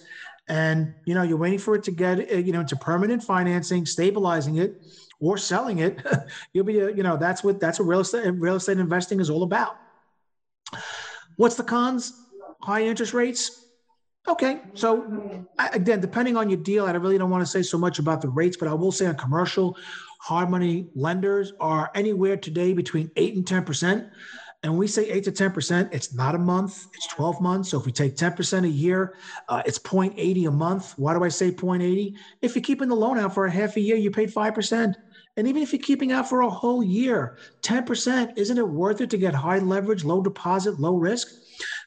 and 0.49 0.93
you 1.05 1.15
know 1.15 1.23
you're 1.23 1.37
waiting 1.37 1.57
for 1.57 1.73
it 1.73 1.83
to 1.83 1.91
get 1.91 2.31
uh, 2.31 2.35
you 2.35 2.51
know 2.51 2.59
into 2.59 2.75
permanent 2.75 3.23
financing, 3.23 3.85
stabilizing 3.85 4.57
it 4.57 4.75
or 5.19 5.37
selling 5.37 5.79
it, 5.79 6.05
you'll 6.53 6.65
be, 6.65 6.79
a, 6.79 6.91
you 6.91 7.03
know, 7.03 7.17
that's 7.17 7.43
what 7.43 7.59
that's 7.59 7.79
what 7.79 7.87
real 7.87 8.01
estate 8.01 8.27
real 8.31 8.55
estate 8.55 8.77
investing 8.77 9.19
is 9.19 9.29
all 9.29 9.43
about. 9.43 9.77
What's 11.37 11.55
the 11.55 11.63
cons? 11.63 12.13
High 12.61 12.83
interest 12.83 13.13
rates. 13.13 13.59
Okay, 14.27 14.61
so 14.73 15.45
again, 15.73 15.99
depending 15.99 16.37
on 16.37 16.49
your 16.49 16.59
deal, 16.59 16.85
I 16.85 16.91
really 16.91 17.17
don't 17.17 17.29
want 17.29 17.41
to 17.41 17.49
say 17.49 17.61
so 17.61 17.77
much 17.77 17.99
about 17.99 18.21
the 18.21 18.29
rates, 18.29 18.55
but 18.55 18.69
I 18.69 18.73
will 18.73 18.91
say 18.91 19.05
on 19.05 19.15
commercial, 19.15 19.75
hard 20.21 20.49
money 20.49 20.87
lenders 20.95 21.51
are 21.59 21.91
anywhere 21.93 22.37
today 22.37 22.71
between 22.71 23.11
eight 23.17 23.35
and 23.35 23.45
ten 23.45 23.65
percent. 23.65 24.07
And 24.63 24.77
we 24.77 24.87
say 24.87 25.09
eight 25.09 25.25
to 25.25 25.31
10%, 25.31 25.89
it's 25.91 26.13
not 26.13 26.35
a 26.35 26.37
month, 26.39 26.87
it's 26.93 27.07
12 27.07 27.41
months. 27.41 27.69
So 27.69 27.77
if 27.79 27.85
we 27.85 27.91
take 27.91 28.15
10% 28.15 28.63
a 28.63 28.69
year, 28.69 29.13
uh, 29.49 29.61
it's 29.65 29.77
0.80 29.77 30.47
a 30.47 30.51
month. 30.51 30.93
Why 30.95 31.13
do 31.13 31.23
I 31.23 31.27
say 31.27 31.51
0.80? 31.51 32.13
If 32.41 32.55
you're 32.55 32.63
keeping 32.63 32.87
the 32.87 32.95
loan 32.95 33.19
out 33.19 33.33
for 33.33 33.45
a 33.45 33.51
half 33.51 33.75
a 33.75 33.81
year, 33.81 33.97
you 33.97 34.09
paid 34.09 34.33
5%. 34.33 34.93
And 35.35 35.47
even 35.47 35.61
if 35.61 35.73
you're 35.73 35.81
keeping 35.81 36.13
out 36.13 36.29
for 36.29 36.41
a 36.41 36.49
whole 36.49 36.81
year, 36.81 37.35
10%, 37.61 38.31
isn't 38.37 38.57
it 38.57 38.67
worth 38.67 39.01
it 39.01 39.09
to 39.09 39.17
get 39.17 39.33
high 39.33 39.59
leverage, 39.59 40.05
low 40.05 40.21
deposit, 40.21 40.79
low 40.79 40.95
risk? 40.95 41.27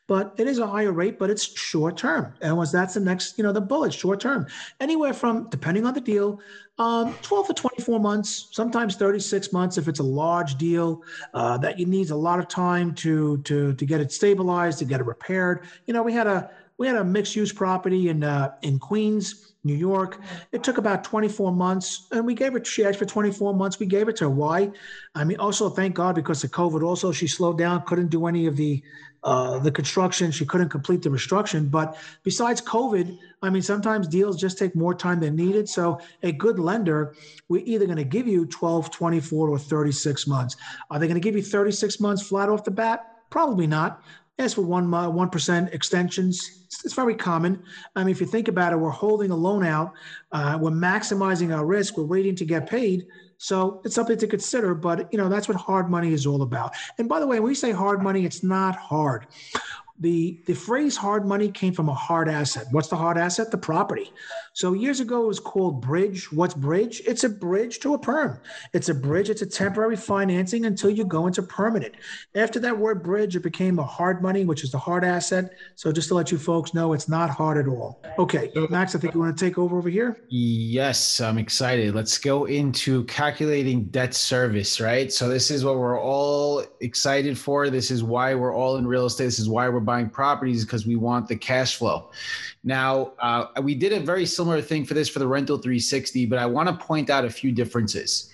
But 0.08 0.34
it 0.36 0.46
is 0.46 0.58
a 0.58 0.66
higher 0.66 0.92
rate, 0.92 1.18
but 1.18 1.30
it's 1.30 1.42
short 1.58 1.96
term. 1.96 2.32
And 2.40 2.56
once 2.56 2.70
that's 2.70 2.94
the 2.94 3.00
next, 3.00 3.36
you 3.38 3.44
know, 3.44 3.52
the 3.52 3.60
bullet, 3.60 3.92
short 3.92 4.20
term. 4.20 4.46
Anywhere 4.80 5.12
from, 5.12 5.48
depending 5.50 5.84
on 5.84 5.94
the 5.94 6.00
deal, 6.00 6.40
um, 6.78 7.14
12 7.22 7.48
to 7.48 7.54
24 7.54 7.98
months, 7.98 8.48
sometimes 8.52 8.96
36 8.96 9.52
months 9.52 9.78
if 9.78 9.88
it's 9.88 10.00
a 10.00 10.04
large 10.04 10.56
deal 10.56 11.02
uh, 11.34 11.56
that 11.58 11.78
you 11.78 11.86
needs 11.86 12.10
a 12.10 12.16
lot 12.16 12.38
of 12.38 12.48
time 12.48 12.94
to 12.96 13.38
to 13.38 13.72
to 13.74 13.86
get 13.86 14.00
it 14.00 14.12
stabilized, 14.12 14.78
to 14.80 14.84
get 14.84 15.00
it 15.00 15.06
repaired. 15.06 15.66
You 15.86 15.94
know, 15.94 16.02
we 16.02 16.12
had 16.12 16.26
a 16.26 16.50
we 16.78 16.86
had 16.86 16.96
a 16.96 17.04
mixed 17.04 17.34
use 17.34 17.52
property 17.52 18.10
in 18.10 18.22
uh, 18.22 18.52
in 18.62 18.78
Queens 18.78 19.54
New 19.64 19.74
York. 19.74 20.20
It 20.52 20.62
took 20.62 20.78
about 20.78 21.02
24 21.02 21.50
months, 21.52 22.06
and 22.12 22.24
we 22.24 22.34
gave 22.34 22.54
it. 22.54 22.66
She 22.66 22.84
asked 22.84 22.98
for 22.98 23.06
24 23.06 23.54
months. 23.54 23.78
We 23.78 23.86
gave 23.86 24.08
it 24.08 24.16
to 24.16 24.24
her. 24.24 24.30
Why? 24.30 24.70
I 25.14 25.24
mean, 25.24 25.38
also 25.38 25.70
thank 25.70 25.94
God 25.94 26.14
because 26.14 26.44
of 26.44 26.50
COVID. 26.50 26.82
Also, 26.82 27.10
she 27.10 27.26
slowed 27.26 27.58
down, 27.58 27.82
couldn't 27.86 28.08
do 28.08 28.26
any 28.26 28.46
of 28.46 28.56
the 28.56 28.82
uh, 29.26 29.58
the 29.58 29.72
construction. 29.72 30.30
She 30.30 30.46
couldn't 30.46 30.68
complete 30.68 31.02
the 31.02 31.10
construction. 31.10 31.68
But 31.68 31.98
besides 32.22 32.62
COVID, 32.62 33.18
I 33.42 33.50
mean, 33.50 33.60
sometimes 33.60 34.06
deals 34.06 34.40
just 34.40 34.56
take 34.56 34.76
more 34.76 34.94
time 34.94 35.18
than 35.18 35.34
needed. 35.34 35.68
So 35.68 36.00
a 36.22 36.30
good 36.30 36.60
lender, 36.60 37.14
we're 37.48 37.64
either 37.66 37.86
going 37.86 37.98
to 37.98 38.04
give 38.04 38.28
you 38.28 38.46
12, 38.46 38.90
24, 38.90 39.48
or 39.50 39.58
36 39.58 40.26
months. 40.28 40.56
Are 40.90 41.00
they 41.00 41.08
going 41.08 41.20
to 41.20 41.20
give 41.20 41.34
you 41.34 41.42
36 41.42 41.98
months 41.98 42.22
flat 42.22 42.48
off 42.48 42.62
the 42.62 42.70
bat? 42.70 43.16
Probably 43.28 43.66
not. 43.66 44.00
As 44.38 44.54
for 44.54 44.60
one 44.60 44.90
one 44.90 45.30
percent 45.30 45.72
extensions, 45.72 46.66
it's 46.84 46.92
very 46.92 47.14
common. 47.14 47.62
I 47.96 48.04
mean, 48.04 48.10
if 48.10 48.20
you 48.20 48.26
think 48.26 48.48
about 48.48 48.74
it, 48.74 48.76
we're 48.76 48.90
holding 48.90 49.30
a 49.30 49.36
loan 49.36 49.64
out, 49.64 49.94
uh, 50.30 50.58
we're 50.60 50.72
maximizing 50.72 51.56
our 51.56 51.64
risk, 51.64 51.96
we're 51.96 52.04
waiting 52.04 52.36
to 52.36 52.44
get 52.44 52.68
paid. 52.68 53.06
So 53.38 53.80
it's 53.84 53.94
something 53.94 54.18
to 54.18 54.26
consider. 54.26 54.74
But 54.74 55.12
you 55.12 55.18
know, 55.18 55.28
that's 55.28 55.48
what 55.48 55.56
hard 55.56 55.90
money 55.90 56.12
is 56.12 56.26
all 56.26 56.42
about. 56.42 56.74
And 56.98 57.08
by 57.08 57.20
the 57.20 57.26
way, 57.26 57.40
when 57.40 57.50
we 57.50 57.54
say 57.54 57.72
hard 57.72 58.02
money, 58.02 58.24
it's 58.24 58.42
not 58.42 58.76
hard 58.76 59.26
the 60.00 60.42
the 60.46 60.54
phrase 60.54 60.96
hard 60.96 61.26
money 61.26 61.50
came 61.50 61.72
from 61.72 61.88
a 61.88 61.94
hard 61.94 62.28
asset. 62.28 62.66
What's 62.70 62.88
the 62.88 62.96
hard 62.96 63.16
asset? 63.16 63.50
The 63.50 63.58
property. 63.58 64.12
So 64.52 64.72
years 64.72 65.00
ago 65.00 65.24
it 65.24 65.26
was 65.26 65.40
called 65.40 65.80
bridge. 65.80 66.30
What's 66.32 66.54
bridge? 66.54 67.02
It's 67.06 67.24
a 67.24 67.28
bridge 67.28 67.80
to 67.80 67.94
a 67.94 67.98
perm. 67.98 68.40
It's 68.72 68.88
a 68.88 68.94
bridge. 68.94 69.30
It's 69.30 69.42
a 69.42 69.46
temporary 69.46 69.96
financing 69.96 70.66
until 70.66 70.90
you 70.90 71.04
go 71.04 71.26
into 71.26 71.42
permanent. 71.42 71.94
After 72.34 72.58
that 72.60 72.76
word 72.76 73.02
bridge, 73.02 73.36
it 73.36 73.42
became 73.42 73.78
a 73.78 73.84
hard 73.84 74.22
money, 74.22 74.44
which 74.44 74.64
is 74.64 74.70
the 74.70 74.78
hard 74.78 75.04
asset. 75.04 75.50
So 75.74 75.92
just 75.92 76.08
to 76.08 76.14
let 76.14 76.30
you 76.30 76.38
folks 76.38 76.74
know, 76.74 76.92
it's 76.92 77.08
not 77.08 77.30
hard 77.30 77.58
at 77.58 77.68
all. 77.68 78.02
Okay, 78.18 78.50
Max, 78.70 78.94
I 78.94 78.98
think 78.98 79.14
you 79.14 79.20
want 79.20 79.36
to 79.36 79.44
take 79.44 79.58
over 79.58 79.78
over 79.78 79.88
here. 79.88 80.22
Yes, 80.28 81.20
I'm 81.20 81.38
excited. 81.38 81.94
Let's 81.94 82.18
go 82.18 82.46
into 82.46 83.04
calculating 83.04 83.84
debt 83.86 84.14
service. 84.14 84.80
Right. 84.80 85.12
So 85.12 85.28
this 85.28 85.50
is 85.50 85.64
what 85.64 85.78
we're 85.78 86.00
all 86.00 86.64
excited 86.80 87.38
for. 87.38 87.70
This 87.70 87.90
is 87.90 88.02
why 88.02 88.34
we're 88.34 88.54
all 88.54 88.76
in 88.76 88.86
real 88.86 89.06
estate. 89.06 89.24
This 89.24 89.38
is 89.38 89.48
why 89.48 89.68
we're 89.68 89.80
buying 89.86 90.10
properties 90.10 90.64
because 90.64 90.86
we 90.86 90.96
want 90.96 91.28
the 91.28 91.36
cash 91.36 91.76
flow. 91.76 92.10
Now, 92.64 93.12
uh, 93.20 93.46
we 93.62 93.74
did 93.74 93.92
a 93.92 94.00
very 94.00 94.26
similar 94.26 94.60
thing 94.60 94.84
for 94.84 94.92
this 94.92 95.08
for 95.08 95.20
the 95.20 95.26
rental 95.26 95.56
360, 95.56 96.26
but 96.26 96.38
I 96.38 96.44
want 96.44 96.68
to 96.68 96.84
point 96.84 97.08
out 97.08 97.24
a 97.24 97.30
few 97.30 97.52
differences. 97.52 98.30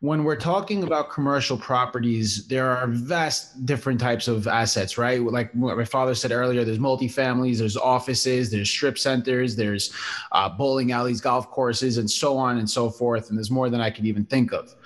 When 0.00 0.22
we're 0.22 0.36
talking 0.36 0.84
about 0.84 1.10
commercial 1.10 1.56
properties, 1.56 2.46
there 2.46 2.70
are 2.70 2.86
vast 2.86 3.66
different 3.66 3.98
types 3.98 4.28
of 4.28 4.46
assets, 4.46 4.96
right? 4.96 5.20
Like 5.20 5.50
what 5.54 5.76
my 5.76 5.84
father 5.84 6.14
said 6.14 6.30
earlier, 6.30 6.64
there's 6.64 6.78
multifamilies, 6.78 7.58
there's 7.58 7.76
offices, 7.76 8.48
there's 8.48 8.70
strip 8.70 8.96
centers, 8.96 9.56
there's 9.56 9.92
uh, 10.30 10.48
bowling 10.48 10.92
alleys, 10.92 11.20
golf 11.20 11.50
courses, 11.50 11.98
and 11.98 12.08
so 12.08 12.36
on 12.36 12.58
and 12.58 12.70
so 12.70 12.90
forth. 12.90 13.28
And 13.28 13.36
there's 13.36 13.50
more 13.50 13.70
than 13.70 13.80
I 13.80 13.90
could 13.90 14.06
even 14.06 14.24
think 14.24 14.52
of. 14.52 14.76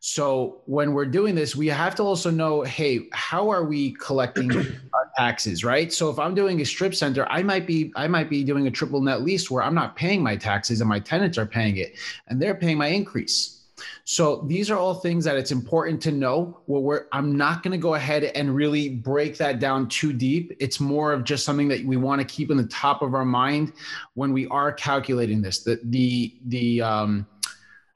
So 0.00 0.62
when 0.66 0.92
we're 0.92 1.06
doing 1.06 1.34
this, 1.34 1.56
we 1.56 1.66
have 1.68 1.94
to 1.96 2.02
also 2.04 2.30
know, 2.30 2.62
hey, 2.62 3.00
how 3.12 3.50
are 3.50 3.64
we 3.64 3.92
collecting 3.94 4.50
our 4.92 5.10
taxes, 5.16 5.64
right? 5.64 5.92
So 5.92 6.08
if 6.08 6.18
I'm 6.18 6.34
doing 6.34 6.60
a 6.60 6.64
strip 6.64 6.94
center, 6.94 7.26
I 7.28 7.42
might 7.42 7.66
be 7.66 7.92
I 7.96 8.06
might 8.06 8.30
be 8.30 8.44
doing 8.44 8.68
a 8.68 8.70
triple 8.70 9.00
net 9.00 9.22
lease 9.22 9.50
where 9.50 9.62
I'm 9.62 9.74
not 9.74 9.96
paying 9.96 10.22
my 10.22 10.36
taxes 10.36 10.80
and 10.80 10.88
my 10.88 11.00
tenants 11.00 11.36
are 11.36 11.46
paying 11.46 11.78
it, 11.78 11.96
and 12.28 12.40
they're 12.40 12.54
paying 12.54 12.78
my 12.78 12.88
increase. 12.88 13.56
So 14.04 14.44
these 14.46 14.70
are 14.70 14.78
all 14.78 14.94
things 14.94 15.24
that 15.24 15.36
it's 15.36 15.50
important 15.50 16.00
to 16.02 16.12
know. 16.12 16.60
Where 16.66 16.80
we're, 16.80 17.04
I'm 17.12 17.36
not 17.36 17.62
going 17.62 17.72
to 17.72 17.78
go 17.78 17.94
ahead 17.94 18.24
and 18.24 18.54
really 18.54 18.88
break 18.88 19.36
that 19.38 19.58
down 19.58 19.88
too 19.88 20.12
deep. 20.12 20.56
It's 20.60 20.80
more 20.80 21.12
of 21.12 21.24
just 21.24 21.44
something 21.44 21.68
that 21.68 21.84
we 21.84 21.96
want 21.96 22.20
to 22.20 22.24
keep 22.24 22.50
in 22.50 22.56
the 22.56 22.66
top 22.66 23.02
of 23.02 23.14
our 23.14 23.24
mind 23.24 23.72
when 24.14 24.32
we 24.32 24.46
are 24.48 24.72
calculating 24.72 25.42
this. 25.42 25.62
The 25.62 25.80
the 25.84 26.34
the 26.46 26.82
um, 26.82 27.26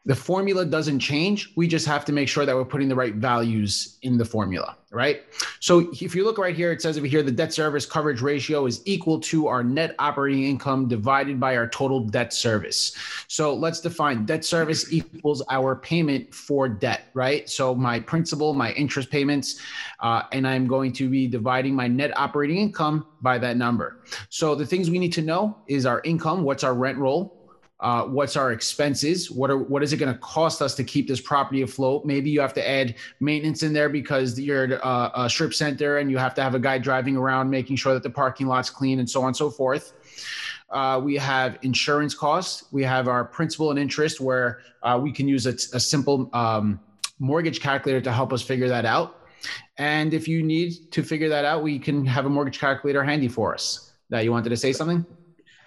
the 0.04 0.16
formula 0.16 0.64
doesn't 0.64 0.98
change. 0.98 1.52
We 1.54 1.68
just 1.68 1.86
have 1.86 2.04
to 2.06 2.12
make 2.12 2.28
sure 2.28 2.44
that 2.44 2.56
we're 2.56 2.64
putting 2.64 2.88
the 2.88 2.94
right 2.94 3.14
values 3.14 3.98
in 4.02 4.18
the 4.18 4.24
formula, 4.24 4.76
right? 4.90 5.22
So 5.60 5.90
if 5.92 6.16
you 6.16 6.24
look 6.24 6.38
right 6.38 6.56
here, 6.56 6.72
it 6.72 6.82
says 6.82 6.98
over 6.98 7.06
here 7.06 7.22
the 7.22 7.30
debt 7.30 7.52
service 7.52 7.86
coverage 7.86 8.20
ratio 8.20 8.66
is 8.66 8.82
equal 8.84 9.20
to 9.20 9.46
our 9.46 9.62
net 9.62 9.94
operating 10.00 10.42
income 10.42 10.88
divided 10.88 11.38
by 11.38 11.56
our 11.56 11.68
total 11.68 12.00
debt 12.00 12.32
service. 12.32 12.96
So 13.28 13.54
let's 13.54 13.80
define 13.80 14.26
debt 14.26 14.44
service 14.44 14.92
equals 14.92 15.40
our 15.48 15.76
payment 15.76 16.34
for 16.34 16.68
debt, 16.68 17.02
right? 17.14 17.48
So 17.48 17.72
my 17.72 18.00
principal, 18.00 18.54
my 18.54 18.72
interest 18.72 19.08
payments, 19.08 19.60
uh, 20.00 20.22
and 20.32 20.48
I'm 20.48 20.66
going 20.66 20.92
to 20.94 21.08
be 21.08 21.28
dividing 21.28 21.76
my 21.76 21.86
net 21.86 22.16
operating 22.18 22.56
income 22.56 23.06
by 23.20 23.38
that 23.38 23.56
number. 23.56 24.02
So 24.30 24.56
the 24.56 24.66
things 24.66 24.90
we 24.90 24.98
need 24.98 25.12
to 25.12 25.22
know 25.22 25.58
is 25.68 25.86
our 25.86 26.00
income, 26.02 26.42
what's 26.42 26.64
our 26.64 26.74
rent 26.74 26.98
roll, 26.98 27.41
uh, 27.82 28.04
what's 28.04 28.36
our 28.36 28.52
expenses? 28.52 29.28
What 29.28 29.50
are 29.50 29.58
what 29.58 29.82
is 29.82 29.92
it 29.92 29.96
going 29.96 30.12
to 30.12 30.18
cost 30.20 30.62
us 30.62 30.76
to 30.76 30.84
keep 30.84 31.08
this 31.08 31.20
property 31.20 31.62
afloat? 31.62 32.04
Maybe 32.04 32.30
you 32.30 32.40
have 32.40 32.54
to 32.54 32.66
add 32.66 32.94
maintenance 33.18 33.64
in 33.64 33.72
there 33.72 33.88
because 33.88 34.38
you're 34.38 34.78
a 34.84 35.28
strip 35.28 35.52
center 35.52 35.98
and 35.98 36.08
you 36.08 36.16
have 36.16 36.32
to 36.34 36.42
have 36.42 36.54
a 36.54 36.60
guy 36.60 36.78
driving 36.78 37.16
around 37.16 37.50
making 37.50 37.74
sure 37.76 37.92
that 37.92 38.04
the 38.04 38.10
parking 38.10 38.46
lot's 38.46 38.70
clean 38.70 39.00
and 39.00 39.10
so 39.10 39.22
on 39.22 39.28
and 39.28 39.36
so 39.36 39.50
forth. 39.50 39.94
Uh, 40.70 41.00
we 41.02 41.16
have 41.16 41.58
insurance 41.62 42.14
costs. 42.14 42.64
We 42.70 42.84
have 42.84 43.08
our 43.08 43.24
principal 43.24 43.70
and 43.70 43.78
interest 43.78 44.20
where 44.20 44.60
uh, 44.84 44.98
we 45.02 45.10
can 45.10 45.26
use 45.26 45.46
a, 45.46 45.54
a 45.76 45.80
simple 45.80 46.30
um, 46.32 46.80
mortgage 47.18 47.60
calculator 47.60 48.00
to 48.00 48.12
help 48.12 48.32
us 48.32 48.42
figure 48.42 48.68
that 48.68 48.84
out. 48.84 49.26
And 49.76 50.14
if 50.14 50.28
you 50.28 50.44
need 50.44 50.92
to 50.92 51.02
figure 51.02 51.28
that 51.28 51.44
out 51.44 51.64
we 51.64 51.80
can 51.80 52.06
have 52.06 52.26
a 52.26 52.30
mortgage 52.30 52.60
calculator 52.60 53.02
handy 53.02 53.26
for 53.26 53.52
us. 53.52 53.92
That 54.08 54.22
you 54.22 54.30
wanted 54.30 54.50
to 54.50 54.56
say 54.56 54.72
something 54.72 55.04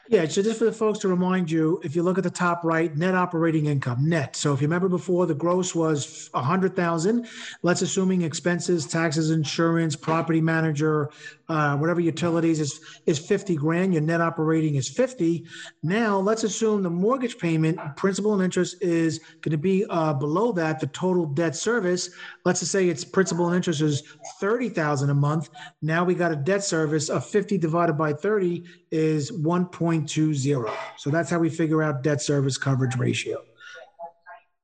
yeah, 0.08 0.28
so 0.28 0.44
just 0.44 0.60
for 0.60 0.66
the 0.66 0.72
folks 0.72 1.00
to 1.00 1.08
remind 1.08 1.50
you, 1.50 1.82
if 1.84 1.96
you 1.96 2.04
look 2.04 2.18
at 2.18 2.24
the 2.24 2.30
top 2.30 2.64
right, 2.64 2.96
net 2.96 3.16
operating 3.16 3.66
income, 3.66 4.08
net. 4.08 4.36
So 4.36 4.54
if 4.54 4.62
you 4.62 4.68
remember 4.68 4.88
before, 4.88 5.26
the 5.26 5.34
gross 5.34 5.74
was 5.74 6.30
a 6.34 6.42
hundred 6.42 6.76
thousand. 6.76 7.28
Let's 7.64 7.82
assuming 7.82 8.22
expenses, 8.22 8.86
taxes, 8.86 9.32
insurance, 9.32 9.96
property 9.96 10.42
manager, 10.42 11.10
uh, 11.50 11.78
whatever 11.78 12.00
utilities 12.00 12.60
is 12.60 12.80
is 13.06 13.20
fifty 13.20 13.56
grand. 13.56 13.94
Your 13.94 14.02
net 14.02 14.22
operating 14.22 14.76
is 14.76 14.90
fifty. 14.90 15.46
Now 15.84 16.18
let's 16.18 16.44
assume 16.44 16.84
the 16.84 16.90
mortgage 16.90 17.38
payment, 17.38 17.80
principal 17.96 18.34
and 18.34 18.44
interest, 18.44 18.78
is 18.82 19.20
going 19.42 19.52
to 19.52 19.58
be 19.58 19.86
uh, 19.90 20.14
below 20.14 20.52
that. 20.54 20.80
The 20.80 20.88
total 20.88 21.26
debt 21.26 21.56
service. 21.56 22.10
Let's 22.46 22.60
just 22.60 22.72
say 22.72 22.90
its 22.90 23.04
principal 23.04 23.48
and 23.48 23.56
interest 23.56 23.82
is 23.82 24.04
thirty 24.40 24.70
thousand 24.70 25.10
a 25.10 25.16
month. 25.16 25.50
Now 25.82 26.04
we 26.04 26.16
got 26.16 26.32
a 26.32 26.36
debt 26.36 26.64
service 26.64 27.10
of 27.10 27.26
fifty 27.26 27.58
divided 27.58 27.94
by 27.94 28.14
thirty 28.14 28.64
is 28.92 29.32
1.20 29.32 30.72
So 30.98 31.10
that's 31.10 31.30
how 31.30 31.40
we 31.40 31.50
figure 31.50 31.84
out 31.84 32.02
debt 32.02 32.22
service 32.22 32.58
coverage 32.58 32.96
ratio. 32.96 33.44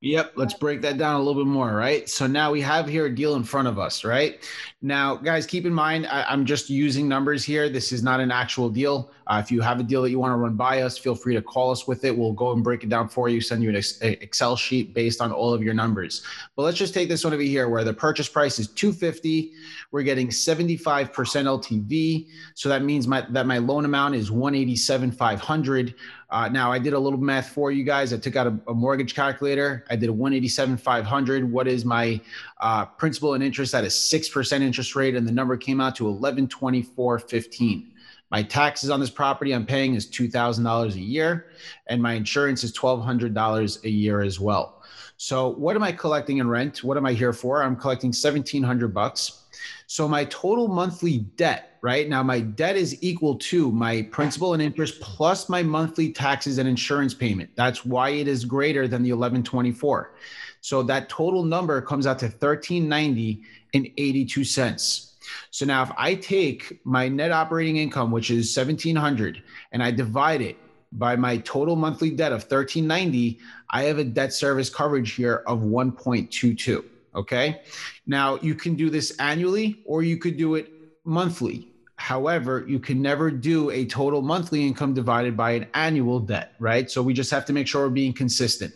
Yep, 0.04 0.34
let's 0.36 0.56
break 0.56 0.82
that 0.82 0.98
down 0.98 1.14
a 1.14 1.20
little 1.20 1.44
bit 1.44 1.48
more, 1.48 1.76
right? 1.76 2.10
So 2.10 2.26
now 2.26 2.52
we 2.52 2.60
have 2.62 2.88
here 2.88 3.06
a 3.06 3.14
deal 3.14 3.36
in 3.36 3.44
front 3.44 3.68
of 3.68 3.78
us, 3.78 4.04
right? 4.04 4.44
Now, 4.82 5.16
guys, 5.16 5.46
keep 5.46 5.64
in 5.68 5.74
mind, 5.74 6.08
I, 6.08 6.34
am 6.34 6.44
just 6.44 6.72
using 6.72 7.08
numbers 7.08 7.44
here. 7.44 7.70
This 7.70 7.92
is 7.92 8.02
not 8.02 8.20
an 8.20 8.32
actual 8.32 8.68
deal. 8.68 9.12
Uh, 9.28 9.40
if 9.44 9.52
you 9.52 9.62
have 9.62 9.80
a 9.80 9.84
deal 9.84 10.02
that 10.02 10.10
you 10.10 10.18
want 10.18 10.32
to 10.32 10.38
run 10.38 10.56
by 10.56 10.82
us, 10.82 10.98
feel 10.98 11.14
free 11.14 11.36
to 11.36 11.42
call 11.44 11.70
us 11.70 11.88
with 11.88 12.04
it. 12.04 12.18
We'll 12.18 12.34
go 12.34 12.52
and 12.52 12.64
break 12.64 12.84
it 12.84 12.90
down 12.90 13.10
for 13.10 13.30
you, 13.30 13.42
send 13.42 13.62
you 13.62 13.70
an 13.70 13.76
Excel 14.02 14.56
sheet 14.56 14.96
based 14.96 15.22
on 15.22 15.32
all 15.32 15.54
of 15.54 15.62
your 15.62 15.76
numbers. 15.76 16.24
But 16.56 16.64
let's 16.64 16.80
just 16.80 16.96
take 16.96 17.08
this 17.08 17.24
one 17.24 17.34
over 17.34 17.44
here 17.44 17.70
where 17.70 17.84
the 17.84 17.94
purchase 17.94 18.28
price 18.28 18.58
is 18.58 18.70
250. 18.70 19.52
We're 19.92 20.02
getting 20.02 20.30
75% 20.30 21.12
LTV. 21.12 22.28
So 22.56 22.70
that 22.70 22.82
means 22.82 23.08
my, 23.08 23.22
that 23.30 23.46
my 23.46 23.60
loan 23.60 23.86
amount 23.86 24.16
is 24.16 24.32
187, 24.32 25.12
500. 25.12 25.94
Uh, 26.32 26.48
now 26.48 26.72
I 26.72 26.80
did 26.80 26.94
a 26.94 27.00
little 27.00 27.20
math 27.20 27.50
for 27.50 27.72
you 27.72 27.84
guys. 27.84 28.14
I 28.14 28.18
took 28.18 28.38
out 28.38 28.48
a, 28.48 28.58
a 28.70 28.74
mortgage 28.74 29.14
calculator. 29.14 29.84
I 29.90 29.98
did 29.98 30.08
a 30.08 30.14
187, 30.14 30.78
500. 30.78 31.52
What 31.52 31.68
is 31.68 31.84
my 31.84 32.22
uh, 32.62 32.86
principal 32.86 33.34
and 33.34 33.44
interest 33.44 33.76
at 33.76 33.84
a 33.84 33.88
6% 33.88 34.62
interest 34.62 34.96
rate? 34.96 35.16
And 35.16 35.28
the 35.28 35.32
number 35.32 35.58
came 35.58 35.82
out 35.82 35.96
to 35.98 36.06
1124.15. 36.06 37.88
My 38.32 38.42
taxes 38.42 38.90
on 38.90 39.02
this 39.02 39.10
property 39.10 39.54
I'm 39.54 39.66
paying 39.66 39.94
is 39.94 40.10
$2,000 40.10 40.94
a 40.94 41.00
year, 41.00 41.48
and 41.88 42.02
my 42.02 42.14
insurance 42.14 42.64
is 42.64 42.72
$1,200 42.72 43.84
a 43.84 43.90
year 43.90 44.22
as 44.22 44.40
well. 44.40 44.82
So 45.18 45.50
what 45.50 45.76
am 45.76 45.84
I 45.84 45.92
collecting 45.92 46.38
in 46.38 46.48
rent? 46.48 46.82
What 46.82 46.96
am 46.96 47.06
I 47.06 47.12
here 47.12 47.34
for? 47.34 47.62
I'm 47.62 47.76
collecting 47.76 48.08
1700 48.08 48.94
bucks. 48.94 49.41
So 49.88 50.08
my 50.08 50.26
total 50.26 50.68
monthly 50.68 51.20
debt, 51.20 51.78
right 51.82 52.08
now, 52.08 52.24
my 52.24 52.40
debt 52.40 52.76
is 52.76 53.02
equal 53.04 53.36
to 53.40 53.72
my 53.72 54.04
principal 54.04 54.54
and 54.54 54.62
interest 54.62 55.00
plus 55.02 55.50
my 55.50 55.64
monthly 55.64 56.12
taxes 56.12 56.58
and 56.58 56.68
insurance 56.68 57.14
payment. 57.14 57.50
That's 57.56 57.86
why 57.86 58.10
it 58.10 58.28
is 58.28 58.46
greater 58.46 58.88
than 58.88 59.04
the 59.04 59.12
1124. 59.12 60.14
So 60.62 60.84
that 60.84 61.10
total 61.10 61.44
number 61.44 61.82
comes 61.82 62.06
out 62.06 62.20
to 62.20 62.26
1390 62.26 63.42
and 63.74 63.88
82 63.98 64.44
cents. 64.44 65.16
So 65.50 65.66
now 65.66 65.84
if 65.84 65.92
I 65.98 66.16
take 66.16 66.86
my 66.86 67.08
net 67.08 67.32
operating 67.32 67.78
income, 67.78 68.12
which 68.12 68.32
is 68.32 68.56
1700, 68.56 69.42
and 69.72 69.84
I 69.84 69.92
divide 69.92 70.42
it 70.42 70.58
by 70.92 71.16
my 71.16 71.38
total 71.38 71.76
monthly 71.76 72.12
debt 72.12 72.32
of 72.32 72.42
1390, 72.42 73.40
I 73.70 73.84
have 73.84 73.98
a 73.98 74.04
debt 74.04 74.34
service 74.34 74.70
coverage 74.70 75.14
here 75.14 75.44
of 75.48 75.60
1.22. 75.60 76.84
Okay. 77.16 77.62
Now 78.06 78.40
you 78.42 78.56
can 78.56 78.76
do 78.76 78.90
this 78.90 79.12
annually 79.20 79.82
or 79.86 80.04
you 80.04 80.18
could 80.18 80.38
do 80.38 80.56
it 80.56 80.72
monthly. 81.04 81.68
However, 81.96 82.66
you 82.68 82.80
can 82.80 83.02
never 83.02 83.30
do 83.30 83.70
a 83.70 83.86
total 83.86 84.22
monthly 84.22 84.66
income 84.66 84.94
divided 84.94 85.38
by 85.38 85.52
an 85.52 85.68
annual 85.76 86.20
debt, 86.20 86.54
right? 86.58 86.90
So 86.90 87.04
we 87.04 87.14
just 87.14 87.30
have 87.30 87.46
to 87.46 87.54
make 87.54 87.68
sure 87.68 87.84
we're 87.84 87.90
being 87.90 88.14
consistent. 88.14 88.74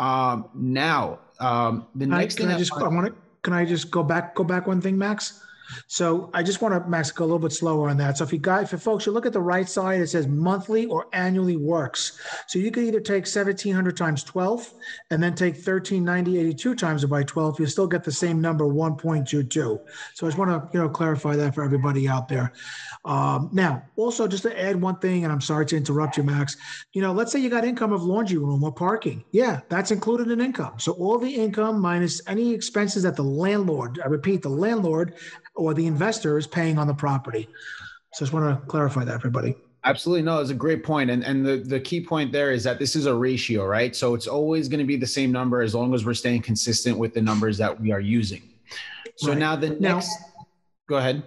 Um, 0.00 0.48
now, 0.54 1.20
um, 1.38 1.86
the 1.94 2.06
next 2.06 2.36
I, 2.36 2.44
thing 2.44 2.48
I 2.52 2.58
just 2.58 2.72
I 2.72 2.88
want 2.88 3.06
to 3.06 3.14
can 3.42 3.52
I 3.52 3.64
just 3.64 3.90
go 3.90 4.02
back 4.02 4.34
go 4.34 4.44
back 4.44 4.66
one 4.66 4.80
thing, 4.80 4.98
Max? 4.98 5.42
So 5.86 6.30
I 6.34 6.42
just 6.42 6.62
want 6.62 6.74
to, 6.74 6.88
Max, 6.88 7.10
go 7.10 7.24
a 7.24 7.26
little 7.26 7.38
bit 7.38 7.52
slower 7.52 7.88
on 7.88 7.96
that. 7.98 8.18
So 8.18 8.24
if 8.24 8.32
you 8.32 8.38
guys, 8.38 8.72
if 8.72 8.82
folks, 8.82 9.06
you 9.06 9.12
look 9.12 9.26
at 9.26 9.32
the 9.32 9.40
right 9.40 9.68
side, 9.68 10.00
it 10.00 10.08
says 10.08 10.26
monthly 10.26 10.86
or 10.86 11.06
annually 11.12 11.56
works. 11.56 12.20
So 12.46 12.58
you 12.58 12.70
could 12.70 12.84
either 12.84 13.00
take 13.00 13.24
1700 13.24 13.96
times 13.96 14.24
12 14.24 14.72
and 15.10 15.22
then 15.22 15.34
take 15.34 15.54
1390, 15.54 16.38
82 16.38 16.74
times 16.74 17.04
it 17.04 17.08
by 17.08 17.22
12. 17.22 17.60
You 17.60 17.66
still 17.66 17.86
get 17.86 18.04
the 18.04 18.12
same 18.12 18.40
number, 18.40 18.64
1.22. 18.64 19.52
So 19.52 19.80
I 20.26 20.28
just 20.28 20.38
want 20.38 20.50
to, 20.50 20.68
you 20.72 20.82
know, 20.82 20.88
clarify 20.88 21.36
that 21.36 21.54
for 21.54 21.64
everybody 21.64 22.08
out 22.08 22.28
there. 22.28 22.52
Um, 23.04 23.50
now, 23.52 23.82
also 23.96 24.26
just 24.26 24.42
to 24.44 24.60
add 24.60 24.80
one 24.80 24.98
thing, 24.98 25.24
and 25.24 25.32
I'm 25.32 25.40
sorry 25.40 25.66
to 25.66 25.76
interrupt 25.76 26.16
you, 26.16 26.22
Max. 26.22 26.56
You 26.92 27.02
know, 27.02 27.12
let's 27.12 27.32
say 27.32 27.40
you 27.40 27.48
got 27.50 27.64
income 27.64 27.92
of 27.92 28.02
laundry 28.02 28.38
room 28.38 28.62
or 28.62 28.72
parking. 28.72 29.24
Yeah, 29.32 29.60
that's 29.68 29.90
included 29.90 30.30
in 30.30 30.40
income. 30.40 30.74
So 30.78 30.92
all 30.92 31.18
the 31.18 31.34
income 31.34 31.80
minus 31.80 32.20
any 32.26 32.52
expenses 32.52 33.02
that 33.04 33.16
the 33.16 33.22
landlord, 33.22 34.00
I 34.04 34.08
repeat, 34.08 34.42
the 34.42 34.48
landlord 34.48 35.14
or 35.60 35.74
the 35.74 35.86
investor 35.86 36.38
is 36.38 36.46
paying 36.46 36.78
on 36.78 36.86
the 36.86 36.94
property. 36.94 37.46
So 38.14 38.24
I 38.24 38.26
just 38.26 38.32
want 38.32 38.60
to 38.60 38.66
clarify 38.66 39.04
that, 39.04 39.14
everybody. 39.14 39.54
Absolutely. 39.84 40.22
No, 40.22 40.40
it's 40.40 40.50
a 40.50 40.54
great 40.54 40.82
point. 40.82 41.10
And 41.10 41.22
and 41.22 41.44
the, 41.44 41.58
the 41.58 41.80
key 41.80 42.04
point 42.04 42.32
there 42.32 42.50
is 42.50 42.64
that 42.64 42.78
this 42.78 42.96
is 42.96 43.06
a 43.06 43.14
ratio, 43.14 43.64
right? 43.64 43.94
So 43.94 44.14
it's 44.14 44.26
always 44.26 44.68
going 44.68 44.80
to 44.80 44.86
be 44.86 44.96
the 44.96 45.06
same 45.06 45.30
number 45.30 45.62
as 45.62 45.74
long 45.74 45.94
as 45.94 46.04
we're 46.04 46.14
staying 46.14 46.42
consistent 46.42 46.98
with 46.98 47.14
the 47.14 47.22
numbers 47.22 47.56
that 47.58 47.78
we 47.80 47.92
are 47.92 48.00
using. 48.00 48.42
So 49.16 49.28
right. 49.28 49.38
now 49.38 49.56
the 49.56 49.70
next 49.70 50.08
now, 50.08 50.46
go 50.88 50.96
ahead. 50.96 51.22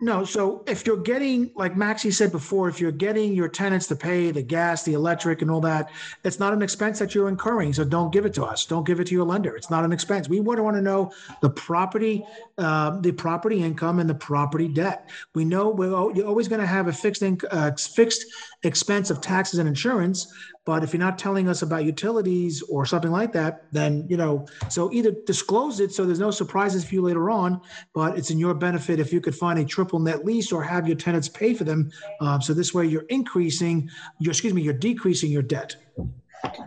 No, 0.00 0.24
so 0.24 0.62
if 0.68 0.86
you're 0.86 1.02
getting, 1.02 1.50
like 1.56 1.76
Maxie 1.76 2.12
said 2.12 2.30
before, 2.30 2.68
if 2.68 2.80
you're 2.80 2.92
getting 2.92 3.32
your 3.32 3.48
tenants 3.48 3.88
to 3.88 3.96
pay 3.96 4.30
the 4.30 4.42
gas, 4.42 4.84
the 4.84 4.92
electric, 4.92 5.42
and 5.42 5.50
all 5.50 5.60
that, 5.62 5.90
it's 6.22 6.38
not 6.38 6.52
an 6.52 6.62
expense 6.62 7.00
that 7.00 7.16
you're 7.16 7.28
incurring. 7.28 7.72
So 7.72 7.84
don't 7.84 8.12
give 8.12 8.24
it 8.24 8.32
to 8.34 8.44
us. 8.44 8.64
Don't 8.64 8.86
give 8.86 9.00
it 9.00 9.08
to 9.08 9.14
your 9.14 9.24
lender. 9.24 9.56
It's 9.56 9.70
not 9.70 9.84
an 9.84 9.90
expense. 9.92 10.28
We 10.28 10.38
want 10.38 10.58
to 10.58 10.62
want 10.62 10.76
to 10.76 10.82
know 10.82 11.10
the 11.40 11.50
property, 11.50 12.24
uh, 12.58 13.00
the 13.00 13.10
property 13.10 13.60
income, 13.60 13.98
and 13.98 14.08
the 14.08 14.14
property 14.14 14.68
debt. 14.68 15.10
We 15.34 15.44
know 15.44 15.68
we're 15.70 16.14
you're 16.14 16.28
always 16.28 16.46
going 16.46 16.60
to 16.60 16.66
have 16.66 16.86
a 16.86 16.92
fixed 16.92 17.22
inc- 17.22 17.44
uh, 17.50 17.72
fixed 17.72 18.24
expense 18.62 19.10
of 19.10 19.20
taxes 19.20 19.58
and 19.58 19.68
insurance, 19.68 20.32
but 20.68 20.84
if 20.84 20.92
you're 20.92 21.00
not 21.00 21.16
telling 21.16 21.48
us 21.48 21.62
about 21.62 21.86
utilities 21.86 22.60
or 22.68 22.84
something 22.84 23.10
like 23.10 23.32
that, 23.32 23.62
then, 23.72 24.04
you 24.06 24.18
know, 24.18 24.46
so 24.68 24.92
either 24.92 25.12
disclose 25.24 25.80
it 25.80 25.94
so 25.94 26.04
there's 26.04 26.18
no 26.18 26.30
surprises 26.30 26.84
for 26.84 26.94
you 26.94 27.00
later 27.00 27.30
on, 27.30 27.58
but 27.94 28.18
it's 28.18 28.30
in 28.30 28.36
your 28.36 28.52
benefit 28.52 29.00
if 29.00 29.10
you 29.10 29.18
could 29.18 29.34
find 29.34 29.58
a 29.58 29.64
triple 29.64 29.98
net 29.98 30.26
lease 30.26 30.52
or 30.52 30.62
have 30.62 30.86
your 30.86 30.94
tenants 30.94 31.26
pay 31.26 31.54
for 31.54 31.64
them. 31.64 31.90
Um, 32.20 32.42
so 32.42 32.52
this 32.52 32.74
way 32.74 32.84
you're 32.84 33.06
increasing, 33.08 33.88
your, 34.18 34.32
excuse 34.32 34.52
me, 34.52 34.60
you're 34.60 34.74
decreasing 34.74 35.30
your 35.30 35.40
debt. 35.40 35.74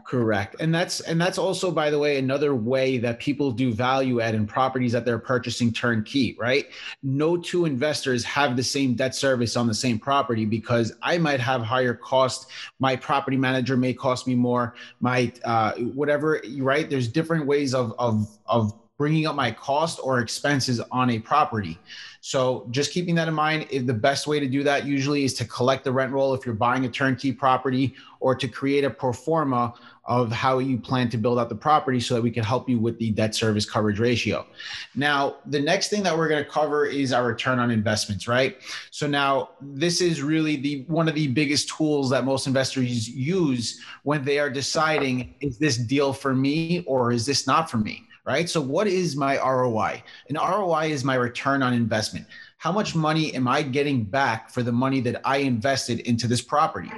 Correct. 0.06 0.56
And 0.60 0.74
that's 0.74 1.00
and 1.02 1.20
that's 1.20 1.38
also 1.38 1.72
by 1.72 1.90
the 1.90 1.98
way 1.98 2.18
another 2.18 2.54
way 2.56 2.98
that 2.98 3.20
people 3.20 3.52
do 3.52 3.74
value 3.74 4.20
add 4.20 4.36
in 4.36 4.46
properties 4.46 4.92
that 4.92 5.06
they're 5.06 5.20
purchasing 5.20 5.72
turnkey, 5.72 6.36
right? 6.40 6.68
No 7.04 7.38
two 7.38 7.66
investors 7.66 8.24
have 8.26 8.56
the 8.56 8.64
same 8.64 8.94
debt 8.96 9.16
service 9.16 9.56
on 9.56 9.68
the 9.68 9.74
same 9.74 10.00
property 10.00 10.46
because 10.46 10.94
I 11.02 11.18
might 11.18 11.40
have 11.40 11.62
higher 11.62 11.94
cost, 11.94 12.52
my 12.80 12.96
property 12.96 13.38
manager 13.38 13.78
may 13.78 13.94
cost 13.94 14.28
me 14.28 14.36
more, 14.36 14.76
my 15.00 15.32
uh 15.46 15.74
whatever, 15.74 16.42
right? 16.58 16.90
There's 16.90 17.08
different 17.08 17.46
ways 17.46 17.74
of 17.74 17.94
of 17.98 18.38
of 18.48 18.74
bringing 19.02 19.26
up 19.26 19.36
my 19.36 19.50
cost 19.50 20.00
or 20.04 20.20
expenses 20.20 20.80
on 20.92 21.10
a 21.10 21.18
property. 21.18 21.80
So 22.20 22.68
just 22.70 22.92
keeping 22.92 23.16
that 23.16 23.28
in 23.28 23.34
mind, 23.34 23.66
the 23.72 23.96
best 23.96 24.28
way 24.28 24.40
to 24.40 24.48
do 24.48 24.62
that 24.62 24.86
usually 24.86 25.24
is 25.24 25.34
to 25.40 25.46
collect 25.46 25.84
the 25.84 25.92
rent 25.92 26.14
roll 26.14 26.36
if 26.36 26.46
you're 26.46 26.54
buying 26.54 26.86
a 26.86 26.88
turnkey 26.88 27.32
property 27.32 27.96
or 28.20 28.36
to 28.36 28.48
create 28.48 28.84
a 28.84 28.92
pro 28.92 29.12
forma 29.12 29.74
of 30.06 30.32
how 30.32 30.60
you 30.60 30.78
plan 30.78 31.10
to 31.10 31.18
build 31.18 31.40
out 31.40 31.50
the 31.50 31.56
property 31.56 32.00
so 32.00 32.14
that 32.14 32.22
we 32.22 32.30
can 32.30 32.44
help 32.44 32.70
you 32.70 32.78
with 32.78 33.00
the 33.00 33.10
debt 33.10 33.34
service 33.34 33.68
coverage 33.68 33.98
ratio. 33.98 34.46
Now, 34.94 35.38
the 35.48 35.60
next 35.60 35.88
thing 35.88 36.04
that 36.04 36.16
we're 36.16 36.30
going 36.30 36.44
to 36.44 36.50
cover 36.50 36.86
is 36.86 37.12
our 37.12 37.26
return 37.26 37.58
on 37.58 37.72
investments, 37.72 38.28
right? 38.28 38.58
So 38.92 39.08
now 39.08 39.50
this 39.62 40.00
is 40.00 40.22
really 40.22 40.58
the 40.58 40.86
one 40.90 41.10
of 41.10 41.16
the 41.16 41.28
biggest 41.28 41.70
tools 41.70 42.12
that 42.12 42.24
most 42.24 42.46
investors 42.46 43.10
use 43.10 43.82
when 44.04 44.24
they 44.24 44.38
are 44.38 44.50
deciding 44.52 45.34
is 45.40 45.58
this 45.58 45.76
deal 45.76 46.14
for 46.14 46.36
me 46.36 46.84
or 46.86 47.12
is 47.12 47.26
this 47.26 47.48
not 47.48 47.68
for 47.68 47.78
me? 47.78 48.06
Right? 48.26 48.50
So, 48.50 48.62
what 48.62 48.88
is 48.88 49.16
my 49.16 49.38
ROI? 49.38 50.04
An 50.30 50.36
ROI 50.36 50.92
is 50.92 51.04
my 51.04 51.16
return 51.16 51.64
on 51.64 51.74
investment. 51.74 52.26
How 52.58 52.72
much 52.72 52.96
money 52.96 53.34
am 53.34 53.48
I 53.48 53.62
getting 53.64 54.04
back 54.04 54.50
for 54.50 54.64
the 54.64 54.72
money 54.72 55.02
that 55.02 55.22
I 55.26 55.38
invested 55.38 56.02
into 56.02 56.28
this 56.28 56.42
property? 56.42 56.92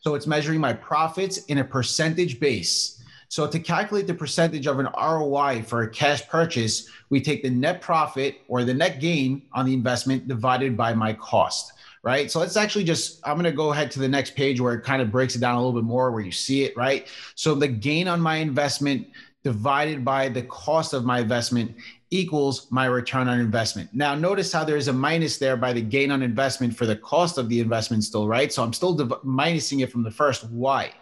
So, 0.00 0.14
it's 0.14 0.26
measuring 0.26 0.60
my 0.60 0.72
profits 0.72 1.44
in 1.46 1.58
a 1.58 1.64
percentage 1.64 2.40
base. 2.40 3.02
So, 3.28 3.46
to 3.46 3.58
calculate 3.58 4.06
the 4.06 4.14
percentage 4.14 4.66
of 4.66 4.78
an 4.78 4.88
ROI 4.96 5.62
for 5.62 5.82
a 5.82 5.90
cash 5.90 6.26
purchase, 6.28 6.88
we 7.10 7.20
take 7.20 7.42
the 7.42 7.50
net 7.50 7.80
profit 7.80 8.38
or 8.48 8.64
the 8.64 8.74
net 8.74 9.00
gain 9.00 9.42
on 9.52 9.66
the 9.66 9.74
investment 9.74 10.28
divided 10.28 10.76
by 10.76 10.94
my 10.94 11.12
cost 11.14 11.72
right? 12.02 12.30
So 12.30 12.40
let's 12.40 12.56
actually 12.56 12.84
just, 12.84 13.20
I'm 13.24 13.34
going 13.34 13.44
to 13.44 13.52
go 13.52 13.72
ahead 13.72 13.90
to 13.92 13.98
the 13.98 14.08
next 14.08 14.34
page 14.34 14.60
where 14.60 14.74
it 14.74 14.82
kind 14.82 15.02
of 15.02 15.10
breaks 15.10 15.36
it 15.36 15.40
down 15.40 15.56
a 15.56 15.58
little 15.58 15.78
bit 15.78 15.86
more, 15.86 16.10
where 16.10 16.22
you 16.22 16.32
see 16.32 16.64
it, 16.64 16.76
right? 16.76 17.08
So 17.34 17.54
the 17.54 17.68
gain 17.68 18.08
on 18.08 18.20
my 18.20 18.36
investment 18.36 19.06
divided 19.42 20.04
by 20.04 20.28
the 20.28 20.42
cost 20.42 20.92
of 20.92 21.04
my 21.04 21.20
investment 21.20 21.74
equals 22.10 22.66
my 22.70 22.86
return 22.86 23.28
on 23.28 23.40
investment. 23.40 23.88
Now, 23.92 24.14
notice 24.14 24.52
how 24.52 24.64
there's 24.64 24.88
a 24.88 24.92
minus 24.92 25.38
there 25.38 25.56
by 25.56 25.72
the 25.72 25.80
gain 25.80 26.10
on 26.10 26.22
investment 26.22 26.76
for 26.76 26.84
the 26.84 26.96
cost 26.96 27.38
of 27.38 27.48
the 27.48 27.60
investment, 27.60 28.04
still, 28.04 28.28
right? 28.28 28.52
So 28.52 28.62
I'm 28.62 28.72
still 28.72 28.94
div- 28.94 29.08
minusing 29.24 29.82
it 29.82 29.90
from 29.90 30.02
the 30.02 30.10
first. 30.10 30.50
Why? 30.50 30.92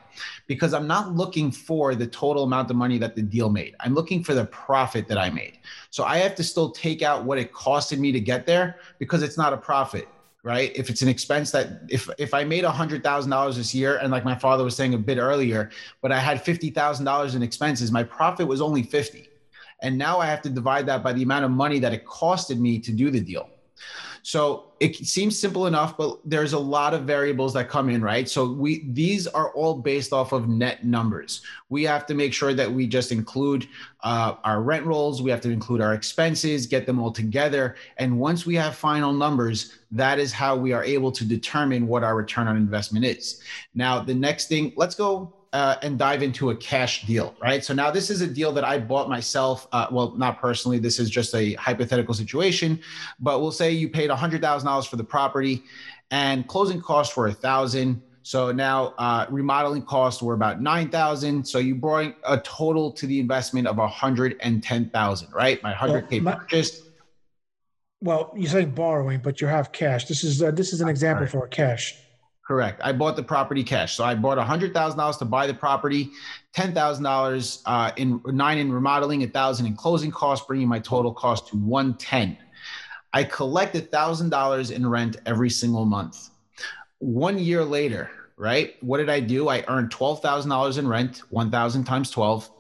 Because 0.47 0.75
I'm 0.75 0.87
not 0.87 1.15
looking 1.15 1.51
for 1.51 1.95
the 1.95 2.07
total 2.07 2.45
amount 2.45 2.71
of 2.71 2.77
money 2.77 2.99
that 2.99 3.17
the 3.17 3.23
deal 3.23 3.51
made. 3.51 3.75
I'm 3.81 3.95
looking 3.95 4.23
for 4.23 4.35
the 4.35 4.45
profit 4.47 5.09
that 5.09 5.19
I 5.19 5.31
made. 5.31 5.59
So 5.91 6.05
I 6.05 6.19
have 6.19 6.35
to 6.37 6.45
still 6.45 6.71
take 6.71 7.03
out 7.03 7.25
what 7.25 7.39
it 7.39 7.53
costed 7.53 7.99
me 7.99 8.13
to 8.13 8.21
get 8.21 8.47
there 8.47 8.79
because 8.99 9.23
it's 9.23 9.39
not 9.39 9.53
a 9.53 9.57
profit 9.57 10.09
right? 10.43 10.73
If 10.77 10.91
it's 10.91 11.03
an 11.03 11.09
expense 11.09 11.51
that 11.51 11.83
if 11.89 12.09
if 12.19 12.33
I 12.35 12.45
made 12.45 12.65
a 12.65 12.71
hundred 12.71 13.03
thousand 13.03 13.31
dollars 13.31 13.57
this 13.57 13.75
year, 13.75 13.97
and 13.99 14.11
like 14.11 14.25
my 14.25 14.35
father 14.35 14.65
was 14.65 14.77
saying 14.77 14.95
a 14.95 14.99
bit 14.99 15.19
earlier, 15.19 15.71
but 16.01 16.13
I 16.13 16.19
had 16.19 16.43
fifty 16.43 16.71
thousand 16.71 17.05
dollars 17.05 17.35
in 17.35 17.43
expenses, 17.43 17.91
my 17.91 18.03
profit 18.03 18.47
was 18.47 18.61
only 18.61 18.83
fifty, 18.83 19.29
and 19.83 19.99
now 19.99 20.19
I 20.19 20.27
have 20.27 20.43
to 20.43 20.51
divide 20.51 20.87
that 20.87 21.03
by 21.03 21.13
the 21.13 21.23
amount 21.23 21.45
of 21.45 21.51
money 21.51 21.79
that 21.81 21.93
it 21.93 22.05
costed 22.07 22.59
me 22.59 22.79
to 22.81 22.93
do 22.93 23.11
the 23.11 23.21
deal. 23.21 23.51
So 24.29 24.73
it 24.79 24.95
seems 25.07 25.39
simple 25.39 25.69
enough, 25.69 25.97
but 25.97 26.19
there's 26.23 26.53
a 26.53 26.59
lot 26.59 26.93
of 26.93 27.05
variables 27.05 27.55
that 27.55 27.71
come 27.71 27.89
in, 27.89 28.03
right? 28.03 28.29
So 28.29 28.53
we 28.53 28.85
these 28.91 29.27
are 29.27 29.55
all 29.55 29.79
based 29.79 30.13
off 30.13 30.33
of 30.33 30.51
net 30.51 30.85
numbers. 30.85 31.41
We 31.71 31.83
have 31.85 32.05
to 32.09 32.15
make 32.15 32.35
sure 32.35 32.53
that 32.53 32.71
we 32.71 32.87
just 32.87 33.11
include 33.11 33.67
uh, 34.03 34.35
our 34.45 34.61
rent 34.61 34.85
rolls, 34.85 35.23
we 35.23 35.31
have 35.31 35.41
to 35.41 35.51
include 35.51 35.81
our 35.81 35.95
expenses, 35.95 36.67
get 36.67 36.85
them 36.85 37.01
all 37.01 37.11
together, 37.11 37.77
and 37.97 38.21
once 38.21 38.45
we 38.45 38.55
have 38.57 38.77
final 38.77 39.15
numbers, 39.15 39.79
that 39.93 40.19
is 40.19 40.31
how 40.31 40.55
we 40.55 40.75
are 40.75 40.85
able 40.85 41.11
to 41.13 41.25
determine 41.25 41.87
what 41.87 42.05
our 42.05 42.15
return 42.15 42.49
on 42.49 42.59
investment 42.59 43.07
is. 43.07 43.41
Now, 43.75 44.01
the 44.01 44.13
next 44.13 44.51
thing, 44.51 44.75
let's 44.77 44.95
go 44.95 45.38
uh, 45.53 45.77
and 45.83 45.99
dive 45.99 46.23
into 46.23 46.51
a 46.51 46.57
cash 46.57 47.07
deal, 47.07 47.35
right? 47.41 47.65
So 47.65 47.75
now 47.75 47.91
this 47.91 48.11
is 48.11 48.21
a 48.21 48.27
deal 48.27 48.53
that 48.53 48.65
I 48.65 48.79
bought 48.79 49.09
myself. 49.09 49.67
Uh, 49.73 49.87
well, 49.91 50.15
not 50.17 50.41
personally. 50.41 50.79
This 50.79 50.99
is 50.99 51.11
just 51.11 51.35
a 51.35 51.55
hypothetical 51.55 52.15
situation, 52.15 52.81
but 53.21 53.41
we'll 53.41 53.53
say 53.53 53.71
you 53.73 53.89
paid 53.89 54.11
hundred 54.11 54.43
thousand 54.43 54.67
dollars 54.67 54.87
for 54.87 54.97
the 54.97 55.05
property, 55.05 55.63
and 56.11 56.47
closing 56.47 56.81
costs 56.81 57.17
were 57.17 57.29
a 57.29 57.33
thousand. 57.33 58.03
So 58.23 58.53
now 58.53 58.95
uh, 58.99 59.27
remodeling 59.31 59.83
costs 59.83 60.23
were 60.23 60.35
about 60.35 60.61
nine 60.61 60.91
thousand. 60.91 61.47
So 61.47 61.59
you 61.59 61.75
brought 61.75 62.15
a 62.27 62.39
total 62.39 62.93
to 62.93 63.07
the 63.07 63.19
investment 63.19 63.67
of 63.67 63.79
a 63.79 63.89
hundred 63.89 64.37
and 64.41 64.63
ten 64.63 64.91
thousand, 64.91 65.33
right? 65.33 65.63
My 65.63 65.73
hundred 65.73 66.11
k 66.11 66.21
purchase. 66.21 66.83
Well, 68.01 68.33
you 68.37 68.47
say 68.47 68.65
borrowing, 68.65 69.21
but 69.21 69.41
you 69.41 69.47
have 69.49 69.73
cash. 69.73 70.05
This 70.05 70.23
is 70.25 70.43
uh, 70.43 70.51
this 70.51 70.73
is 70.73 70.81
an 70.81 70.89
example 70.89 71.25
right. 71.25 71.31
for 71.31 71.49
cash. 71.49 71.95
Correct. 72.49 72.81
I 72.83 72.93
bought 72.93 73.15
the 73.15 73.23
property 73.23 73.63
cash. 73.63 73.95
So 73.95 74.05
I 74.05 74.15
bought 74.15 74.39
$100,000 74.39 75.19
to 75.19 75.25
buy 75.27 75.47
the 75.47 75.53
property, 75.53 76.11
$10,000 76.57 77.63
uh, 77.67 77.93
in 77.99 78.23
nine 78.25 78.57
in 78.57 78.73
remodeling, 78.73 79.23
a 79.23 79.27
thousand 79.27 79.67
in 79.67 79.77
closing 79.77 80.11
costs, 80.11 80.47
bringing 80.47 80.67
my 80.67 80.79
total 80.79 81.13
cost 81.13 81.49
to 81.49 81.59
110. 81.59 82.39
I 83.13 83.25
collect 83.25 83.75
$1,000 83.75 84.73
in 84.73 84.89
rent 84.89 85.19
every 85.27 85.51
single 85.51 85.85
month. 85.85 86.31
One 87.01 87.39
year 87.39 87.63
later, 87.63 88.11
right? 88.39 88.83
What 88.83 88.97
did 88.97 89.11
I 89.11 89.21
do? 89.21 89.51
I 89.51 89.63
earned 89.69 89.91
$12,000 89.91 90.79
in 90.79 90.89
rent, 90.89 91.19
1,000 91.29 91.85
times 91.85 92.11
12. 92.11 92.51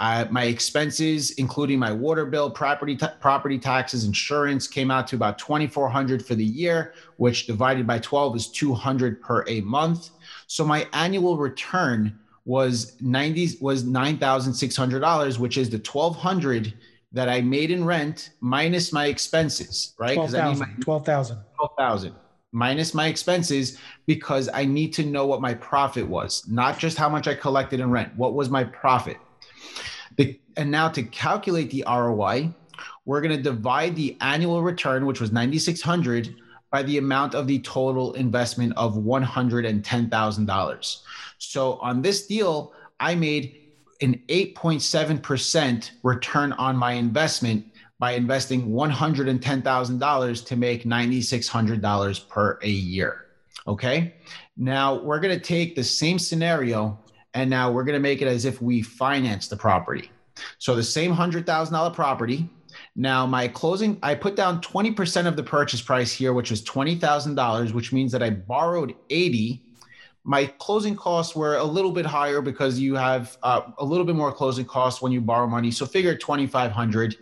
I, 0.00 0.24
my 0.30 0.44
expenses, 0.44 1.32
including 1.32 1.80
my 1.80 1.92
water 1.92 2.24
bill, 2.24 2.50
property 2.50 2.96
property 3.20 3.58
taxes, 3.58 4.04
insurance, 4.04 4.68
came 4.68 4.92
out 4.92 5.08
to 5.08 5.16
about 5.16 5.38
twenty 5.38 5.66
four 5.66 5.88
hundred 5.88 6.24
for 6.24 6.36
the 6.36 6.44
year, 6.44 6.94
which 7.16 7.46
divided 7.46 7.86
by 7.86 7.98
twelve 7.98 8.36
is 8.36 8.46
two 8.46 8.72
hundred 8.72 9.20
per 9.20 9.44
a 9.48 9.60
month. 9.62 10.10
So 10.46 10.64
my 10.64 10.86
annual 10.92 11.36
return 11.36 12.16
was 12.44 12.96
ninety 13.00 13.50
was 13.60 13.84
nine 13.84 14.18
thousand 14.18 14.54
six 14.54 14.76
hundred 14.76 15.00
dollars, 15.00 15.40
which 15.40 15.58
is 15.58 15.68
the 15.68 15.80
twelve 15.80 16.16
hundred 16.16 16.74
that 17.10 17.28
I 17.28 17.40
made 17.40 17.70
in 17.72 17.84
rent 17.84 18.30
minus 18.40 18.92
my 18.92 19.06
expenses, 19.06 19.94
right? 19.98 20.14
12,000. 20.14 20.58
My- 20.58 20.74
12,000. 20.82 21.38
12,000 21.56 22.14
minus 22.52 22.94
my 22.94 23.06
expenses 23.06 23.78
because 24.06 24.48
I 24.52 24.64
need 24.64 24.92
to 24.94 25.04
know 25.04 25.26
what 25.26 25.40
my 25.40 25.54
profit 25.54 26.06
was, 26.06 26.46
not 26.48 26.78
just 26.78 26.96
how 26.96 27.08
much 27.08 27.26
I 27.26 27.34
collected 27.34 27.80
in 27.80 27.90
rent. 27.90 28.14
What 28.16 28.34
was 28.34 28.50
my 28.50 28.64
profit? 28.64 29.16
The, 30.18 30.38
and 30.56 30.70
now 30.70 30.88
to 30.90 31.02
calculate 31.02 31.70
the 31.70 31.84
ROI, 31.88 32.52
we're 33.06 33.22
going 33.22 33.36
to 33.36 33.42
divide 33.42 33.96
the 33.96 34.16
annual 34.20 34.62
return, 34.62 35.06
which 35.06 35.20
was 35.20 35.32
9,600, 35.32 36.34
by 36.70 36.82
the 36.82 36.98
amount 36.98 37.34
of 37.34 37.46
the 37.46 37.60
total 37.60 38.12
investment 38.12 38.74
of 38.76 38.96
$110,000. 38.96 40.98
So 41.38 41.72
on 41.74 42.02
this 42.02 42.26
deal, 42.26 42.74
I 43.00 43.14
made 43.14 43.56
an 44.02 44.20
8.7% 44.28 45.90
return 46.02 46.52
on 46.52 46.76
my 46.76 46.92
investment 46.92 47.64
by 47.98 48.12
investing 48.12 48.68
$110,000 48.68 50.46
to 50.46 50.56
make 50.56 50.84
$9,600 50.84 52.28
per 52.28 52.58
a 52.62 52.68
year. 52.68 53.24
Okay. 53.66 54.14
Now 54.56 54.94
we're 54.94 55.20
going 55.20 55.36
to 55.36 55.44
take 55.44 55.74
the 55.74 55.84
same 55.84 56.18
scenario 56.18 56.98
and 57.34 57.48
now 57.48 57.70
we're 57.70 57.84
going 57.84 57.94
to 57.94 58.00
make 58.00 58.22
it 58.22 58.28
as 58.28 58.44
if 58.44 58.60
we 58.60 58.82
finance 58.82 59.48
the 59.48 59.56
property. 59.56 60.10
So 60.58 60.74
the 60.74 60.82
same 60.82 61.14
$100,000 61.14 61.94
property. 61.94 62.48
Now 62.94 63.26
my 63.26 63.48
closing, 63.48 63.98
I 64.02 64.14
put 64.14 64.36
down 64.36 64.60
20% 64.60 65.26
of 65.26 65.36
the 65.36 65.42
purchase 65.42 65.82
price 65.82 66.12
here, 66.12 66.32
which 66.32 66.50
was 66.50 66.62
$20,000, 66.62 67.72
which 67.72 67.92
means 67.92 68.12
that 68.12 68.22
I 68.22 68.30
borrowed 68.30 68.94
80 69.10 69.62
my 70.28 70.44
closing 70.58 70.94
costs 70.94 71.34
were 71.34 71.56
a 71.56 71.64
little 71.64 71.90
bit 71.90 72.04
higher 72.04 72.42
because 72.42 72.78
you 72.78 72.94
have 72.94 73.38
uh, 73.42 73.62
a 73.78 73.84
little 73.84 74.04
bit 74.04 74.14
more 74.14 74.30
closing 74.30 74.66
costs 74.66 75.00
when 75.00 75.10
you 75.10 75.22
borrow 75.22 75.46
money. 75.46 75.70
So 75.70 75.86
figure 75.86 76.14
2,500 76.14 77.16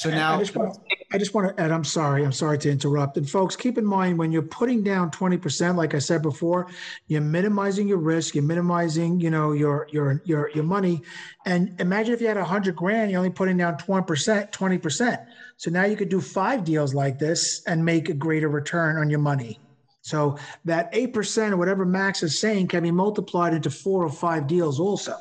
So 0.00 0.08
now 0.08 0.36
I 0.36 0.38
just, 0.38 0.56
want, 0.56 0.78
I 1.12 1.18
just 1.18 1.34
want 1.34 1.54
to, 1.54 1.62
Ed, 1.62 1.70
I'm 1.70 1.84
sorry. 1.84 2.24
I'm 2.24 2.32
sorry 2.32 2.56
to 2.60 2.70
interrupt. 2.70 3.18
And 3.18 3.28
folks, 3.28 3.54
keep 3.54 3.76
in 3.76 3.84
mind 3.84 4.16
when 4.16 4.32
you're 4.32 4.40
putting 4.40 4.82
down 4.82 5.10
20%, 5.10 5.76
like 5.76 5.94
I 5.94 5.98
said 5.98 6.22
before, 6.22 6.68
you're 7.08 7.20
minimizing 7.20 7.86
your 7.86 7.98
risk, 7.98 8.34
you're 8.34 8.44
minimizing, 8.44 9.20
you 9.20 9.30
know, 9.30 9.52
your 9.52 9.88
your 9.90 10.22
your 10.24 10.50
your 10.54 10.64
money. 10.64 11.02
And 11.44 11.78
imagine 11.80 12.14
if 12.14 12.22
you 12.22 12.28
had 12.28 12.38
a 12.38 12.44
hundred 12.44 12.76
grand, 12.76 13.10
you're 13.10 13.18
only 13.18 13.28
putting 13.28 13.58
down 13.58 13.76
20%, 13.76 14.50
20%. 14.50 15.26
So 15.58 15.70
now 15.70 15.84
you 15.84 15.96
could 15.96 16.08
do 16.08 16.22
five 16.22 16.64
deals 16.64 16.94
like 16.94 17.18
this 17.18 17.62
and 17.66 17.84
make 17.84 18.08
a 18.08 18.14
greater 18.14 18.48
return 18.48 18.96
on 18.96 19.10
your 19.10 19.20
money. 19.20 19.60
So 20.02 20.36
that 20.64 20.92
8% 20.92 21.52
or 21.52 21.56
whatever 21.56 21.84
Max 21.84 22.22
is 22.22 22.40
saying 22.40 22.68
can 22.68 22.82
be 22.82 22.90
multiplied 22.90 23.54
into 23.54 23.70
four 23.70 24.04
or 24.04 24.10
five 24.10 24.46
deals 24.46 24.80
also. 24.80 25.16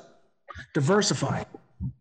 Diversify. 0.74 1.44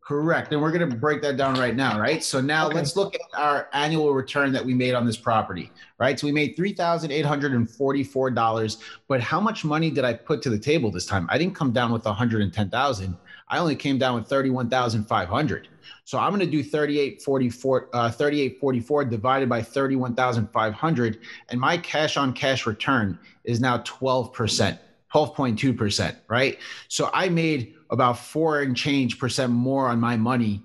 Correct. 0.01 0.53
And 0.53 0.63
we're 0.63 0.73
going 0.73 0.91
to 0.91 0.97
break 0.97 1.23
that 1.23 1.37
down 1.37 1.59
right 1.59 1.75
now, 1.77 2.01
right? 2.01 2.25
So 2.25 2.41
now 2.41 2.67
okay. 2.67 2.77
let's 2.77 2.97
look 2.97 3.15
at 3.15 3.21
our 3.39 3.69
annual 3.75 4.15
return 4.15 4.53
that 4.53 4.65
we 4.65 4.73
made 4.75 4.95
on 4.95 5.05
this 5.05 5.19
property, 5.19 5.71
right? 5.99 6.19
So 6.19 6.27
we 6.27 6.33
made 6.33 6.57
$3,844, 6.57 8.83
but 9.07 9.21
how 9.21 9.39
much 9.39 9.67
money 9.67 9.91
did 9.91 10.05
I 10.05 10.15
put 10.15 10.41
to 10.43 10.51
the 10.51 10.59
table 10.59 10.91
this 10.91 11.05
time? 11.05 11.29
I 11.31 11.37
didn't 11.37 11.55
come 11.55 11.73
down 11.73 11.93
with 11.93 12.07
110,000. 12.07 13.19
I 13.49 13.59
only 13.59 13.77
came 13.77 13.99
down 13.99 14.15
with 14.15 14.27
31,500. 14.27 15.69
So 16.09 16.19
I'm 16.19 16.31
going 16.31 16.41
to 16.41 16.47
do 16.47 16.63
3844 16.63 17.91
uh, 17.93 18.11
3844 18.11 19.05
divided 19.05 19.47
by 19.47 19.61
31,500 19.61 21.19
and 21.51 21.61
my 21.61 21.77
cash 21.77 22.17
on 22.17 22.33
cash 22.33 22.65
return 22.65 23.19
is 23.45 23.61
now 23.61 23.81
12%. 23.81 24.79
12.2%, 25.13 26.17
right? 26.29 26.59
So 26.89 27.11
I 27.13 27.29
made 27.29 27.75
about 27.91 28.19
four 28.19 28.63
and 28.63 28.75
change 28.75 29.19
percent 29.19 29.53
more 29.53 29.87
on 29.87 30.01
my 30.01 30.17
money 30.17 30.63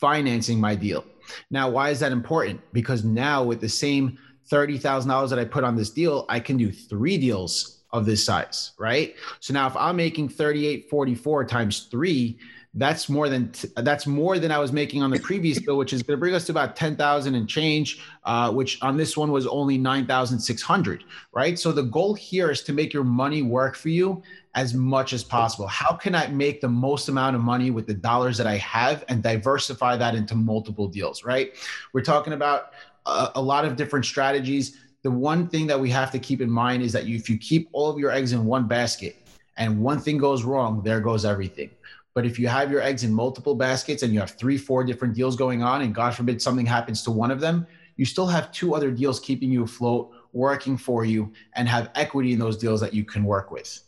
financing 0.00 0.58
my 0.58 0.74
deal. 0.74 1.04
Now, 1.48 1.70
why 1.70 1.90
is 1.90 2.00
that 2.00 2.10
important? 2.10 2.60
Because 2.72 3.04
now 3.04 3.44
with 3.44 3.60
the 3.60 3.68
same 3.68 4.18
$30,000 4.50 5.30
that 5.30 5.38
I 5.38 5.44
put 5.44 5.62
on 5.62 5.76
this 5.76 5.90
deal, 5.90 6.26
I 6.28 6.40
can 6.40 6.56
do 6.56 6.72
three 6.72 7.18
deals 7.18 7.84
of 7.92 8.04
this 8.04 8.24
size, 8.24 8.72
right? 8.80 9.14
So 9.38 9.54
now 9.54 9.68
if 9.68 9.76
I'm 9.76 9.94
making 9.94 10.30
3844 10.30 11.44
times 11.44 11.86
3, 11.88 12.36
that's 12.76 13.08
more 13.08 13.28
than 13.28 13.50
t- 13.52 13.68
that's 13.76 14.06
more 14.06 14.38
than 14.38 14.52
I 14.52 14.58
was 14.58 14.70
making 14.70 15.02
on 15.02 15.10
the 15.10 15.18
previous 15.18 15.58
bill, 15.58 15.78
which 15.78 15.92
is 15.92 16.02
going 16.02 16.16
to 16.16 16.20
bring 16.20 16.34
us 16.34 16.44
to 16.46 16.52
about 16.52 16.76
ten 16.76 16.94
thousand 16.94 17.34
and 17.34 17.48
change, 17.48 18.02
uh, 18.24 18.52
which 18.52 18.80
on 18.82 18.96
this 18.96 19.16
one 19.16 19.32
was 19.32 19.46
only 19.46 19.78
nine 19.78 20.06
thousand 20.06 20.38
six 20.38 20.62
hundred. 20.62 21.02
Right. 21.32 21.58
So 21.58 21.72
the 21.72 21.82
goal 21.82 22.14
here 22.14 22.50
is 22.50 22.62
to 22.62 22.72
make 22.72 22.92
your 22.92 23.04
money 23.04 23.42
work 23.42 23.76
for 23.76 23.88
you 23.88 24.22
as 24.54 24.74
much 24.74 25.12
as 25.12 25.24
possible. 25.24 25.66
How 25.66 25.94
can 25.96 26.14
I 26.14 26.26
make 26.28 26.60
the 26.60 26.68
most 26.68 27.08
amount 27.08 27.34
of 27.34 27.42
money 27.42 27.70
with 27.70 27.86
the 27.86 27.94
dollars 27.94 28.36
that 28.38 28.46
I 28.46 28.56
have 28.58 29.04
and 29.08 29.22
diversify 29.22 29.96
that 29.96 30.14
into 30.14 30.34
multiple 30.34 30.86
deals? 30.86 31.24
Right. 31.24 31.54
We're 31.94 32.02
talking 32.02 32.34
about 32.34 32.72
a, 33.06 33.30
a 33.36 33.42
lot 33.42 33.64
of 33.64 33.76
different 33.76 34.04
strategies. 34.04 34.78
The 35.02 35.10
one 35.10 35.48
thing 35.48 35.66
that 35.68 35.78
we 35.78 35.88
have 35.90 36.10
to 36.10 36.18
keep 36.18 36.40
in 36.40 36.50
mind 36.50 36.82
is 36.82 36.92
that 36.92 37.06
you, 37.06 37.16
if 37.16 37.30
you 37.30 37.38
keep 37.38 37.68
all 37.72 37.88
of 37.90 37.98
your 37.98 38.10
eggs 38.10 38.32
in 38.32 38.44
one 38.44 38.66
basket 38.66 39.16
and 39.56 39.80
one 39.80 40.00
thing 40.00 40.18
goes 40.18 40.42
wrong, 40.42 40.82
there 40.82 41.00
goes 41.00 41.24
everything. 41.24 41.70
But 42.16 42.24
if 42.24 42.38
you 42.38 42.48
have 42.48 42.70
your 42.70 42.80
eggs 42.80 43.04
in 43.04 43.12
multiple 43.12 43.54
baskets 43.54 44.02
and 44.02 44.10
you 44.14 44.20
have 44.20 44.30
three, 44.30 44.56
four 44.56 44.82
different 44.84 45.12
deals 45.12 45.36
going 45.36 45.62
on, 45.62 45.82
and 45.82 45.94
God 45.94 46.14
forbid 46.14 46.40
something 46.40 46.64
happens 46.64 47.02
to 47.02 47.10
one 47.10 47.30
of 47.30 47.40
them, 47.40 47.66
you 47.96 48.06
still 48.06 48.26
have 48.26 48.50
two 48.52 48.74
other 48.74 48.90
deals 48.90 49.20
keeping 49.20 49.52
you 49.52 49.64
afloat, 49.64 50.10
working 50.32 50.78
for 50.78 51.04
you, 51.04 51.30
and 51.56 51.68
have 51.68 51.90
equity 51.94 52.32
in 52.32 52.38
those 52.38 52.56
deals 52.56 52.80
that 52.80 52.94
you 52.94 53.04
can 53.04 53.22
work 53.22 53.50
with. 53.50 53.82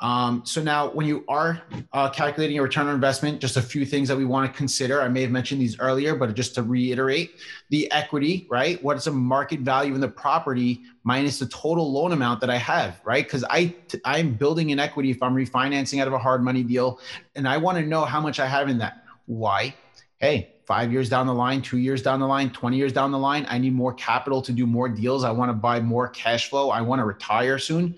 Um, 0.00 0.42
so 0.44 0.62
now, 0.62 0.90
when 0.90 1.06
you 1.06 1.24
are 1.26 1.62
uh, 1.94 2.10
calculating 2.10 2.54
your 2.54 2.64
return 2.64 2.86
on 2.86 2.94
investment, 2.94 3.40
just 3.40 3.56
a 3.56 3.62
few 3.62 3.86
things 3.86 4.08
that 4.08 4.16
we 4.16 4.26
want 4.26 4.50
to 4.50 4.56
consider. 4.56 5.00
I 5.00 5.08
may 5.08 5.22
have 5.22 5.30
mentioned 5.30 5.60
these 5.60 5.78
earlier, 5.78 6.14
but 6.14 6.34
just 6.34 6.54
to 6.56 6.62
reiterate, 6.62 7.36
the 7.70 7.90
equity, 7.90 8.46
right? 8.50 8.82
What 8.82 8.98
is 8.98 9.04
the 9.04 9.12
market 9.12 9.60
value 9.60 9.94
in 9.94 10.00
the 10.00 10.08
property 10.08 10.82
minus 11.02 11.38
the 11.38 11.46
total 11.46 11.90
loan 11.90 12.12
amount 12.12 12.40
that 12.42 12.50
I 12.50 12.56
have, 12.56 13.00
right? 13.04 13.24
Because 13.24 13.44
I 13.48 13.74
I'm 14.04 14.34
building 14.34 14.70
an 14.70 14.78
equity 14.78 15.10
if 15.10 15.22
I'm 15.22 15.34
refinancing 15.34 16.00
out 16.02 16.08
of 16.08 16.12
a 16.12 16.18
hard 16.18 16.42
money 16.42 16.62
deal, 16.62 17.00
and 17.34 17.48
I 17.48 17.56
want 17.56 17.78
to 17.78 17.84
know 17.84 18.04
how 18.04 18.20
much 18.20 18.38
I 18.38 18.46
have 18.46 18.68
in 18.68 18.76
that. 18.78 19.04
Why? 19.24 19.74
Hey, 20.18 20.56
five 20.66 20.92
years 20.92 21.08
down 21.08 21.26
the 21.26 21.34
line, 21.34 21.62
two 21.62 21.78
years 21.78 22.02
down 22.02 22.20
the 22.20 22.26
line, 22.26 22.50
20 22.50 22.76
years 22.76 22.92
down 22.92 23.12
the 23.12 23.18
line, 23.18 23.46
I 23.48 23.56
need 23.58 23.72
more 23.72 23.94
capital 23.94 24.42
to 24.42 24.52
do 24.52 24.66
more 24.66 24.88
deals. 24.88 25.24
I 25.24 25.30
want 25.30 25.48
to 25.48 25.54
buy 25.54 25.80
more 25.80 26.08
cash 26.08 26.50
flow. 26.50 26.70
I 26.70 26.80
want 26.80 26.98
to 26.98 27.04
retire 27.04 27.58
soon. 27.58 27.94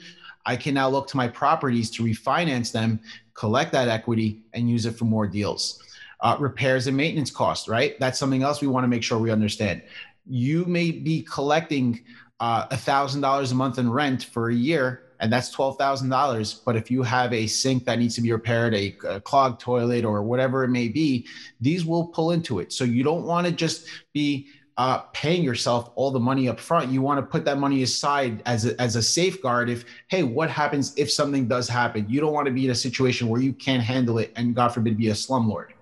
I 0.47 0.57
can 0.57 0.74
now 0.74 0.89
look 0.89 1.09
to 1.09 1.16
my 1.16 1.28
properties 1.28 1.91
to 1.93 2.03
refinance 2.03 2.72
them, 2.72 3.01
collect 3.34 3.72
that 3.72 3.89
equity, 3.89 4.43
and 4.55 4.68
use 4.68 4.86
it 4.86 4.93
for 4.93 5.05
more 5.05 5.26
deals. 5.26 5.82
Uh, 6.20 6.36
repairs 6.41 6.86
and 6.86 6.97
maintenance 6.97 7.30
costs, 7.30 7.68
right? 7.68 7.99
That's 8.01 8.18
something 8.18 8.43
else 8.43 8.61
we 8.61 8.66
want 8.66 8.84
to 8.84 8.89
make 8.89 9.03
sure 9.03 9.18
we 9.18 9.30
understand. 9.30 9.82
you 10.26 10.64
may 10.66 10.91
be 10.91 11.22
collecting 11.22 12.05
uh, 12.41 12.66
a 12.70 12.76
thousand 12.76 13.20
dollars 13.22 13.51
a 13.51 13.55
month 13.55 13.78
in 13.78 13.91
rent 13.91 14.24
for 14.24 14.51
a 14.51 14.55
year 14.55 15.09
and 15.20 15.32
that's 15.32 15.55
$12,000. 15.55 16.61
But 16.64 16.76
if 16.76 16.91
you 16.91 17.03
have 17.03 17.32
a 17.32 17.47
sink 17.47 17.84
that 17.84 17.99
needs 17.99 18.14
to 18.16 18.20
be 18.20 18.32
repaired, 18.32 18.74
a, 18.74 18.97
a, 19.09 19.20
clogged 19.20 19.61
toilet, 19.61 20.05
or 20.05 20.22
whatever 20.22 20.64
it 20.64 20.68
may 20.68 20.89
be, 20.89 21.26
these 21.61 21.84
will 21.84 22.07
pull 22.09 22.30
into 22.30 22.61
it. 22.61 22.72
So 22.72 22.84
you 22.84 23.03
don't 23.03 23.24
want 23.24 23.47
to 23.47 23.53
just 23.53 23.86
be 24.12 24.49
uh, 24.79 24.99
paying 25.12 25.43
yourself 25.43 25.91
all 25.97 26.11
the 26.11 26.20
money 26.20 26.49
up 26.49 26.59
front. 26.59 26.91
You 26.91 27.03
want 27.03 27.18
to 27.18 27.26
put 27.26 27.45
that 27.45 27.59
money 27.59 27.83
aside 27.83 28.43
as 28.47 28.64
a, 28.64 28.81
as 28.81 28.97
a 28.97 29.03
safeguard. 29.03 29.68
If, 29.68 29.85
hey, 30.07 30.22
what 30.22 30.49
happens 30.49 30.97
if 30.97 31.11
something 31.11 31.47
does 31.47 31.68
happen? 31.68 32.07
You 32.09 32.20
don't 32.20 32.33
want 32.33 32.47
to 32.47 32.53
be 32.53 32.64
in 32.64 32.70
a 32.70 32.76
situation 32.76 33.29
where 33.29 33.41
you 33.41 33.53
can't 33.53 33.83
handle 33.83 34.18
it 34.18 34.33
and, 34.37 34.55
God 34.55 34.68
forbid, 34.68 34.97
be 34.97 35.09
a 35.09 35.12
slumlord. 35.12 35.72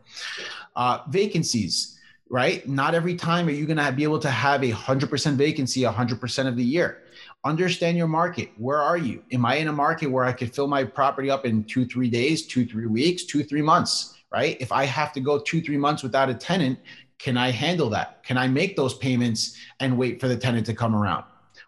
Uh, 0.74 1.00
vacancies 1.08 1.96
right? 2.28 2.66
Not 2.68 2.94
every 2.94 3.14
time 3.14 3.46
are 3.46 3.52
you 3.52 3.66
going 3.66 3.76
to 3.76 3.92
be 3.92 4.02
able 4.02 4.18
to 4.18 4.30
have 4.30 4.62
a 4.62 4.72
100% 4.72 5.34
vacancy 5.34 5.82
100% 5.82 6.48
of 6.48 6.56
the 6.56 6.64
year. 6.64 7.02
Understand 7.44 7.96
your 7.96 8.08
market. 8.08 8.50
Where 8.56 8.78
are 8.78 8.96
you? 8.96 9.22
Am 9.32 9.46
I 9.46 9.56
in 9.56 9.68
a 9.68 9.72
market 9.72 10.08
where 10.08 10.24
I 10.24 10.32
could 10.32 10.52
fill 10.52 10.66
my 10.66 10.82
property 10.82 11.30
up 11.30 11.44
in 11.46 11.62
two, 11.64 11.86
three 11.86 12.10
days, 12.10 12.46
two, 12.46 12.66
three 12.66 12.86
weeks, 12.86 13.24
two, 13.24 13.44
three 13.44 13.62
months, 13.62 14.18
right? 14.32 14.56
If 14.60 14.72
I 14.72 14.84
have 14.84 15.12
to 15.12 15.20
go 15.20 15.38
two, 15.38 15.60
three 15.60 15.76
months 15.76 16.02
without 16.02 16.28
a 16.28 16.34
tenant, 16.34 16.80
can 17.18 17.36
I 17.36 17.50
handle 17.50 17.90
that? 17.90 18.22
Can 18.24 18.36
I 18.36 18.48
make 18.48 18.76
those 18.76 18.94
payments 18.94 19.56
and 19.80 19.96
wait 19.96 20.20
for 20.20 20.28
the 20.28 20.36
tenant 20.36 20.66
to 20.66 20.74
come 20.74 20.94
around? 20.94 21.24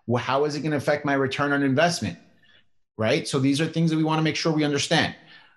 Well, 0.07 0.22
how 0.22 0.44
is 0.44 0.55
it 0.55 0.61
going 0.61 0.72
to 0.72 0.76
affect 0.76 1.05
my 1.05 1.14
return 1.14 1.53
on 1.53 1.62
investment? 1.62 2.18
Right. 2.96 3.28
So 3.28 3.38
these 3.38 3.61
are 3.61 3.66
things 3.66 3.90
that 3.90 3.96
we 3.96 4.05
want 4.05 4.18
to 4.18 4.22
make 4.22 4.36
sure 4.36 4.53
we 4.53 4.64
understand. 4.64 5.14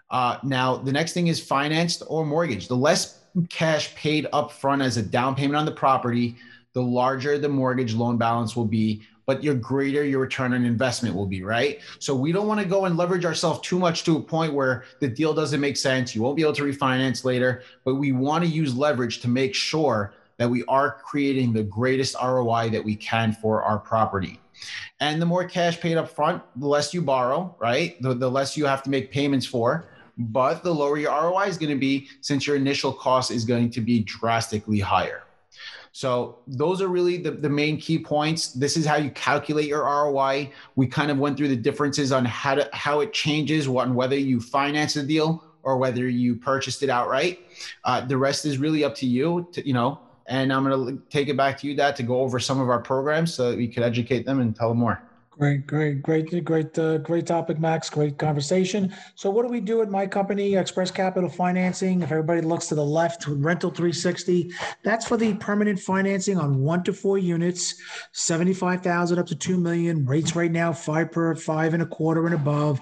Uh, 0.10 0.38
now, 0.44 0.76
the 0.76 0.92
next 0.92 1.14
thing 1.14 1.28
is 1.28 1.40
financed 1.40 2.04
or 2.08 2.26
mortgage. 2.26 2.68
The 2.68 2.76
less 2.76 3.20
cash 3.50 3.96
paid 3.96 4.28
up 4.34 4.52
front 4.52 4.82
as 4.82 4.98
a 4.98 5.02
down 5.02 5.36
payment 5.36 5.56
on 5.56 5.66
the 5.66 5.72
property, 5.72 6.36
the 6.74 6.82
larger 6.82 7.38
the 7.38 7.50
mortgage 7.50 7.94
loan 7.94 8.18
balance 8.18 8.56
will 8.56 8.66
be, 8.66 9.02
but 9.32 9.42
your 9.42 9.56
greater 9.56 10.04
your 10.04 10.20
return 10.20 10.54
on 10.54 10.66
investment 10.66 11.16
will 11.16 11.26
be, 11.26 11.42
right? 11.42 11.80
So 12.00 12.14
we 12.14 12.34
don't 12.34 12.48
want 12.48 12.60
to 12.60 12.66
go 12.66 12.84
and 12.84 12.98
leverage 12.98 13.24
ourselves 13.24 13.62
too 13.62 13.80
much 13.80 14.04
to 14.04 14.18
a 14.18 14.22
point 14.22 14.54
where 14.54 14.84
the 15.00 15.08
deal 15.08 15.34
doesn't 15.34 15.62
make 15.62 15.78
sense. 15.78 16.14
You 16.14 16.22
won't 16.22 16.36
be 16.36 16.42
able 16.42 16.52
to 16.56 16.64
refinance 16.64 17.24
later, 17.24 17.64
but 17.86 17.96
we 17.96 18.12
want 18.12 18.44
to 18.44 18.50
use 18.50 18.76
leverage 18.76 19.22
to 19.22 19.30
make 19.30 19.56
sure 19.56 20.14
that 20.36 20.50
we 20.50 20.66
are 20.66 20.98
creating 21.02 21.54
the 21.54 21.64
greatest 21.64 22.14
ROI 22.22 22.72
that 22.72 22.84
we 22.84 22.94
can 22.94 23.32
for 23.32 23.64
our 23.64 23.80
property. 23.80 24.38
And 25.00 25.22
the 25.22 25.26
more 25.26 25.46
cash 25.46 25.80
paid 25.80 25.96
up 25.96 26.10
front, 26.10 26.44
the 26.58 26.68
less 26.68 26.94
you 26.94 27.02
borrow, 27.02 27.56
right? 27.58 28.02
The, 28.02 28.14
the 28.14 28.30
less 28.30 28.58
you 28.58 28.66
have 28.66 28.84
to 28.84 28.90
make 28.90 29.12
payments 29.12 29.46
for 29.46 29.88
but 30.18 30.62
the 30.62 30.76
lower 30.76 30.98
your 30.98 31.10
ROI 31.10 31.46
is 31.46 31.58
going 31.58 31.72
to 31.72 31.80
be 31.80 32.10
since 32.20 32.46
your 32.46 32.58
initial 32.58 32.92
cost 32.92 33.32
is 33.32 33.46
going 33.46 33.70
to 33.72 33.80
be 33.80 34.02
drastically 34.02 34.80
higher. 34.80 35.24
So 35.92 36.40
those 36.48 36.82
are 36.82 36.88
really 36.88 37.18
the, 37.18 37.32
the 37.32 37.50
main 37.50 37.78
key 37.78 38.00
points. 38.00 38.54
This 38.54 38.78
is 38.78 38.86
how 38.86 38.96
you 38.96 39.10
calculate 39.12 39.66
your 39.68 39.84
ROI. 39.84 40.52
We 40.76 40.88
kind 40.88 41.12
of 41.12 41.18
went 41.18 41.38
through 41.38 41.50
the 41.50 41.56
differences 41.56 42.12
on 42.12 42.24
how 42.24 42.56
to 42.56 42.70
how 42.72 43.02
it 43.02 43.12
changes, 43.12 43.68
whether 43.68 44.18
you 44.18 44.40
finance 44.40 44.94
the 44.94 45.04
deal 45.04 45.44
or 45.64 45.78
whether 45.78 46.08
you 46.08 46.36
purchased 46.36 46.82
it 46.82 46.90
outright. 46.90 47.40
Uh, 47.84 48.02
the 48.02 48.18
rest 48.18 48.46
is 48.46 48.58
really 48.58 48.84
up 48.84 48.96
to 48.96 49.06
you. 49.06 49.48
To, 49.52 49.68
you 49.68 49.74
know, 49.74 50.00
and 50.28 50.54
I'm 50.54 50.64
going 50.64 50.98
to 50.98 51.04
take 51.10 51.28
it 51.28 51.36
back 51.36 51.58
to 51.60 51.68
you, 51.68 51.76
Dad, 51.76 51.96
to 51.98 52.04
go 52.04 52.22
over 52.22 52.40
some 52.40 52.60
of 52.60 52.70
our 52.70 52.80
programs 52.80 53.34
so 53.34 53.52
that 53.52 53.58
we 53.58 53.68
could 53.68 53.84
educate 53.84 54.26
them 54.26 54.40
and 54.40 54.56
tell 54.56 54.70
them 54.70 54.78
more. 54.78 55.04
Great, 55.42 55.66
great, 55.66 56.04
great, 56.04 56.46
great, 56.46 56.78
uh, 56.78 57.00
great 57.00 57.26
topic, 57.26 57.60
Max. 57.60 57.90
Great 57.90 58.20
conversation. 58.20 58.94
So, 59.16 59.32
what 59.32 59.42
do 59.42 59.48
we 59.48 59.60
do 59.60 59.82
at 59.82 59.90
my 59.90 60.06
company, 60.06 60.54
Express 60.54 60.92
Capital 60.92 61.28
Financing? 61.28 62.04
If 62.04 62.12
everybody 62.12 62.42
looks 62.42 62.68
to 62.68 62.76
the 62.76 62.86
left, 62.86 63.26
Rental 63.26 63.72
360, 63.72 64.52
that's 64.84 65.08
for 65.08 65.18
the 65.18 65.34
permanent 65.34 65.80
financing 65.80 66.38
on 66.38 66.60
one 66.60 66.84
to 66.84 66.94
four 66.94 67.18
units, 67.18 67.74
75,000 68.12 69.18
up 69.18 69.26
to 69.26 69.36
2 69.36 69.58
million. 69.58 70.06
Rates 70.06 70.36
right 70.36 70.52
now, 70.52 70.72
five 70.72 71.12
per 71.12 71.34
five 71.34 71.74
and 71.74 71.82
a 71.82 71.88
quarter 71.88 72.28
and 72.28 72.36
above. 72.36 72.80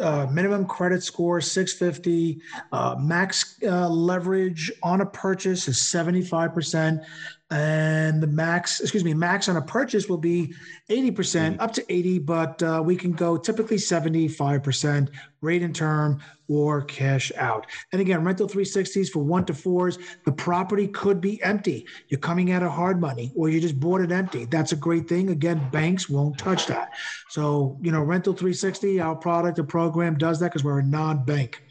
Uh, 0.00 0.26
minimum 0.30 0.64
credit 0.64 1.02
score 1.02 1.40
650 1.40 2.40
uh, 2.72 2.94
max 2.98 3.56
uh, 3.64 3.88
leverage 3.88 4.70
on 4.82 5.00
a 5.00 5.06
purchase 5.06 5.66
is 5.66 5.78
75% 5.78 7.04
and 7.52 8.22
the 8.22 8.26
max, 8.26 8.80
excuse 8.80 9.04
me, 9.04 9.12
max 9.12 9.46
on 9.46 9.58
a 9.58 9.62
purchase 9.62 10.08
will 10.08 10.16
be 10.16 10.54
80% 10.88 11.60
up 11.60 11.70
to 11.74 11.92
80, 11.92 12.18
but 12.20 12.62
uh, 12.62 12.82
we 12.82 12.96
can 12.96 13.12
go 13.12 13.36
typically 13.36 13.76
75% 13.76 15.10
rate 15.42 15.62
and 15.62 15.76
term 15.76 16.22
or 16.48 16.80
cash 16.82 17.30
out. 17.36 17.66
And 17.92 18.00
again, 18.00 18.24
rental 18.24 18.48
360s 18.48 19.10
for 19.10 19.18
one 19.22 19.44
to 19.44 19.54
fours, 19.54 19.98
the 20.24 20.32
property 20.32 20.88
could 20.88 21.20
be 21.20 21.42
empty. 21.42 21.86
You're 22.08 22.20
coming 22.20 22.52
out 22.52 22.62
of 22.62 22.72
hard 22.72 22.98
money 22.98 23.32
or 23.36 23.50
you 23.50 23.60
just 23.60 23.78
bought 23.78 24.00
it 24.00 24.12
empty. 24.12 24.46
That's 24.46 24.72
a 24.72 24.76
great 24.76 25.06
thing. 25.06 25.28
Again, 25.28 25.68
banks 25.70 26.08
won't 26.08 26.38
touch 26.38 26.66
that. 26.68 26.92
So, 27.28 27.76
you 27.82 27.92
know, 27.92 28.00
rental 28.00 28.32
360, 28.32 28.98
our 29.00 29.14
product, 29.14 29.56
the 29.56 29.64
program 29.64 30.16
does 30.16 30.40
that 30.40 30.46
because 30.46 30.64
we're 30.64 30.78
a 30.78 30.84
non-bank. 30.84 31.62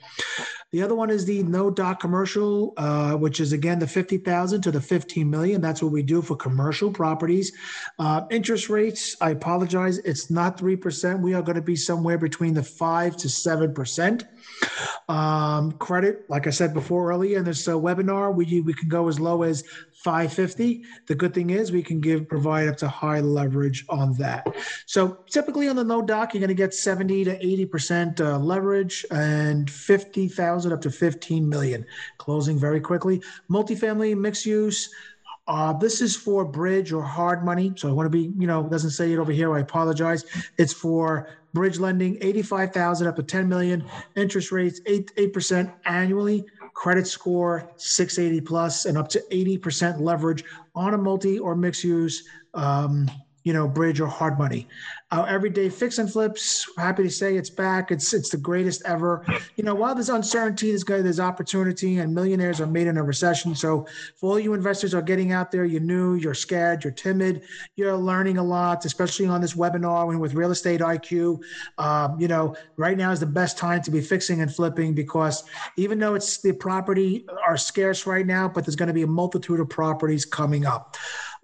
The 0.71 0.81
other 0.81 0.95
one 0.95 1.09
is 1.09 1.25
the 1.25 1.43
no 1.43 1.69
doc 1.69 1.99
commercial, 1.99 2.73
uh, 2.77 3.15
which 3.15 3.41
is 3.41 3.51
again 3.51 3.77
the 3.77 3.87
50,000 3.87 4.61
to 4.61 4.71
the 4.71 4.79
15 4.79 5.29
million. 5.29 5.59
That's 5.59 5.83
what 5.83 5.91
we 5.91 6.01
do 6.01 6.21
for 6.21 6.37
commercial 6.37 6.89
properties. 6.89 7.51
Uh, 7.99 8.21
interest 8.31 8.69
rates, 8.69 9.17
I 9.19 9.31
apologize, 9.31 9.97
it's 9.99 10.29
not 10.29 10.57
3%. 10.57 11.19
We 11.19 11.33
are 11.33 11.41
going 11.41 11.57
to 11.57 11.61
be 11.61 11.75
somewhere 11.75 12.17
between 12.17 12.53
the 12.53 12.63
5 12.63 13.17
to 13.17 13.27
7%. 13.27 14.27
Um, 15.09 15.73
credit, 15.73 16.29
like 16.29 16.47
I 16.47 16.51
said 16.51 16.73
before 16.73 17.11
earlier 17.11 17.39
in 17.39 17.43
this 17.43 17.67
uh, 17.67 17.73
webinar, 17.73 18.33
we, 18.33 18.61
we 18.61 18.73
can 18.73 18.87
go 18.87 19.09
as 19.09 19.19
low 19.19 19.43
as 19.43 19.65
550. 20.03 20.83
The 21.07 21.15
good 21.15 21.33
thing 21.33 21.51
is 21.51 21.71
we 21.71 21.83
can 21.83 21.99
give 21.99 22.27
provide 22.27 22.67
up 22.67 22.77
to 22.77 22.87
high 22.87 23.19
leverage 23.19 23.85
on 23.89 24.13
that. 24.17 24.47
So 24.87 25.19
typically 25.29 25.67
on 25.67 25.75
the 25.75 25.83
no 25.83 26.01
doc, 26.01 26.33
you're 26.33 26.39
going 26.39 26.47
to 26.49 26.55
get 26.55 26.73
70 26.73 27.25
to 27.25 27.45
80 27.45 27.65
percent 27.67 28.21
uh, 28.21 28.39
leverage 28.39 29.05
and 29.11 29.69
50,000 29.69 30.73
up 30.73 30.81
to 30.81 30.89
15 30.89 31.47
million. 31.47 31.85
Closing 32.17 32.57
very 32.57 32.79
quickly. 32.79 33.21
Multifamily 33.49 34.17
mixed 34.17 34.45
use. 34.45 34.89
Uh, 35.47 35.73
this 35.73 36.01
is 36.01 36.15
for 36.15 36.45
bridge 36.45 36.91
or 36.91 37.03
hard 37.03 37.43
money. 37.43 37.73
So 37.75 37.89
I 37.89 37.91
want 37.91 38.05
to 38.05 38.09
be, 38.09 38.31
you 38.39 38.47
know, 38.47 38.63
doesn't 38.63 38.91
say 38.91 39.11
it 39.11 39.17
over 39.17 39.31
here. 39.31 39.55
I 39.55 39.59
apologize. 39.59 40.25
It's 40.57 40.73
for 40.73 41.29
bridge 41.53 41.79
lending, 41.79 42.17
85,000 42.21 43.07
up 43.07 43.15
to 43.17 43.23
10 43.23 43.49
million. 43.49 43.83
Interest 44.15 44.51
rates, 44.51 44.81
8, 44.85 45.13
8% 45.15 45.73
annually 45.85 46.45
credit 46.81 47.05
score 47.05 47.69
680 47.77 48.41
plus 48.41 48.85
and 48.85 48.97
up 48.97 49.07
to 49.07 49.23
80% 49.31 49.99
leverage 49.99 50.43
on 50.73 50.95
a 50.95 50.97
multi 50.97 51.37
or 51.37 51.55
mixed 51.55 51.83
use 51.83 52.27
um, 52.55 53.07
you 53.43 53.53
know, 53.53 53.67
bridge 53.67 53.99
or 53.99 54.07
hard 54.07 54.37
money. 54.37 54.67
Our 55.11 55.27
everyday 55.27 55.69
fix 55.69 55.97
and 55.97 56.09
flips, 56.09 56.65
happy 56.77 57.03
to 57.03 57.09
say 57.09 57.35
it's 57.35 57.49
back. 57.49 57.91
It's 57.91 58.13
it's 58.13 58.29
the 58.29 58.37
greatest 58.37 58.81
ever. 58.85 59.25
You 59.57 59.63
know, 59.63 59.75
while 59.75 59.93
there's 59.93 60.09
uncertainty, 60.09 60.69
there's 60.69 60.85
there's 60.85 61.19
opportunity, 61.19 61.97
and 61.99 62.15
millionaires 62.15 62.61
are 62.61 62.67
made 62.67 62.87
in 62.87 62.97
a 62.97 63.03
recession. 63.03 63.53
So 63.53 63.87
for 64.15 64.31
all 64.31 64.39
you 64.39 64.53
investors 64.53 64.93
are 64.93 65.01
getting 65.01 65.33
out 65.33 65.51
there, 65.51 65.65
you're 65.65 65.81
new, 65.81 66.15
you're 66.15 66.33
scared, 66.33 66.83
you're 66.83 66.93
timid, 66.93 67.41
you're 67.75 67.95
learning 67.95 68.37
a 68.37 68.43
lot, 68.43 68.85
especially 68.85 69.25
on 69.25 69.41
this 69.41 69.53
webinar 69.53 70.09
and 70.11 70.21
with 70.21 70.33
real 70.33 70.51
estate 70.51 70.79
IQ. 70.79 71.41
Um, 71.77 72.19
you 72.19 72.29
know, 72.29 72.55
right 72.77 72.97
now 72.97 73.11
is 73.11 73.19
the 73.19 73.25
best 73.25 73.57
time 73.57 73.81
to 73.81 73.91
be 73.91 73.99
fixing 73.99 74.41
and 74.41 74.53
flipping 74.53 74.93
because 74.93 75.43
even 75.77 75.99
though 75.99 76.15
it's 76.15 76.41
the 76.41 76.53
property 76.53 77.25
are 77.45 77.57
scarce 77.57 78.05
right 78.05 78.25
now, 78.25 78.47
but 78.47 78.65
there's 78.65 78.75
going 78.75 78.87
to 78.87 78.93
be 78.93 79.03
a 79.03 79.07
multitude 79.07 79.59
of 79.59 79.69
properties 79.69 80.25
coming 80.25 80.65
up. 80.65 80.95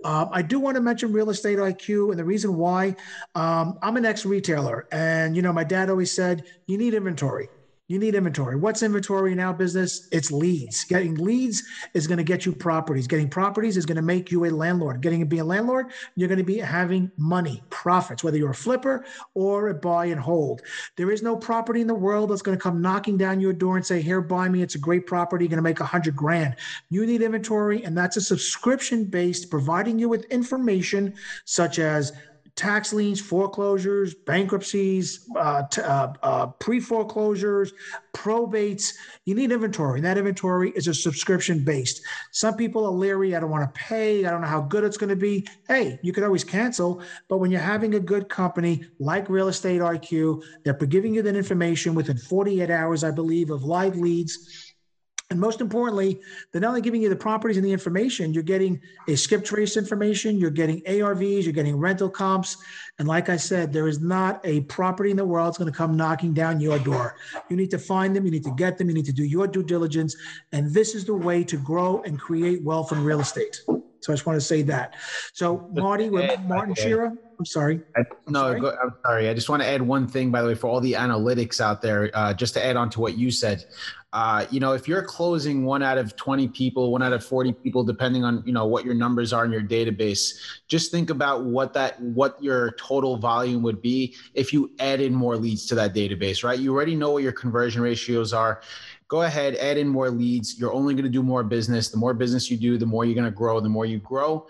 Uh, 0.03 0.27
I 0.31 0.41
do 0.41 0.59
want 0.59 0.75
to 0.75 0.81
mention 0.81 1.11
real 1.11 1.29
estate 1.29 1.57
IQ, 1.57 2.11
and 2.11 2.19
the 2.19 2.25
reason 2.25 2.55
why 2.55 2.95
um, 3.35 3.79
I'm 3.81 3.97
an 3.97 4.05
ex 4.05 4.25
retailer, 4.25 4.87
and 4.91 5.35
you 5.35 5.41
know, 5.41 5.51
my 5.51 5.63
dad 5.63 5.89
always 5.89 6.11
said 6.11 6.43
you 6.67 6.77
need 6.77 6.93
inventory. 6.93 7.49
You 7.89 7.99
need 7.99 8.15
inventory. 8.15 8.57
What's 8.57 8.83
inventory 8.83 9.31
in 9.31 9.39
our 9.39 9.53
business? 9.53 10.09
It's 10.11 10.29
leads. 10.29 10.83
Getting 10.83 11.15
leads 11.15 11.63
is 11.93 12.05
going 12.05 12.17
to 12.17 12.23
get 12.23 12.45
you 12.45 12.51
properties. 12.51 13.07
Getting 13.07 13.29
properties 13.29 13.77
is 13.77 13.85
going 13.85 13.95
to 13.95 14.01
make 14.01 14.29
you 14.29 14.43
a 14.43 14.49
landlord. 14.49 14.99
Getting 14.99 15.21
to 15.21 15.25
be 15.25 15.37
a 15.37 15.45
landlord, 15.45 15.91
you're 16.15 16.27
going 16.27 16.37
to 16.37 16.43
be 16.43 16.57
having 16.57 17.09
money, 17.15 17.63
profits, 17.69 18.25
whether 18.25 18.37
you're 18.37 18.51
a 18.51 18.55
flipper 18.55 19.05
or 19.35 19.69
a 19.69 19.73
buy 19.73 20.07
and 20.07 20.19
hold. 20.19 20.63
There 20.97 21.11
is 21.11 21.23
no 21.23 21.37
property 21.37 21.79
in 21.79 21.87
the 21.87 21.95
world 21.95 22.29
that's 22.29 22.41
going 22.41 22.57
to 22.57 22.61
come 22.61 22.81
knocking 22.81 23.17
down 23.17 23.39
your 23.39 23.53
door 23.53 23.77
and 23.77 23.85
say, 23.85 24.01
"Here, 24.01 24.19
buy 24.19 24.49
me. 24.49 24.61
It's 24.61 24.75
a 24.75 24.79
great 24.79 25.07
property. 25.07 25.45
You're 25.45 25.51
going 25.51 25.57
to 25.57 25.61
make 25.61 25.79
a 25.79 25.85
hundred 25.85 26.17
grand." 26.17 26.57
You 26.89 27.05
need 27.05 27.21
inventory, 27.21 27.85
and 27.85 27.97
that's 27.97 28.17
a 28.17 28.21
subscription 28.21 29.05
based, 29.05 29.49
providing 29.49 29.97
you 29.97 30.09
with 30.09 30.25
information 30.25 31.13
such 31.45 31.79
as 31.79 32.11
tax 32.57 32.91
liens, 32.91 33.21
foreclosures, 33.21 34.15
bankruptcies, 34.15 35.29
uh, 35.37 35.63
t- 35.67 35.81
uh, 35.81 36.11
uh, 36.23 36.47
pre 36.47 36.79
foreclosures, 36.79 37.71
probates. 38.13 38.95
You 39.25 39.35
need 39.35 39.51
inventory. 39.51 39.99
And 39.99 40.05
that 40.05 40.17
inventory 40.17 40.71
is 40.71 40.87
a 40.87 40.93
subscription 40.93 41.63
based. 41.63 42.01
Some 42.31 42.57
people 42.57 42.85
are 42.85 42.91
leery. 42.91 43.35
I 43.35 43.39
don't 43.39 43.51
want 43.51 43.73
to 43.73 43.79
pay. 43.79 44.25
I 44.25 44.31
don't 44.31 44.41
know 44.41 44.47
how 44.47 44.61
good 44.61 44.83
it's 44.83 44.97
going 44.97 45.09
to 45.11 45.15
be. 45.15 45.47
Hey, 45.67 45.99
you 46.01 46.11
can 46.11 46.23
always 46.23 46.43
cancel. 46.43 47.01
But 47.29 47.37
when 47.37 47.51
you're 47.51 47.61
having 47.61 47.93
a 47.93 47.99
good 47.99 48.27
company 48.27 48.83
like 48.99 49.29
Real 49.29 49.47
Estate 49.47 49.79
IQ, 49.79 50.43
they're 50.63 50.73
giving 50.73 51.13
you 51.13 51.21
that 51.21 51.35
information 51.35 51.93
within 51.93 52.17
48 52.17 52.71
hours, 52.71 53.03
I 53.03 53.11
believe, 53.11 53.51
of 53.51 53.63
live 53.63 53.95
leads 53.95 54.66
And 55.29 55.39
most 55.39 55.59
importantly, 55.59 56.21
they're 56.51 56.61
not 56.61 56.69
only 56.69 56.81
giving 56.81 57.01
you 57.01 57.09
the 57.09 57.15
properties 57.15 57.57
and 57.57 57.65
the 57.65 57.71
information, 57.71 58.33
you're 58.33 58.43
getting 58.43 58.79
a 59.09 59.15
skip 59.15 59.43
trace 59.43 59.75
information, 59.75 60.37
you're 60.37 60.49
getting 60.49 60.81
ARVs, 60.83 61.43
you're 61.43 61.51
getting 61.51 61.75
rental 61.75 62.09
comps. 62.09 62.55
And 62.97 63.09
like 63.09 63.27
I 63.27 63.35
said, 63.35 63.73
there 63.73 63.89
is 63.89 63.99
not 63.99 64.39
a 64.45 64.61
property 64.61 65.11
in 65.11 65.17
the 65.17 65.25
world 65.25 65.47
that's 65.47 65.57
going 65.57 65.71
to 65.71 65.77
come 65.77 65.97
knocking 65.97 66.33
down 66.33 66.61
your 66.61 66.79
door. 66.79 67.17
You 67.49 67.57
need 67.57 67.71
to 67.71 67.77
find 67.77 68.15
them, 68.15 68.23
you 68.23 68.31
need 68.31 68.45
to 68.45 68.55
get 68.55 68.77
them, 68.77 68.87
you 68.87 68.95
need 68.95 69.05
to 69.05 69.13
do 69.13 69.25
your 69.25 69.47
due 69.47 69.63
diligence. 69.63 70.15
And 70.53 70.73
this 70.73 70.95
is 70.95 71.03
the 71.03 71.15
way 71.15 71.43
to 71.43 71.57
grow 71.57 72.01
and 72.03 72.17
create 72.17 72.63
wealth 72.63 72.93
in 72.93 73.03
real 73.03 73.19
estate. 73.19 73.61
So 73.65 74.13
I 74.13 74.15
just 74.15 74.25
want 74.25 74.37
to 74.37 74.45
say 74.45 74.61
that. 74.61 74.95
So 75.33 75.69
Marty, 75.73 76.09
with 76.09 76.39
Martin 76.41 76.73
Shearer, 76.73 77.13
I'm 77.39 77.45
sorry. 77.45 77.81
I, 77.95 78.01
no, 78.27 78.39
sorry. 78.39 78.61
Go, 78.61 78.75
I'm 78.81 78.93
sorry. 79.05 79.29
I 79.29 79.33
just 79.33 79.49
want 79.49 79.61
to 79.61 79.67
add 79.67 79.81
one 79.81 80.07
thing, 80.07 80.31
by 80.31 80.41
the 80.41 80.47
way, 80.47 80.55
for 80.55 80.67
all 80.67 80.81
the 80.81 80.93
analytics 80.93 81.61
out 81.61 81.81
there, 81.81 82.09
uh, 82.13 82.33
just 82.33 82.53
to 82.55 82.65
add 82.65 82.75
on 82.75 82.89
to 82.91 82.99
what 82.99 83.17
you 83.17 83.29
said. 83.29 83.65
Uh, 84.13 84.45
you 84.49 84.59
know, 84.59 84.71
if 84.71 84.87
you're 84.87 85.03
closing 85.03 85.65
one 85.65 85.83
out 85.83 85.97
of 85.97 86.15
20 86.15 86.47
people, 86.47 86.91
one 86.91 87.03
out 87.03 87.13
of 87.13 87.23
40 87.23 87.53
people, 87.53 87.83
depending 87.83 88.23
on, 88.23 88.41
you 88.45 88.53
know, 88.53 88.65
what 88.65 88.85
your 88.85 88.95
numbers 88.95 89.33
are 89.33 89.45
in 89.45 89.51
your 89.51 89.61
database, 89.61 90.39
just 90.67 90.91
think 90.91 91.09
about 91.09 91.43
what 91.43 91.73
that, 91.73 92.01
what 92.01 92.41
your 92.41 92.71
total 92.71 93.17
volume 93.17 93.61
would 93.63 93.81
be 93.81 94.15
if 94.33 94.53
you 94.53 94.71
add 94.79 95.01
in 95.01 95.13
more 95.13 95.35
leads 95.37 95.65
to 95.67 95.75
that 95.75 95.93
database, 95.93 96.43
right? 96.43 96.57
You 96.57 96.73
already 96.73 96.95
know 96.95 97.11
what 97.11 97.23
your 97.23 97.33
conversion 97.33 97.81
ratios 97.81 98.33
are 98.33 98.61
go 99.07 99.21
ahead, 99.21 99.55
add 99.55 99.77
in 99.77 99.87
more 99.87 100.09
leads. 100.09 100.59
You're 100.59 100.73
only 100.73 100.93
going 100.93 101.05
to 101.05 101.09
do 101.09 101.23
more 101.23 101.43
business. 101.43 101.89
The 101.89 101.97
more 101.97 102.13
business 102.13 102.51
you 102.51 102.57
do, 102.57 102.77
the 102.77 102.85
more 102.85 103.05
you're 103.05 103.15
going 103.15 103.25
to 103.25 103.31
grow. 103.31 103.59
The 103.59 103.69
more 103.69 103.85
you 103.85 103.99
grow, 103.99 104.47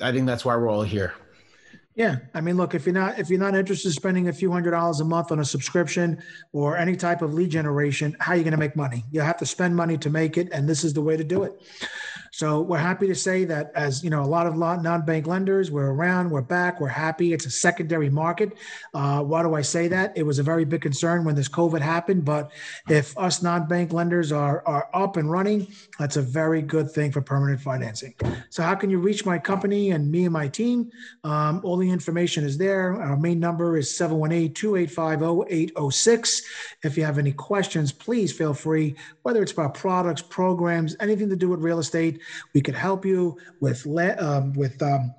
I 0.00 0.12
think 0.12 0.26
that's 0.26 0.44
why 0.44 0.56
we're 0.56 0.68
all 0.68 0.82
here. 0.82 1.14
Yeah, 1.98 2.18
I 2.32 2.40
mean, 2.40 2.56
look, 2.56 2.76
if 2.76 2.86
you're 2.86 2.94
not 2.94 3.18
if 3.18 3.28
you're 3.28 3.40
not 3.40 3.56
interested 3.56 3.88
in 3.88 3.92
spending 3.92 4.28
a 4.28 4.32
few 4.32 4.52
hundred 4.52 4.70
dollars 4.70 5.00
a 5.00 5.04
month 5.04 5.32
on 5.32 5.40
a 5.40 5.44
subscription 5.44 6.22
or 6.52 6.76
any 6.76 6.94
type 6.94 7.22
of 7.22 7.34
lead 7.34 7.50
generation, 7.50 8.16
how 8.20 8.34
are 8.34 8.36
you 8.36 8.44
going 8.44 8.52
to 8.52 8.56
make 8.56 8.76
money? 8.76 9.04
You 9.10 9.20
have 9.20 9.36
to 9.38 9.46
spend 9.46 9.74
money 9.74 9.98
to 9.98 10.08
make 10.08 10.38
it, 10.38 10.48
and 10.52 10.68
this 10.68 10.84
is 10.84 10.94
the 10.94 11.02
way 11.02 11.16
to 11.16 11.24
do 11.24 11.42
it. 11.42 11.60
So 12.38 12.62
we're 12.62 12.78
happy 12.78 13.08
to 13.08 13.16
say 13.16 13.44
that 13.46 13.72
as 13.74 14.04
you 14.04 14.10
know, 14.10 14.22
a 14.22 14.24
lot 14.24 14.46
of 14.46 14.56
non-bank 14.56 15.26
lenders, 15.26 15.72
we're 15.72 15.90
around, 15.90 16.30
we're 16.30 16.40
back, 16.40 16.80
we're 16.80 16.86
happy. 16.86 17.32
It's 17.32 17.46
a 17.46 17.50
secondary 17.50 18.10
market. 18.10 18.56
Uh, 18.94 19.24
why 19.24 19.42
do 19.42 19.54
I 19.54 19.62
say 19.62 19.88
that? 19.88 20.16
It 20.16 20.22
was 20.22 20.38
a 20.38 20.44
very 20.44 20.64
big 20.64 20.80
concern 20.80 21.24
when 21.24 21.34
this 21.34 21.48
COVID 21.48 21.80
happened, 21.80 22.24
but 22.24 22.52
if 22.88 23.18
us 23.18 23.42
non-bank 23.42 23.92
lenders 23.92 24.30
are 24.30 24.62
are 24.66 24.88
up 24.94 25.16
and 25.16 25.28
running, 25.28 25.66
that's 25.98 26.16
a 26.16 26.22
very 26.22 26.62
good 26.62 26.92
thing 26.92 27.10
for 27.10 27.20
permanent 27.20 27.60
financing. 27.60 28.14
So 28.50 28.62
how 28.62 28.76
can 28.76 28.88
you 28.88 29.00
reach 29.00 29.26
my 29.26 29.40
company 29.40 29.90
and 29.90 30.08
me 30.08 30.22
and 30.22 30.32
my 30.32 30.46
team? 30.46 30.92
Um, 31.24 31.60
all 31.64 31.76
the 31.76 31.90
information 31.90 32.44
is 32.44 32.56
there. 32.56 33.02
Our 33.02 33.16
main 33.16 33.40
number 33.40 33.76
is 33.76 33.88
718-285-0806. 33.98 36.42
If 36.84 36.96
you 36.96 37.04
have 37.04 37.18
any 37.18 37.32
questions, 37.32 37.90
please 37.90 38.30
feel 38.30 38.54
free, 38.54 38.94
whether 39.22 39.42
it's 39.42 39.50
about 39.50 39.74
products, 39.74 40.22
programs, 40.22 40.94
anything 41.00 41.28
to 41.30 41.36
do 41.36 41.48
with 41.48 41.58
real 41.58 41.80
estate, 41.80 42.20
we 42.54 42.60
could 42.60 42.74
help 42.74 43.04
you 43.04 43.36
with 43.60 43.86
um, 44.20 44.52
with 44.52 44.80
um, 44.82 45.14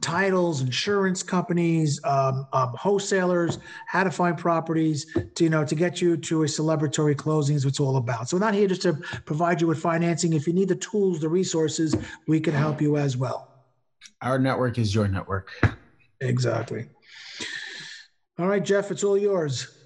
titles, 0.00 0.60
insurance 0.60 1.22
companies, 1.22 2.00
um, 2.04 2.46
um, 2.52 2.74
wholesalers, 2.74 3.58
how 3.86 4.04
to 4.04 4.10
find 4.10 4.36
properties 4.36 5.06
to 5.34 5.44
you 5.44 5.50
know 5.50 5.64
to 5.64 5.74
get 5.74 6.00
you 6.00 6.16
to 6.16 6.42
a 6.42 6.46
celebratory 6.46 7.16
closing 7.16 7.56
is 7.56 7.64
what 7.64 7.70
it's 7.70 7.80
all 7.80 7.96
about. 7.96 8.28
So 8.28 8.36
we're 8.36 8.44
not 8.44 8.54
here 8.54 8.68
just 8.68 8.82
to 8.82 8.94
provide 9.24 9.60
you 9.60 9.66
with 9.66 9.78
financing. 9.80 10.32
If 10.32 10.46
you 10.46 10.52
need 10.52 10.68
the 10.68 10.76
tools, 10.76 11.20
the 11.20 11.28
resources, 11.28 11.96
we 12.26 12.40
can 12.40 12.54
help 12.54 12.80
you 12.80 12.96
as 12.96 13.16
well. 13.16 13.48
Our 14.20 14.38
network 14.38 14.78
is 14.78 14.94
your 14.94 15.08
network. 15.08 15.50
Exactly. 16.20 16.88
All 18.38 18.46
right, 18.46 18.64
Jeff, 18.64 18.90
it's 18.90 19.04
all 19.04 19.18
yours. 19.18 19.77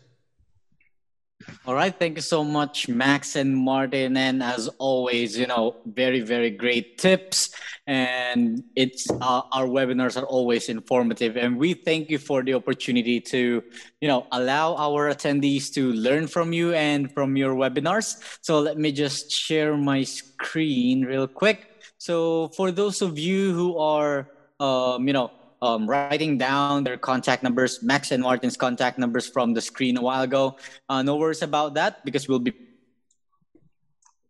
All 1.66 1.74
right. 1.74 1.96
Thank 1.96 2.16
you 2.16 2.22
so 2.22 2.42
much, 2.42 2.88
Max 2.88 3.36
and 3.36 3.56
Martin. 3.56 4.16
And 4.16 4.42
as 4.42 4.68
always, 4.78 5.38
you 5.38 5.46
know, 5.46 5.76
very, 5.86 6.20
very 6.20 6.50
great 6.50 6.98
tips. 6.98 7.54
And 7.86 8.64
it's 8.76 9.10
uh, 9.10 9.42
our 9.52 9.66
webinars 9.66 10.20
are 10.20 10.26
always 10.26 10.68
informative. 10.68 11.36
And 11.36 11.56
we 11.56 11.74
thank 11.74 12.10
you 12.10 12.18
for 12.18 12.42
the 12.42 12.54
opportunity 12.54 13.20
to, 13.20 13.62
you 14.00 14.08
know, 14.08 14.26
allow 14.32 14.76
our 14.76 15.10
attendees 15.12 15.72
to 15.74 15.92
learn 15.92 16.26
from 16.26 16.52
you 16.52 16.74
and 16.74 17.12
from 17.12 17.36
your 17.36 17.54
webinars. 17.54 18.16
So 18.40 18.60
let 18.60 18.78
me 18.78 18.92
just 18.92 19.30
share 19.30 19.76
my 19.76 20.02
screen 20.04 21.04
real 21.04 21.26
quick. 21.26 21.68
So 21.98 22.48
for 22.56 22.70
those 22.70 23.02
of 23.02 23.18
you 23.18 23.54
who 23.54 23.78
are, 23.78 24.28
um, 24.58 25.06
you 25.06 25.12
know, 25.12 25.30
um, 25.62 25.86
writing 25.86 26.36
down 26.36 26.82
their 26.82 26.98
contact 26.98 27.42
numbers, 27.42 27.82
Max 27.82 28.10
and 28.10 28.22
Martin's 28.22 28.56
contact 28.58 28.98
numbers 28.98 29.28
from 29.28 29.54
the 29.54 29.62
screen 29.62 29.96
a 29.96 30.02
while 30.02 30.22
ago. 30.22 30.58
Uh, 30.88 31.02
no 31.02 31.16
worries 31.16 31.40
about 31.40 31.74
that 31.74 32.04
because 32.04 32.28
we'll 32.28 32.42
be 32.42 32.52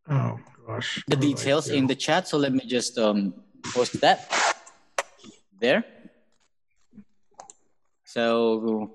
oh 0.08 0.38
gosh 0.66 1.02
the 1.08 1.16
details 1.16 1.72
in 1.72 1.88
the 1.88 1.96
chat. 1.96 2.28
So 2.28 2.36
let 2.36 2.52
me 2.52 2.64
just 2.68 2.98
um, 2.98 3.34
post 3.72 3.98
that 4.04 4.28
there. 5.58 5.84
So 8.04 8.92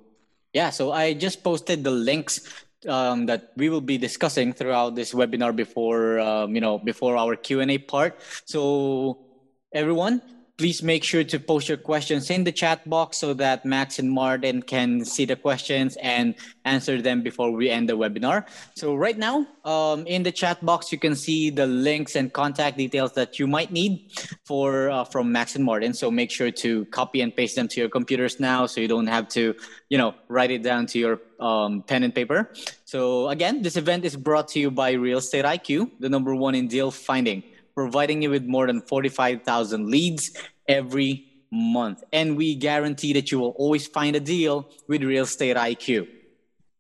yeah, 0.54 0.70
so 0.70 0.92
I 0.92 1.14
just 1.14 1.44
posted 1.44 1.84
the 1.84 1.92
links 1.92 2.46
um, 2.88 3.26
that 3.26 3.52
we 3.58 3.70
will 3.70 3.82
be 3.82 3.98
discussing 3.98 4.54
throughout 4.54 4.94
this 4.94 5.12
webinar 5.12 5.56
before 5.56 6.20
um, 6.20 6.54
you 6.54 6.62
know 6.62 6.78
before 6.78 7.18
our 7.18 7.36
Q 7.36 7.62
and 7.62 7.72
A 7.72 7.80
part. 7.80 8.22
So 8.46 9.26
everyone, 9.74 10.22
please 10.58 10.82
make 10.82 11.03
sure 11.03 11.24
to 11.24 11.39
post 11.39 11.70
your 11.70 11.78
questions 11.78 12.30
in 12.32 12.43
the 12.43 12.51
chat 12.51 12.88
box 12.89 13.18
so 13.18 13.34
that 13.36 13.64
Max 13.64 13.99
and 13.99 14.10
Martin 14.12 14.64
can 14.64 15.05
see 15.05 15.24
the 15.24 15.36
questions 15.36 15.97
and 16.01 16.34
answer 16.66 16.99
them 16.99 17.22
before 17.22 17.51
we 17.51 17.70
end 17.70 17.88
the 17.88 17.93
webinar. 17.93 18.45
So 18.76 18.95
right 18.95 19.18
now, 19.18 19.45
um, 19.64 20.08
in 20.08 20.24
the 20.24 20.32
chat 20.32 20.66
box, 20.66 20.91
you 20.91 20.97
can 20.97 21.16
see 21.16 21.51
the 21.51 21.68
links 21.68 22.16
and 22.16 22.34
contact 22.34 22.78
details 22.78 23.14
that 23.14 23.38
you 23.38 23.45
might 23.45 23.72
need 23.72 24.12
for 24.45 24.89
uh, 24.89 25.03
from 25.03 25.32
Max 25.32 25.55
and 25.55 25.64
Martin. 25.64 25.93
So 25.93 26.10
make 26.10 26.32
sure 26.32 26.49
to 26.49 26.86
copy 26.86 27.22
and 27.22 27.36
paste 27.36 27.55
them 27.55 27.68
to 27.70 27.80
your 27.80 27.89
computers 27.89 28.39
now, 28.39 28.66
so 28.66 28.82
you 28.82 28.88
don't 28.88 29.08
have 29.08 29.28
to, 29.30 29.53
you 29.89 29.97
know, 29.97 30.16
write 30.28 30.49
it 30.49 30.64
down 30.64 30.88
to 30.88 30.99
your 30.99 31.22
um, 31.39 31.84
pen 31.84 32.01
and 32.01 32.16
paper. 32.16 32.51
So 32.86 33.30
again, 33.30 33.62
this 33.62 33.78
event 33.78 34.05
is 34.05 34.16
brought 34.16 34.47
to 34.49 34.60
you 34.60 34.72
by 34.72 34.93
Real 34.93 35.20
Estate 35.20 35.45
IQ, 35.45 35.91
the 35.99 36.10
number 36.10 36.34
one 36.34 36.55
in 36.55 36.68
deal 36.68 36.89
finding 36.89 37.43
providing 37.78 38.23
you 38.23 38.32
with 38.32 38.43
more 38.43 38.65
than 38.65 38.82
45,000 38.82 39.86
leads 39.88 40.32
every 40.67 41.28
month. 41.51 42.03
And 42.11 42.36
we 42.36 42.55
guarantee 42.55 43.13
that 43.13 43.32
you 43.32 43.38
will 43.38 43.53
always 43.55 43.86
find 43.86 44.15
a 44.15 44.19
deal 44.19 44.67
with 44.88 45.03
Real 45.03 45.25
Estate 45.25 45.55
IQ. 45.55 46.07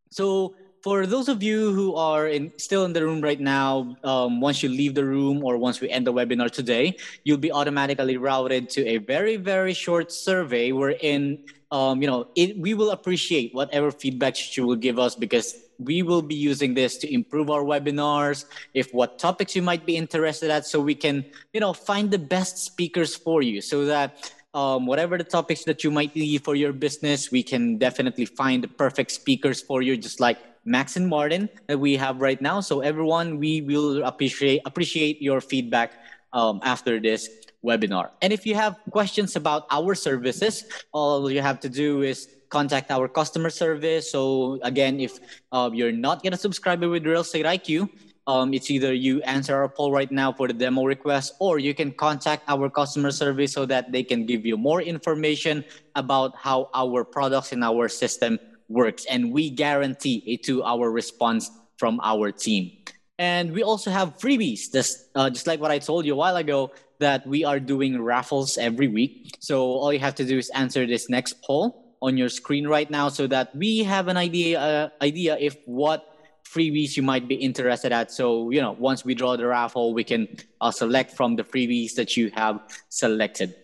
So, 0.09 0.55
for 0.81 1.05
those 1.05 1.27
of 1.27 1.43
you 1.43 1.73
who 1.73 1.95
are 1.95 2.27
in, 2.27 2.51
still 2.57 2.85
in 2.85 2.93
the 2.93 3.03
room 3.03 3.21
right 3.21 3.39
now, 3.39 3.95
um, 4.03 4.41
once 4.41 4.63
you 4.63 4.69
leave 4.69 4.95
the 4.95 5.03
room 5.03 5.43
or 5.43 5.57
once 5.57 5.81
we 5.81 5.89
end 5.89 6.07
the 6.07 6.13
webinar 6.13 6.49
today, 6.49 6.95
you'll 7.23 7.45
be 7.49 7.51
automatically 7.51 8.17
routed 8.17 8.69
to 8.71 8.87
a 8.87 8.97
very, 8.97 9.35
very 9.35 9.73
short 9.73 10.11
survey 10.11 10.71
wherein 10.71 11.43
um, 11.71 12.01
you 12.01 12.07
know, 12.07 12.27
it, 12.35 12.57
we 12.57 12.73
will 12.73 12.91
appreciate 12.91 13.53
whatever 13.53 13.91
feedback 13.91 14.35
you 14.55 14.65
will 14.65 14.77
give 14.77 14.97
us 14.97 15.15
because 15.15 15.55
we 15.79 16.01
will 16.01 16.21
be 16.21 16.35
using 16.35 16.73
this 16.73 16.97
to 16.97 17.13
improve 17.13 17.49
our 17.49 17.63
webinars 17.63 18.45
if 18.73 18.93
what 18.93 19.19
topics 19.19 19.55
you 19.55 19.61
might 19.61 19.85
be 19.85 19.95
interested 19.95 20.49
at 20.49 20.65
so 20.65 20.79
we 20.79 20.95
can 20.95 21.25
you 21.53 21.59
know 21.59 21.73
find 21.73 22.11
the 22.11 22.19
best 22.19 22.57
speakers 22.57 23.15
for 23.15 23.41
you 23.41 23.61
so 23.61 23.85
that 23.85 24.31
um, 24.53 24.87
whatever 24.87 25.17
the 25.17 25.23
topics 25.23 25.63
that 25.65 25.83
you 25.83 25.91
might 25.91 26.15
need 26.15 26.43
for 26.43 26.55
your 26.55 26.73
business 26.73 27.31
we 27.31 27.43
can 27.43 27.77
definitely 27.77 28.25
find 28.25 28.63
the 28.63 28.67
perfect 28.67 29.11
speakers 29.11 29.61
for 29.61 29.81
you 29.81 29.95
just 29.95 30.19
like 30.19 30.37
max 30.67 30.97
and 30.97 31.07
martin 31.07 31.49
that 31.67 31.79
we 31.79 31.95
have 31.95 32.21
right 32.21 32.41
now. 32.41 32.59
So 32.59 32.81
everyone 32.81 33.39
we 33.39 33.61
will 33.61 34.03
appreciate 34.03 34.61
appreciate 34.65 35.21
your 35.21 35.39
feedback 35.39 35.93
um, 36.33 36.59
after 36.61 36.99
this 36.99 37.29
webinar. 37.63 38.11
And 38.21 38.33
if 38.33 38.45
you 38.45 38.53
have 38.55 38.77
questions 38.91 39.35
about 39.35 39.65
our 39.71 39.95
services 39.95 40.65
all 40.91 41.31
you 41.31 41.41
have 41.41 41.59
to 41.61 41.69
do 41.69 42.03
is 42.03 42.27
contact 42.49 42.91
our 42.91 43.07
customer 43.07 43.49
service. 43.49 44.11
So 44.11 44.59
again, 44.63 44.99
if 44.99 45.19
uh, 45.51 45.69
you're 45.73 45.91
not 45.91 46.21
yet 46.23 46.33
a 46.33 46.37
subscriber 46.37 46.89
with 46.89 47.05
Real 47.05 47.21
Estate 47.21 47.45
IQ, 47.45 47.89
um, 48.27 48.53
it's 48.53 48.69
either 48.69 48.93
you 48.93 49.21
answer 49.23 49.55
our 49.55 49.69
poll 49.69 49.91
right 49.91 50.11
now 50.11 50.33
for 50.33 50.47
the 50.47 50.53
demo 50.53 50.83
request, 50.83 51.35
or 51.39 51.59
you 51.59 51.73
can 51.73 51.91
contact 51.91 52.43
our 52.49 52.69
customer 52.69 53.09
service 53.11 53.53
so 53.53 53.65
that 53.65 53.91
they 53.93 54.03
can 54.03 54.25
give 54.25 54.45
you 54.45 54.57
more 54.57 54.81
information 54.81 55.63
about 55.95 56.35
how 56.35 56.69
our 56.73 57.05
products 57.05 57.53
and 57.53 57.63
our 57.63 57.87
system 57.87 58.37
works. 58.67 59.05
And 59.09 59.31
we 59.31 59.49
guarantee 59.49 60.23
a 60.27 60.35
two-hour 60.35 60.91
response 60.91 61.49
from 61.77 62.01
our 62.03 62.31
team. 62.31 62.71
And 63.17 63.53
we 63.53 63.63
also 63.63 63.89
have 63.91 64.17
freebies, 64.17 64.71
just, 64.71 65.07
uh, 65.15 65.29
just 65.29 65.47
like 65.47 65.61
what 65.61 65.71
I 65.71 65.79
told 65.79 66.05
you 66.05 66.13
a 66.13 66.17
while 66.17 66.35
ago, 66.35 66.71
that 66.99 67.25
we 67.25 67.45
are 67.45 67.59
doing 67.59 68.01
raffles 68.01 68.57
every 68.57 68.89
week. 68.89 69.37
So 69.39 69.63
all 69.63 69.93
you 69.93 69.99
have 69.99 70.15
to 70.15 70.25
do 70.25 70.37
is 70.37 70.49
answer 70.49 70.85
this 70.85 71.09
next 71.09 71.41
poll 71.43 71.86
on 72.01 72.17
your 72.17 72.29
screen 72.29 72.67
right 72.67 72.89
now 72.89 73.09
so 73.09 73.27
that 73.27 73.55
we 73.55 73.83
have 73.83 74.07
an 74.07 74.17
idea 74.17 74.59
uh, 74.59 74.89
idea 75.01 75.37
if 75.39 75.57
what 75.65 76.13
freebies 76.43 76.95
you 76.95 77.03
might 77.03 77.27
be 77.27 77.35
interested 77.35 77.91
at. 77.91 78.11
So 78.11 78.49
you 78.51 78.61
know 78.61 78.73
once 78.73 79.03
we 79.03 79.15
draw 79.15 79.35
the 79.35 79.47
raffle 79.47 79.93
we 79.93 80.03
can 80.03 80.27
uh, 80.61 80.71
select 80.71 81.15
from 81.15 81.35
the 81.35 81.43
freebies 81.43 81.95
that 81.95 82.17
you 82.17 82.31
have 82.35 82.61
selected. 82.89 83.55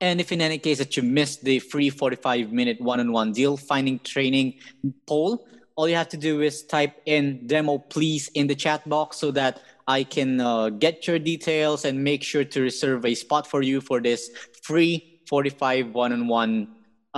And 0.00 0.20
if 0.20 0.30
in 0.30 0.40
any 0.40 0.58
case 0.58 0.78
that 0.78 0.96
you 0.96 1.02
missed 1.02 1.42
the 1.42 1.58
free 1.58 1.90
45 1.90 2.52
minute 2.52 2.80
one-on-one 2.80 3.32
deal 3.32 3.56
finding 3.56 3.98
training 3.98 4.54
poll 5.06 5.46
all 5.74 5.88
you 5.88 5.94
have 5.94 6.08
to 6.08 6.16
do 6.16 6.40
is 6.40 6.64
type 6.64 7.00
in 7.06 7.46
demo 7.46 7.78
please 7.78 8.28
in 8.34 8.46
the 8.46 8.54
chat 8.54 8.88
box 8.88 9.16
so 9.16 9.30
that 9.30 9.60
I 9.86 10.04
can 10.04 10.40
uh, 10.40 10.70
get 10.70 11.06
your 11.06 11.18
details 11.18 11.84
and 11.84 12.02
make 12.02 12.22
sure 12.22 12.44
to 12.44 12.60
reserve 12.60 13.06
a 13.06 13.14
spot 13.14 13.46
for 13.46 13.62
you 13.62 13.80
for 13.80 14.00
this 14.00 14.28
free 14.62 15.20
45 15.28 15.94
one-on-one 15.94 16.68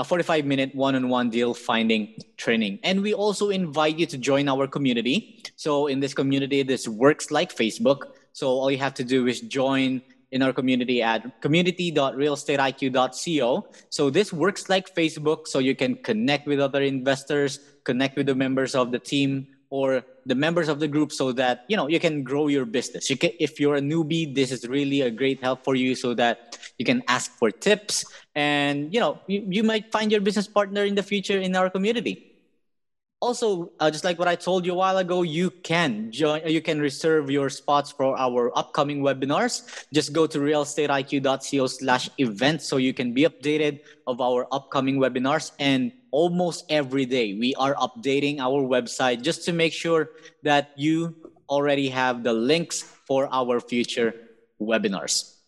a 0.00 0.04
45 0.04 0.46
minute 0.46 0.74
one-on-one 0.74 1.28
deal 1.28 1.52
finding 1.52 2.14
training. 2.38 2.78
And 2.82 3.02
we 3.02 3.12
also 3.12 3.50
invite 3.50 3.98
you 3.98 4.06
to 4.06 4.16
join 4.16 4.48
our 4.48 4.66
community. 4.66 5.44
So 5.56 5.88
in 5.88 6.00
this 6.00 6.14
community 6.14 6.62
this 6.62 6.88
works 6.88 7.30
like 7.30 7.54
facebook. 7.54 8.04
So 8.32 8.48
all 8.48 8.70
you 8.70 8.78
have 8.78 8.94
to 8.94 9.04
do 9.04 9.26
is 9.26 9.40
join 9.40 10.00
in 10.32 10.42
our 10.42 10.54
community 10.54 11.02
at 11.02 11.42
community.realestateiq.co. 11.42 13.66
So 13.90 14.10
this 14.10 14.32
works 14.32 14.68
like 14.68 14.94
Facebook, 14.94 15.48
so 15.48 15.58
you 15.58 15.74
can 15.74 15.96
connect 15.96 16.46
with 16.46 16.60
other 16.60 16.82
investors, 16.82 17.58
connect 17.84 18.16
with 18.16 18.26
the 18.26 18.34
members 18.34 18.74
of 18.74 18.92
the 18.92 18.98
team 18.98 19.46
or 19.70 20.02
the 20.26 20.34
members 20.34 20.68
of 20.68 20.80
the 20.80 20.88
group 20.88 21.12
so 21.12 21.32
that 21.32 21.64
you 21.68 21.76
know 21.76 21.88
you 21.88 21.98
can 21.98 22.22
grow 22.22 22.48
your 22.48 22.66
business. 22.66 23.08
You 23.08 23.16
can 23.16 23.30
if 23.38 23.58
you're 23.58 23.76
a 23.76 23.80
newbie 23.80 24.34
this 24.34 24.52
is 24.52 24.66
really 24.68 25.00
a 25.00 25.10
great 25.10 25.42
help 25.42 25.64
for 25.64 25.74
you 25.74 25.94
so 25.94 26.14
that 26.14 26.58
you 26.78 26.84
can 26.84 27.02
ask 27.08 27.30
for 27.38 27.50
tips 27.50 28.04
and 28.34 28.92
you 28.92 29.00
know 29.00 29.18
you, 29.26 29.46
you 29.48 29.62
might 29.62 29.90
find 29.90 30.10
your 30.12 30.20
business 30.20 30.46
partner 30.46 30.84
in 30.84 30.94
the 30.94 31.02
future 31.02 31.38
in 31.38 31.54
our 31.56 31.70
community 31.70 32.29
also 33.20 33.70
uh, 33.80 33.90
just 33.90 34.02
like 34.02 34.18
what 34.18 34.28
i 34.28 34.34
told 34.34 34.64
you 34.64 34.72
a 34.72 34.74
while 34.74 34.96
ago 34.96 35.22
you 35.22 35.50
can 35.62 36.10
join 36.10 36.40
you 36.46 36.60
can 36.62 36.80
reserve 36.80 37.30
your 37.30 37.50
spots 37.50 37.92
for 37.92 38.18
our 38.18 38.50
upcoming 38.56 39.00
webinars. 39.00 39.86
Just 39.92 40.12
go 40.12 40.26
to 40.26 40.38
realestateiq.co 40.38 41.66
slash 41.66 42.08
events 42.18 42.66
so 42.66 42.78
you 42.78 42.94
can 42.94 43.12
be 43.12 43.24
updated 43.24 43.80
of 44.06 44.20
our 44.20 44.46
upcoming 44.52 44.98
webinars. 44.98 45.52
And 45.58 45.92
almost 46.10 46.64
every 46.70 47.04
day 47.04 47.34
we 47.34 47.54
are 47.56 47.74
updating 47.76 48.40
our 48.40 48.62
website 48.62 49.22
just 49.22 49.44
to 49.44 49.52
make 49.52 49.72
sure 49.72 50.10
that 50.42 50.72
you 50.76 51.14
already 51.48 51.88
have 51.88 52.22
the 52.22 52.32
links 52.32 52.82
for 52.82 53.28
our 53.32 53.60
future 53.60 54.14
webinars 54.60 55.39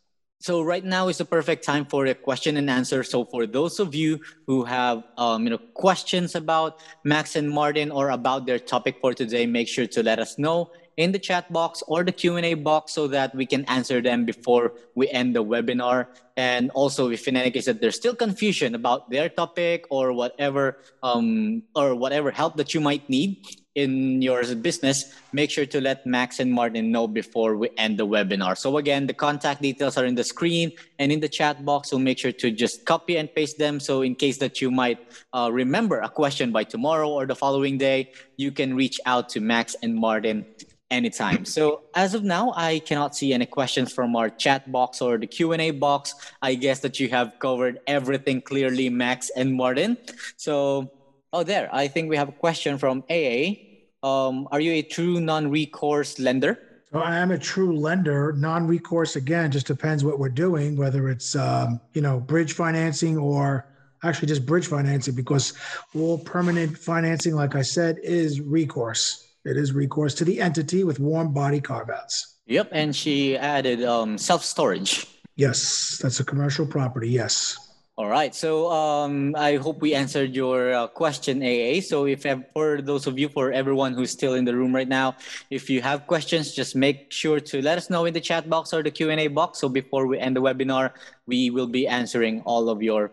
so 0.42 0.60
right 0.60 0.84
now 0.84 1.06
is 1.06 1.18
the 1.18 1.24
perfect 1.24 1.62
time 1.62 1.86
for 1.86 2.04
a 2.06 2.14
question 2.14 2.56
and 2.56 2.68
answer. 2.68 3.04
So 3.04 3.24
for 3.24 3.46
those 3.46 3.78
of 3.78 3.94
you 3.94 4.18
who 4.48 4.64
have 4.64 5.04
um, 5.16 5.44
you 5.44 5.50
know 5.50 5.58
questions 5.74 6.34
about 6.34 6.82
Max 7.04 7.36
and 7.36 7.48
Martin 7.48 7.92
or 7.92 8.10
about 8.10 8.44
their 8.44 8.58
topic 8.58 8.98
for 9.00 9.14
today, 9.14 9.46
make 9.46 9.68
sure 9.68 9.86
to 9.86 10.02
let 10.02 10.18
us 10.18 10.38
know 10.38 10.72
in 10.96 11.12
the 11.12 11.18
chat 11.18 11.50
box 11.52 11.82
or 11.86 12.02
the 12.02 12.10
Q&A 12.10 12.54
box 12.54 12.92
so 12.92 13.06
that 13.06 13.32
we 13.36 13.46
can 13.46 13.64
answer 13.66 14.02
them 14.02 14.24
before 14.24 14.72
we 14.96 15.08
end 15.10 15.36
the 15.36 15.44
webinar. 15.44 16.08
And 16.36 16.70
also 16.72 17.08
if 17.10 17.28
in 17.28 17.36
any 17.36 17.52
case 17.52 17.66
that 17.66 17.80
there's 17.80 17.96
still 17.96 18.14
confusion 18.14 18.74
about 18.74 19.10
their 19.10 19.28
topic 19.28 19.86
or 19.90 20.12
whatever 20.12 20.78
um, 21.04 21.62
or 21.76 21.94
whatever 21.94 22.32
help 22.32 22.56
that 22.56 22.74
you 22.74 22.80
might 22.80 23.08
need, 23.08 23.61
in 23.74 24.20
your 24.20 24.42
business, 24.56 25.14
make 25.32 25.50
sure 25.50 25.66
to 25.66 25.80
let 25.80 26.06
Max 26.06 26.40
and 26.40 26.52
Martin 26.52 26.92
know 26.92 27.06
before 27.08 27.56
we 27.56 27.70
end 27.78 27.98
the 27.98 28.06
webinar. 28.06 28.56
So 28.56 28.76
again, 28.76 29.06
the 29.06 29.14
contact 29.14 29.62
details 29.62 29.96
are 29.96 30.04
in 30.04 30.14
the 30.14 30.24
screen 30.24 30.72
and 30.98 31.10
in 31.10 31.20
the 31.20 31.28
chat 31.28 31.64
box. 31.64 31.90
So 31.90 31.98
make 31.98 32.18
sure 32.18 32.32
to 32.32 32.50
just 32.50 32.84
copy 32.84 33.16
and 33.16 33.34
paste 33.34 33.58
them. 33.58 33.80
So 33.80 34.02
in 34.02 34.14
case 34.14 34.38
that 34.38 34.60
you 34.60 34.70
might 34.70 34.98
uh, 35.32 35.50
remember 35.52 36.00
a 36.00 36.08
question 36.08 36.52
by 36.52 36.64
tomorrow 36.64 37.08
or 37.08 37.26
the 37.26 37.34
following 37.34 37.78
day, 37.78 38.12
you 38.36 38.52
can 38.52 38.74
reach 38.74 39.00
out 39.06 39.28
to 39.30 39.40
Max 39.40 39.74
and 39.82 39.94
Martin 39.94 40.44
anytime. 40.90 41.44
So 41.46 41.84
as 41.94 42.12
of 42.12 42.22
now, 42.22 42.52
I 42.54 42.80
cannot 42.80 43.16
see 43.16 43.32
any 43.32 43.46
questions 43.46 43.90
from 43.92 44.14
our 44.14 44.28
chat 44.28 44.70
box 44.70 45.00
or 45.00 45.16
the 45.16 45.26
Q&A 45.26 45.70
box. 45.70 46.14
I 46.42 46.54
guess 46.54 46.80
that 46.80 47.00
you 47.00 47.08
have 47.08 47.38
covered 47.38 47.80
everything 47.86 48.42
clearly, 48.42 48.90
Max 48.90 49.30
and 49.34 49.54
Martin. 49.54 49.96
So 50.36 50.92
Oh, 51.32 51.42
there. 51.42 51.70
I 51.72 51.88
think 51.88 52.10
we 52.10 52.16
have 52.16 52.28
a 52.28 52.32
question 52.32 52.76
from 52.76 53.04
AA. 53.08 53.56
Um, 54.02 54.48
are 54.52 54.60
you 54.60 54.72
a 54.72 54.82
true 54.82 55.18
non-recourse 55.18 56.18
lender? 56.18 56.58
So 56.92 56.98
I 56.98 57.16
am 57.16 57.30
a 57.30 57.38
true 57.38 57.74
lender. 57.78 58.34
Non-recourse 58.34 59.16
again 59.16 59.50
just 59.50 59.66
depends 59.66 60.04
what 60.04 60.18
we're 60.18 60.28
doing, 60.28 60.76
whether 60.76 61.08
it's 61.08 61.34
um, 61.34 61.80
you 61.94 62.02
know 62.02 62.20
bridge 62.20 62.52
financing 62.52 63.16
or 63.16 63.66
actually 64.04 64.28
just 64.28 64.44
bridge 64.44 64.66
financing, 64.66 65.14
because 65.14 65.54
all 65.94 66.18
permanent 66.18 66.76
financing, 66.76 67.34
like 67.34 67.54
I 67.54 67.62
said, 67.62 67.98
is 68.02 68.40
recourse. 68.40 69.28
It 69.46 69.56
is 69.56 69.72
recourse 69.72 70.14
to 70.16 70.24
the 70.24 70.40
entity 70.40 70.84
with 70.84 71.00
warm 71.00 71.32
body 71.32 71.60
carve-outs. 71.60 72.40
Yep, 72.46 72.68
and 72.72 72.94
she 72.94 73.38
added 73.38 73.82
um, 73.84 74.18
self-storage. 74.18 75.06
Yes, 75.36 75.98
that's 76.02 76.20
a 76.20 76.24
commercial 76.24 76.66
property. 76.66 77.08
Yes. 77.08 77.56
All 78.02 78.08
right. 78.08 78.34
So 78.34 78.68
um, 78.68 79.36
I 79.38 79.62
hope 79.62 79.80
we 79.80 79.94
answered 79.94 80.34
your 80.34 80.74
uh, 80.74 80.86
question, 80.88 81.38
AA. 81.38 81.78
So 81.80 82.04
if 82.04 82.26
for 82.52 82.82
those 82.82 83.06
of 83.06 83.16
you, 83.16 83.28
for 83.28 83.52
everyone 83.52 83.94
who's 83.94 84.10
still 84.10 84.34
in 84.34 84.44
the 84.44 84.56
room 84.56 84.74
right 84.74 84.88
now, 84.88 85.14
if 85.50 85.70
you 85.70 85.80
have 85.82 86.08
questions, 86.08 86.52
just 86.52 86.74
make 86.74 87.12
sure 87.12 87.38
to 87.38 87.62
let 87.62 87.78
us 87.78 87.90
know 87.90 88.04
in 88.04 88.12
the 88.12 88.20
chat 88.20 88.50
box 88.50 88.74
or 88.74 88.82
the 88.82 88.90
Q&A 88.90 89.28
box. 89.28 89.60
So 89.60 89.68
before 89.68 90.08
we 90.08 90.18
end 90.18 90.34
the 90.34 90.42
webinar, 90.42 90.90
we 91.26 91.50
will 91.50 91.68
be 91.68 91.86
answering 91.86 92.42
all 92.42 92.68
of 92.68 92.82
your 92.82 93.12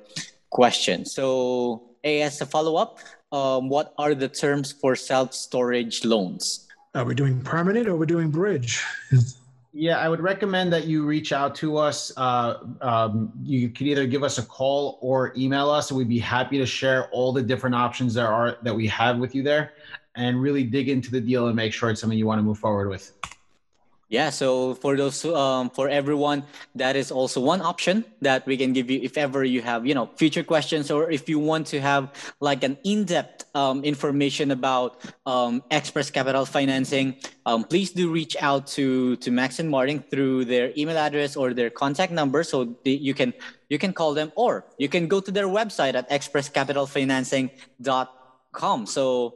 questions. 0.49 1.13
So 1.13 1.83
AA, 2.03 2.25
as 2.25 2.41
a 2.41 2.47
follow-up, 2.47 2.97
um, 3.31 3.69
what 3.69 3.93
are 3.99 4.15
the 4.15 4.27
terms 4.27 4.71
for 4.71 4.95
self-storage 4.95 6.03
loans? 6.03 6.65
Are 6.95 7.05
we 7.05 7.13
doing 7.13 7.39
permanent 7.41 7.85
or 7.85 7.95
we're 7.95 8.07
doing 8.07 8.31
bridge? 8.31 8.83
Yeah, 9.79 9.97
I 9.97 10.09
would 10.09 10.19
recommend 10.19 10.73
that 10.73 10.87
you 10.87 11.05
reach 11.05 11.31
out 11.31 11.55
to 11.55 11.77
us. 11.77 12.11
Uh, 12.17 12.55
um, 12.81 13.31
you 13.41 13.69
can 13.69 13.87
either 13.87 14.05
give 14.05 14.23
us 14.23 14.37
a 14.37 14.43
call 14.43 14.99
or 15.01 15.33
email 15.37 15.69
us, 15.69 15.89
and 15.89 15.97
we'd 15.97 16.09
be 16.09 16.19
happy 16.19 16.57
to 16.57 16.65
share 16.65 17.09
all 17.11 17.31
the 17.31 17.41
different 17.41 17.73
options 17.77 18.13
there 18.13 18.27
are 18.27 18.57
that 18.61 18.75
we 18.75 18.87
have 18.87 19.19
with 19.19 19.33
you 19.33 19.41
there, 19.41 19.71
and 20.15 20.41
really 20.41 20.65
dig 20.65 20.89
into 20.89 21.09
the 21.09 21.21
deal 21.21 21.47
and 21.47 21.55
make 21.55 21.71
sure 21.71 21.89
it's 21.89 22.01
something 22.01 22.19
you 22.19 22.27
want 22.27 22.39
to 22.39 22.43
move 22.43 22.57
forward 22.57 22.89
with. 22.89 23.13
Yeah, 24.09 24.29
so 24.31 24.73
for 24.73 24.97
those 24.97 25.23
um, 25.23 25.69
for 25.69 25.87
everyone, 25.87 26.43
that 26.73 26.95
is 26.95 27.11
also 27.11 27.39
one 27.39 27.61
option 27.61 28.03
that 28.21 28.43
we 28.47 28.57
can 28.57 28.73
give 28.73 28.89
you 28.89 28.99
if 29.03 29.19
ever 29.19 29.43
you 29.43 29.61
have 29.61 29.85
you 29.85 29.93
know 29.93 30.09
future 30.17 30.41
questions 30.41 30.89
or 30.89 31.11
if 31.11 31.29
you 31.29 31.37
want 31.37 31.67
to 31.67 31.79
have 31.79 32.09
like 32.41 32.63
an 32.63 32.79
in-depth 32.83 33.45
um, 33.53 33.83
information 33.83 34.49
about 34.49 35.05
um, 35.27 35.61
Express 35.69 36.09
Capital 36.09 36.43
financing. 36.43 37.17
Um, 37.45 37.63
please 37.63 37.91
do 37.91 38.09
reach 38.09 38.35
out 38.41 38.65
to 38.73 39.15
to 39.17 39.29
Max 39.29 39.59
and 39.59 39.69
Martin 39.69 40.03
through 40.09 40.45
their 40.45 40.73
email 40.75 40.97
address 40.97 41.35
or 41.35 41.53
their 41.53 41.69
contact 41.69 42.11
number, 42.11 42.41
so 42.41 42.75
you 42.85 43.13
can 43.13 43.31
you 43.69 43.77
can 43.77 43.93
call 43.93 44.15
them 44.15 44.31
or 44.35 44.65
you 44.79 44.89
can 44.89 45.07
go 45.07 45.21
to 45.21 45.29
their 45.29 45.45
website 45.45 45.93
at 45.93 46.09
expresscapitalfinancing.com. 46.09 48.85
So 48.87 49.35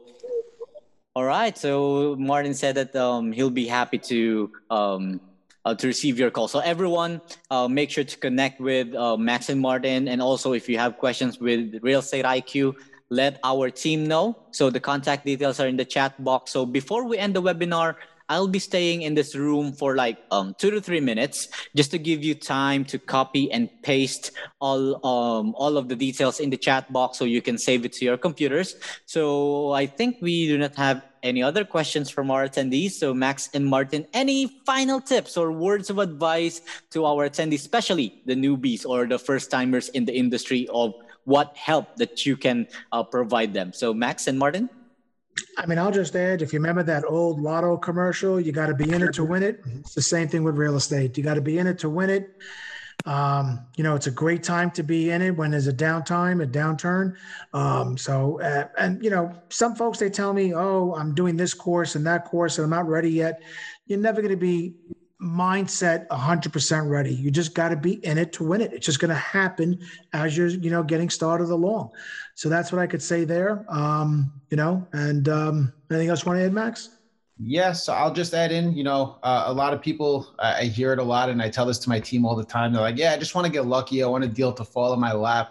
all 1.14 1.24
right. 1.24 1.56
So 1.56 2.16
Martin 2.18 2.54
said 2.54 2.74
that 2.74 2.96
um, 2.96 3.30
he'll 3.30 3.50
be 3.50 3.66
happy 3.66 3.98
to 3.98 4.50
um, 4.70 5.20
uh, 5.64 5.74
to 5.74 5.86
receive 5.86 6.18
your 6.18 6.30
call. 6.30 6.48
So 6.48 6.58
everyone, 6.58 7.20
uh, 7.50 7.68
make 7.68 7.90
sure 7.90 8.04
to 8.04 8.16
connect 8.18 8.60
with 8.60 8.94
uh, 8.94 9.16
Max 9.16 9.48
and 9.48 9.60
Martin, 9.60 10.08
and 10.08 10.20
also 10.20 10.52
if 10.52 10.68
you 10.68 10.76
have 10.78 10.98
questions 10.98 11.38
with 11.38 11.78
Real 11.82 12.00
Estate 12.00 12.24
IQ, 12.24 12.74
let 13.10 13.38
our 13.44 13.70
team 13.70 14.06
know. 14.06 14.36
So 14.50 14.70
the 14.70 14.80
contact 14.80 15.24
details 15.24 15.60
are 15.60 15.68
in 15.68 15.76
the 15.76 15.84
chat 15.84 16.22
box. 16.22 16.50
So 16.50 16.66
before 16.66 17.04
we 17.04 17.16
end 17.16 17.34
the 17.34 17.42
webinar, 17.42 17.96
I'll 18.28 18.48
be 18.48 18.58
staying 18.58 19.02
in 19.02 19.14
this 19.14 19.36
room 19.36 19.72
for 19.72 19.96
like 19.96 20.18
um, 20.30 20.54
two 20.58 20.70
to 20.70 20.80
three 20.80 21.00
minutes 21.00 21.48
just 21.76 21.90
to 21.90 21.98
give 21.98 22.24
you 22.24 22.34
time 22.34 22.84
to 22.86 22.98
copy 22.98 23.52
and 23.52 23.68
paste 23.82 24.32
all 24.60 24.96
um, 25.04 25.54
all 25.56 25.76
of 25.76 25.88
the 25.88 25.96
details 25.96 26.40
in 26.40 26.48
the 26.48 26.56
chat 26.56 26.90
box 26.92 27.18
so 27.18 27.24
you 27.24 27.42
can 27.42 27.58
save 27.58 27.84
it 27.84 27.92
to 27.94 28.04
your 28.04 28.16
computers. 28.16 28.76
So 29.04 29.72
I 29.72 29.86
think 29.86 30.18
we 30.20 30.48
do 30.48 30.56
not 30.56 30.74
have 30.76 31.04
any 31.22 31.42
other 31.42 31.64
questions 31.64 32.10
from 32.10 32.30
our 32.30 32.48
attendees. 32.48 32.92
So 32.92 33.12
Max 33.12 33.50
and 33.52 33.66
Martin, 33.66 34.06
any 34.12 34.60
final 34.64 35.00
tips 35.00 35.36
or 35.36 35.52
words 35.52 35.90
of 35.90 35.98
advice 35.98 36.60
to 36.90 37.04
our 37.04 37.28
attendees, 37.28 37.64
especially 37.64 38.22
the 38.26 38.34
newbies 38.34 38.86
or 38.86 39.06
the 39.06 39.18
first 39.18 39.50
timers 39.50 39.88
in 39.90 40.04
the 40.04 40.14
industry 40.16 40.68
of 40.72 40.94
what 41.24 41.56
help 41.56 41.96
that 41.96 42.24
you 42.24 42.36
can 42.36 42.68
uh, 42.92 43.02
provide 43.02 43.52
them? 43.52 43.72
So 43.72 43.92
Max 43.92 44.28
and 44.28 44.38
Martin. 44.38 44.68
I 45.56 45.66
mean, 45.66 45.78
I'll 45.78 45.92
just 45.92 46.14
add 46.16 46.42
if 46.42 46.52
you 46.52 46.58
remember 46.58 46.82
that 46.84 47.04
old 47.04 47.40
lotto 47.40 47.76
commercial, 47.76 48.40
you 48.40 48.52
got 48.52 48.66
to 48.66 48.74
be 48.74 48.92
in 48.92 49.02
it 49.02 49.14
to 49.14 49.24
win 49.24 49.42
it. 49.42 49.60
It's 49.80 49.94
the 49.94 50.02
same 50.02 50.28
thing 50.28 50.42
with 50.44 50.56
real 50.56 50.76
estate. 50.76 51.16
You 51.16 51.24
got 51.24 51.34
to 51.34 51.40
be 51.40 51.58
in 51.58 51.66
it 51.66 51.78
to 51.80 51.88
win 51.88 52.10
it. 52.10 52.36
Um, 53.06 53.66
you 53.76 53.84
know, 53.84 53.94
it's 53.94 54.06
a 54.06 54.10
great 54.10 54.42
time 54.42 54.70
to 54.72 54.82
be 54.82 55.10
in 55.10 55.20
it 55.20 55.36
when 55.36 55.50
there's 55.50 55.66
a 55.66 55.72
downtime, 55.72 56.42
a 56.42 56.46
downturn. 56.46 57.16
Um, 57.52 57.98
so, 57.98 58.40
uh, 58.40 58.68
and 58.78 59.02
you 59.04 59.10
know, 59.10 59.34
some 59.50 59.74
folks 59.74 59.98
they 59.98 60.08
tell 60.08 60.32
me, 60.32 60.54
"Oh, 60.54 60.94
I'm 60.94 61.14
doing 61.14 61.36
this 61.36 61.52
course 61.52 61.96
and 61.96 62.06
that 62.06 62.24
course, 62.24 62.56
and 62.56 62.64
I'm 62.64 62.70
not 62.70 62.88
ready 62.88 63.10
yet." 63.10 63.42
You're 63.86 63.98
never 63.98 64.22
going 64.22 64.30
to 64.30 64.38
be 64.38 64.74
mindset 65.24 66.06
100% 66.08 66.88
ready. 66.88 67.14
You 67.14 67.30
just 67.30 67.54
got 67.54 67.70
to 67.70 67.76
be 67.76 67.94
in 68.04 68.18
it 68.18 68.32
to 68.34 68.44
win 68.44 68.60
it. 68.60 68.72
It's 68.72 68.86
just 68.86 69.00
going 69.00 69.08
to 69.08 69.14
happen 69.14 69.80
as 70.12 70.36
you're, 70.36 70.48
you 70.48 70.70
know, 70.70 70.82
getting 70.82 71.08
started 71.08 71.48
along. 71.50 71.90
So 72.34 72.48
that's 72.48 72.70
what 72.70 72.80
I 72.80 72.86
could 72.86 73.02
say 73.02 73.24
there. 73.24 73.64
Um, 73.68 74.32
you 74.50 74.56
know, 74.56 74.86
and 74.92 75.28
um, 75.28 75.72
anything 75.90 76.10
else 76.10 76.24
you 76.24 76.30
want 76.30 76.40
to 76.40 76.44
add, 76.44 76.52
Max? 76.52 76.90
Yes, 77.38 77.88
I'll 77.88 78.12
just 78.12 78.32
add 78.32 78.52
in. 78.52 78.74
You 78.74 78.84
know, 78.84 79.18
uh, 79.22 79.44
a 79.46 79.52
lot 79.52 79.72
of 79.72 79.80
people, 79.82 80.28
I 80.38 80.64
hear 80.64 80.92
it 80.92 81.00
a 81.00 81.02
lot, 81.02 81.30
and 81.30 81.42
I 81.42 81.48
tell 81.48 81.66
this 81.66 81.78
to 81.80 81.88
my 81.88 81.98
team 81.98 82.24
all 82.24 82.36
the 82.36 82.44
time. 82.44 82.72
They're 82.72 82.80
like, 82.80 82.96
"Yeah, 82.96 83.12
I 83.12 83.16
just 83.16 83.34
want 83.34 83.44
to 83.44 83.52
get 83.52 83.66
lucky. 83.66 84.04
I 84.04 84.06
want 84.06 84.22
a 84.22 84.28
deal 84.28 84.52
to 84.52 84.64
fall 84.64 84.92
in 84.92 85.00
my 85.00 85.12
lap." 85.12 85.48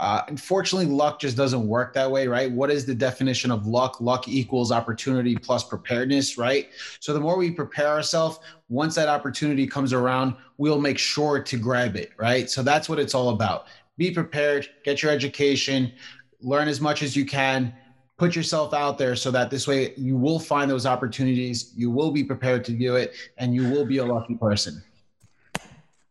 Uh, 0.00 0.22
unfortunately, 0.28 0.86
luck 0.86 1.20
just 1.20 1.36
doesn't 1.36 1.68
work 1.68 1.92
that 1.92 2.10
way, 2.10 2.26
right? 2.26 2.50
What 2.50 2.70
is 2.70 2.86
the 2.86 2.94
definition 2.94 3.50
of 3.50 3.66
luck? 3.66 4.00
Luck 4.00 4.26
equals 4.28 4.72
opportunity 4.72 5.36
plus 5.36 5.62
preparedness, 5.62 6.38
right? 6.38 6.70
So 7.00 7.12
the 7.12 7.20
more 7.20 7.36
we 7.36 7.50
prepare 7.50 7.88
ourselves, 7.88 8.38
once 8.70 8.94
that 8.94 9.10
opportunity 9.10 9.66
comes 9.66 9.92
around, 9.92 10.36
we'll 10.56 10.80
make 10.80 10.96
sure 10.96 11.42
to 11.42 11.56
grab 11.58 11.96
it, 11.96 12.12
right? 12.16 12.48
So 12.48 12.62
that's 12.62 12.88
what 12.88 12.98
it's 12.98 13.14
all 13.14 13.28
about. 13.28 13.66
Be 13.98 14.10
prepared, 14.10 14.70
get 14.84 15.02
your 15.02 15.12
education, 15.12 15.92
learn 16.40 16.66
as 16.66 16.80
much 16.80 17.02
as 17.02 17.14
you 17.14 17.26
can, 17.26 17.74
put 18.16 18.34
yourself 18.34 18.72
out 18.72 18.96
there 18.96 19.14
so 19.14 19.30
that 19.30 19.50
this 19.50 19.68
way 19.68 19.92
you 19.98 20.16
will 20.16 20.38
find 20.38 20.70
those 20.70 20.86
opportunities, 20.86 21.74
you 21.76 21.90
will 21.90 22.10
be 22.10 22.24
prepared 22.24 22.64
to 22.64 22.72
do 22.72 22.96
it, 22.96 23.12
and 23.36 23.54
you 23.54 23.68
will 23.68 23.84
be 23.84 23.98
a 23.98 24.04
lucky 24.04 24.34
person. 24.34 24.82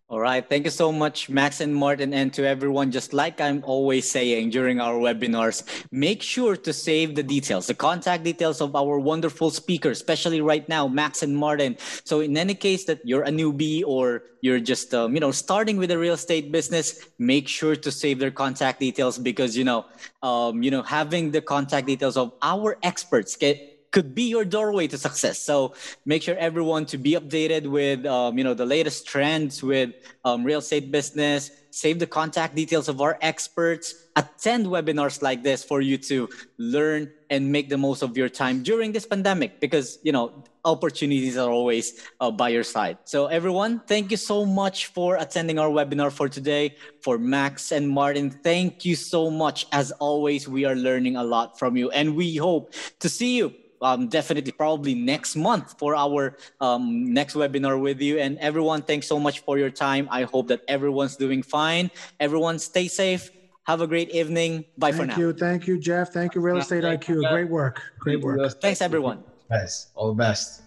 All 0.10 0.20
right. 0.20 0.42
Thank 0.42 0.66
you 0.66 0.72
so 0.72 0.92
much, 0.92 1.30
Max 1.30 1.62
and 1.62 1.70
Martin, 1.70 2.16
and 2.16 2.34
to 2.34 2.44
everyone. 2.44 2.90
Just 2.90 3.14
like 3.14 3.40
I'm 3.40 3.64
always 3.64 4.10
saying 4.10 4.50
during 4.50 4.82
our 4.82 4.96
webinars, 4.96 5.62
make 5.92 6.24
sure 6.24 6.56
to 6.58 6.74
save 6.74 7.14
the 7.14 7.22
details, 7.22 7.68
the 7.68 7.76
contact 7.76 8.24
details 8.24 8.60
of 8.60 8.76
our 8.76 8.98
wonderful 8.98 9.52
speakers, 9.52 10.00
especially 10.00 10.42
right 10.42 10.68
now, 10.68 10.88
Max 10.88 11.22
and 11.22 11.38
Martin. 11.38 11.78
So 12.06 12.22
in 12.22 12.36
any 12.38 12.56
case 12.56 12.86
that 12.86 13.06
you're 13.06 13.22
a 13.22 13.30
newbie 13.30 13.84
or 13.86 14.24
you're 14.42 14.60
just, 14.60 14.96
um, 14.96 15.14
you 15.14 15.20
know, 15.20 15.30
starting 15.30 15.78
with 15.78 15.92
a 15.92 15.98
real 16.00 16.16
estate 16.16 16.52
business, 16.52 17.06
make 17.20 17.48
sure 17.48 17.76
to 17.76 17.92
save 17.92 18.18
their 18.18 18.32
contact 18.32 18.80
details 18.80 19.20
because, 19.20 19.56
you 19.56 19.64
know, 19.64 19.86
um, 20.24 20.64
you 20.64 20.72
know, 20.72 20.82
having 20.82 21.30
the 21.30 21.42
contact 21.42 21.86
details 21.86 22.18
of 22.18 22.34
our 22.42 22.80
experts 22.82 23.36
get 23.36 23.69
could 23.92 24.14
be 24.14 24.24
your 24.24 24.46
doorway 24.46 24.88
to 24.88 24.98
success. 24.98 25.40
So 25.40 25.74
make 26.06 26.22
sure 26.24 26.36
everyone 26.38 26.86
to 26.88 26.98
be 26.98 27.14
updated 27.14 27.68
with 27.68 28.06
um, 28.06 28.38
you 28.38 28.44
know 28.44 28.54
the 28.54 28.66
latest 28.66 29.08
trends 29.08 29.64
with 29.64 29.92
um, 30.26 30.44
real 30.44 30.60
estate 30.60 30.92
business. 30.92 31.52
Save 31.72 32.00
the 32.00 32.08
contact 32.08 32.56
details 32.56 32.90
of 32.90 33.00
our 33.00 33.18
experts. 33.22 33.94
Attend 34.16 34.66
webinars 34.66 35.22
like 35.22 35.44
this 35.44 35.64
for 35.64 35.82
you 35.82 35.98
to 36.10 36.28
learn 36.58 37.12
and 37.30 37.52
make 37.52 37.70
the 37.70 37.78
most 37.78 38.02
of 38.02 38.18
your 38.18 38.28
time 38.28 38.64
during 38.64 38.92
this 38.92 39.06
pandemic 39.06 39.60
because 39.60 40.00
you 40.04 40.12
know 40.12 40.44
opportunities 40.66 41.38
are 41.38 41.50
always 41.50 42.02
uh, 42.20 42.30
by 42.30 42.50
your 42.50 42.64
side. 42.64 42.98
So 43.06 43.28
everyone, 43.28 43.80
thank 43.88 44.12
you 44.12 44.18
so 44.18 44.46
much 44.46 44.88
for 44.88 45.16
attending 45.16 45.58
our 45.58 45.70
webinar 45.70 46.12
for 46.12 46.28
today. 46.28 46.76
For 47.02 47.18
Max 47.18 47.72
and 47.72 47.88
Martin, 47.88 48.30
thank 48.30 48.84
you 48.84 48.96
so 48.96 49.30
much. 49.30 49.68
As 49.72 49.92
always, 49.94 50.48
we 50.48 50.66
are 50.66 50.76
learning 50.76 51.16
a 51.16 51.24
lot 51.24 51.58
from 51.58 51.78
you, 51.78 51.90
and 51.92 52.16
we 52.16 52.36
hope 52.36 52.74
to 53.00 53.08
see 53.08 53.38
you 53.38 53.54
um, 53.82 54.08
definitely 54.08 54.52
probably 54.52 54.96
next 54.96 55.36
month 55.36 55.78
for 55.78 55.96
our 55.96 56.36
um, 56.60 57.14
next 57.14 57.36
webinar 57.36 57.80
with 57.80 58.02
you. 58.02 58.20
And 58.20 58.38
everyone, 58.40 58.82
thanks 58.82 59.08
so 59.08 59.20
much 59.20 59.42
for 59.42 59.58
your 59.58 59.70
time. 59.70 60.08
I 60.12 60.24
hope 60.24 60.48
that 60.48 60.62
everyone's 60.68 61.16
doing 61.16 61.44
fine. 61.44 61.92
Everyone, 62.20 62.60
stay 62.60 62.88
safe. 62.88 63.32
Have 63.64 63.82
a 63.82 63.88
great 63.88 64.10
evening. 64.10 64.66
Bye 64.78 64.92
Thank 64.92 65.02
for 65.02 65.06
now. 65.06 65.14
Thank 65.14 65.20
you. 65.20 65.34
Thank 65.34 65.68
you, 65.68 65.80
Jeff. 65.80 66.12
Thank 66.12 66.36
you, 66.36 66.42
Real 66.42 66.58
Estate 66.58 66.84
IQ. 66.84 67.30
Great 67.30 67.50
work. 67.50 67.82
Great 68.00 68.22
work. 68.22 68.62
Thanks, 68.62 68.82
everyone. 68.82 69.24
Best. 69.48 69.90
All 69.96 70.08
the 70.08 70.16
best. 70.16 70.64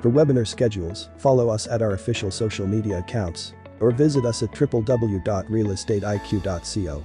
For 0.00 0.10
webinar 0.10 0.46
schedules, 0.46 1.08
follow 1.16 1.48
us 1.48 1.66
at 1.66 1.82
our 1.82 1.94
official 1.94 2.30
social 2.30 2.66
media 2.66 2.98
accounts 2.98 3.54
or 3.80 3.90
visit 3.90 4.24
us 4.24 4.42
at 4.42 4.52
www.realestateiq.co. 4.52 7.04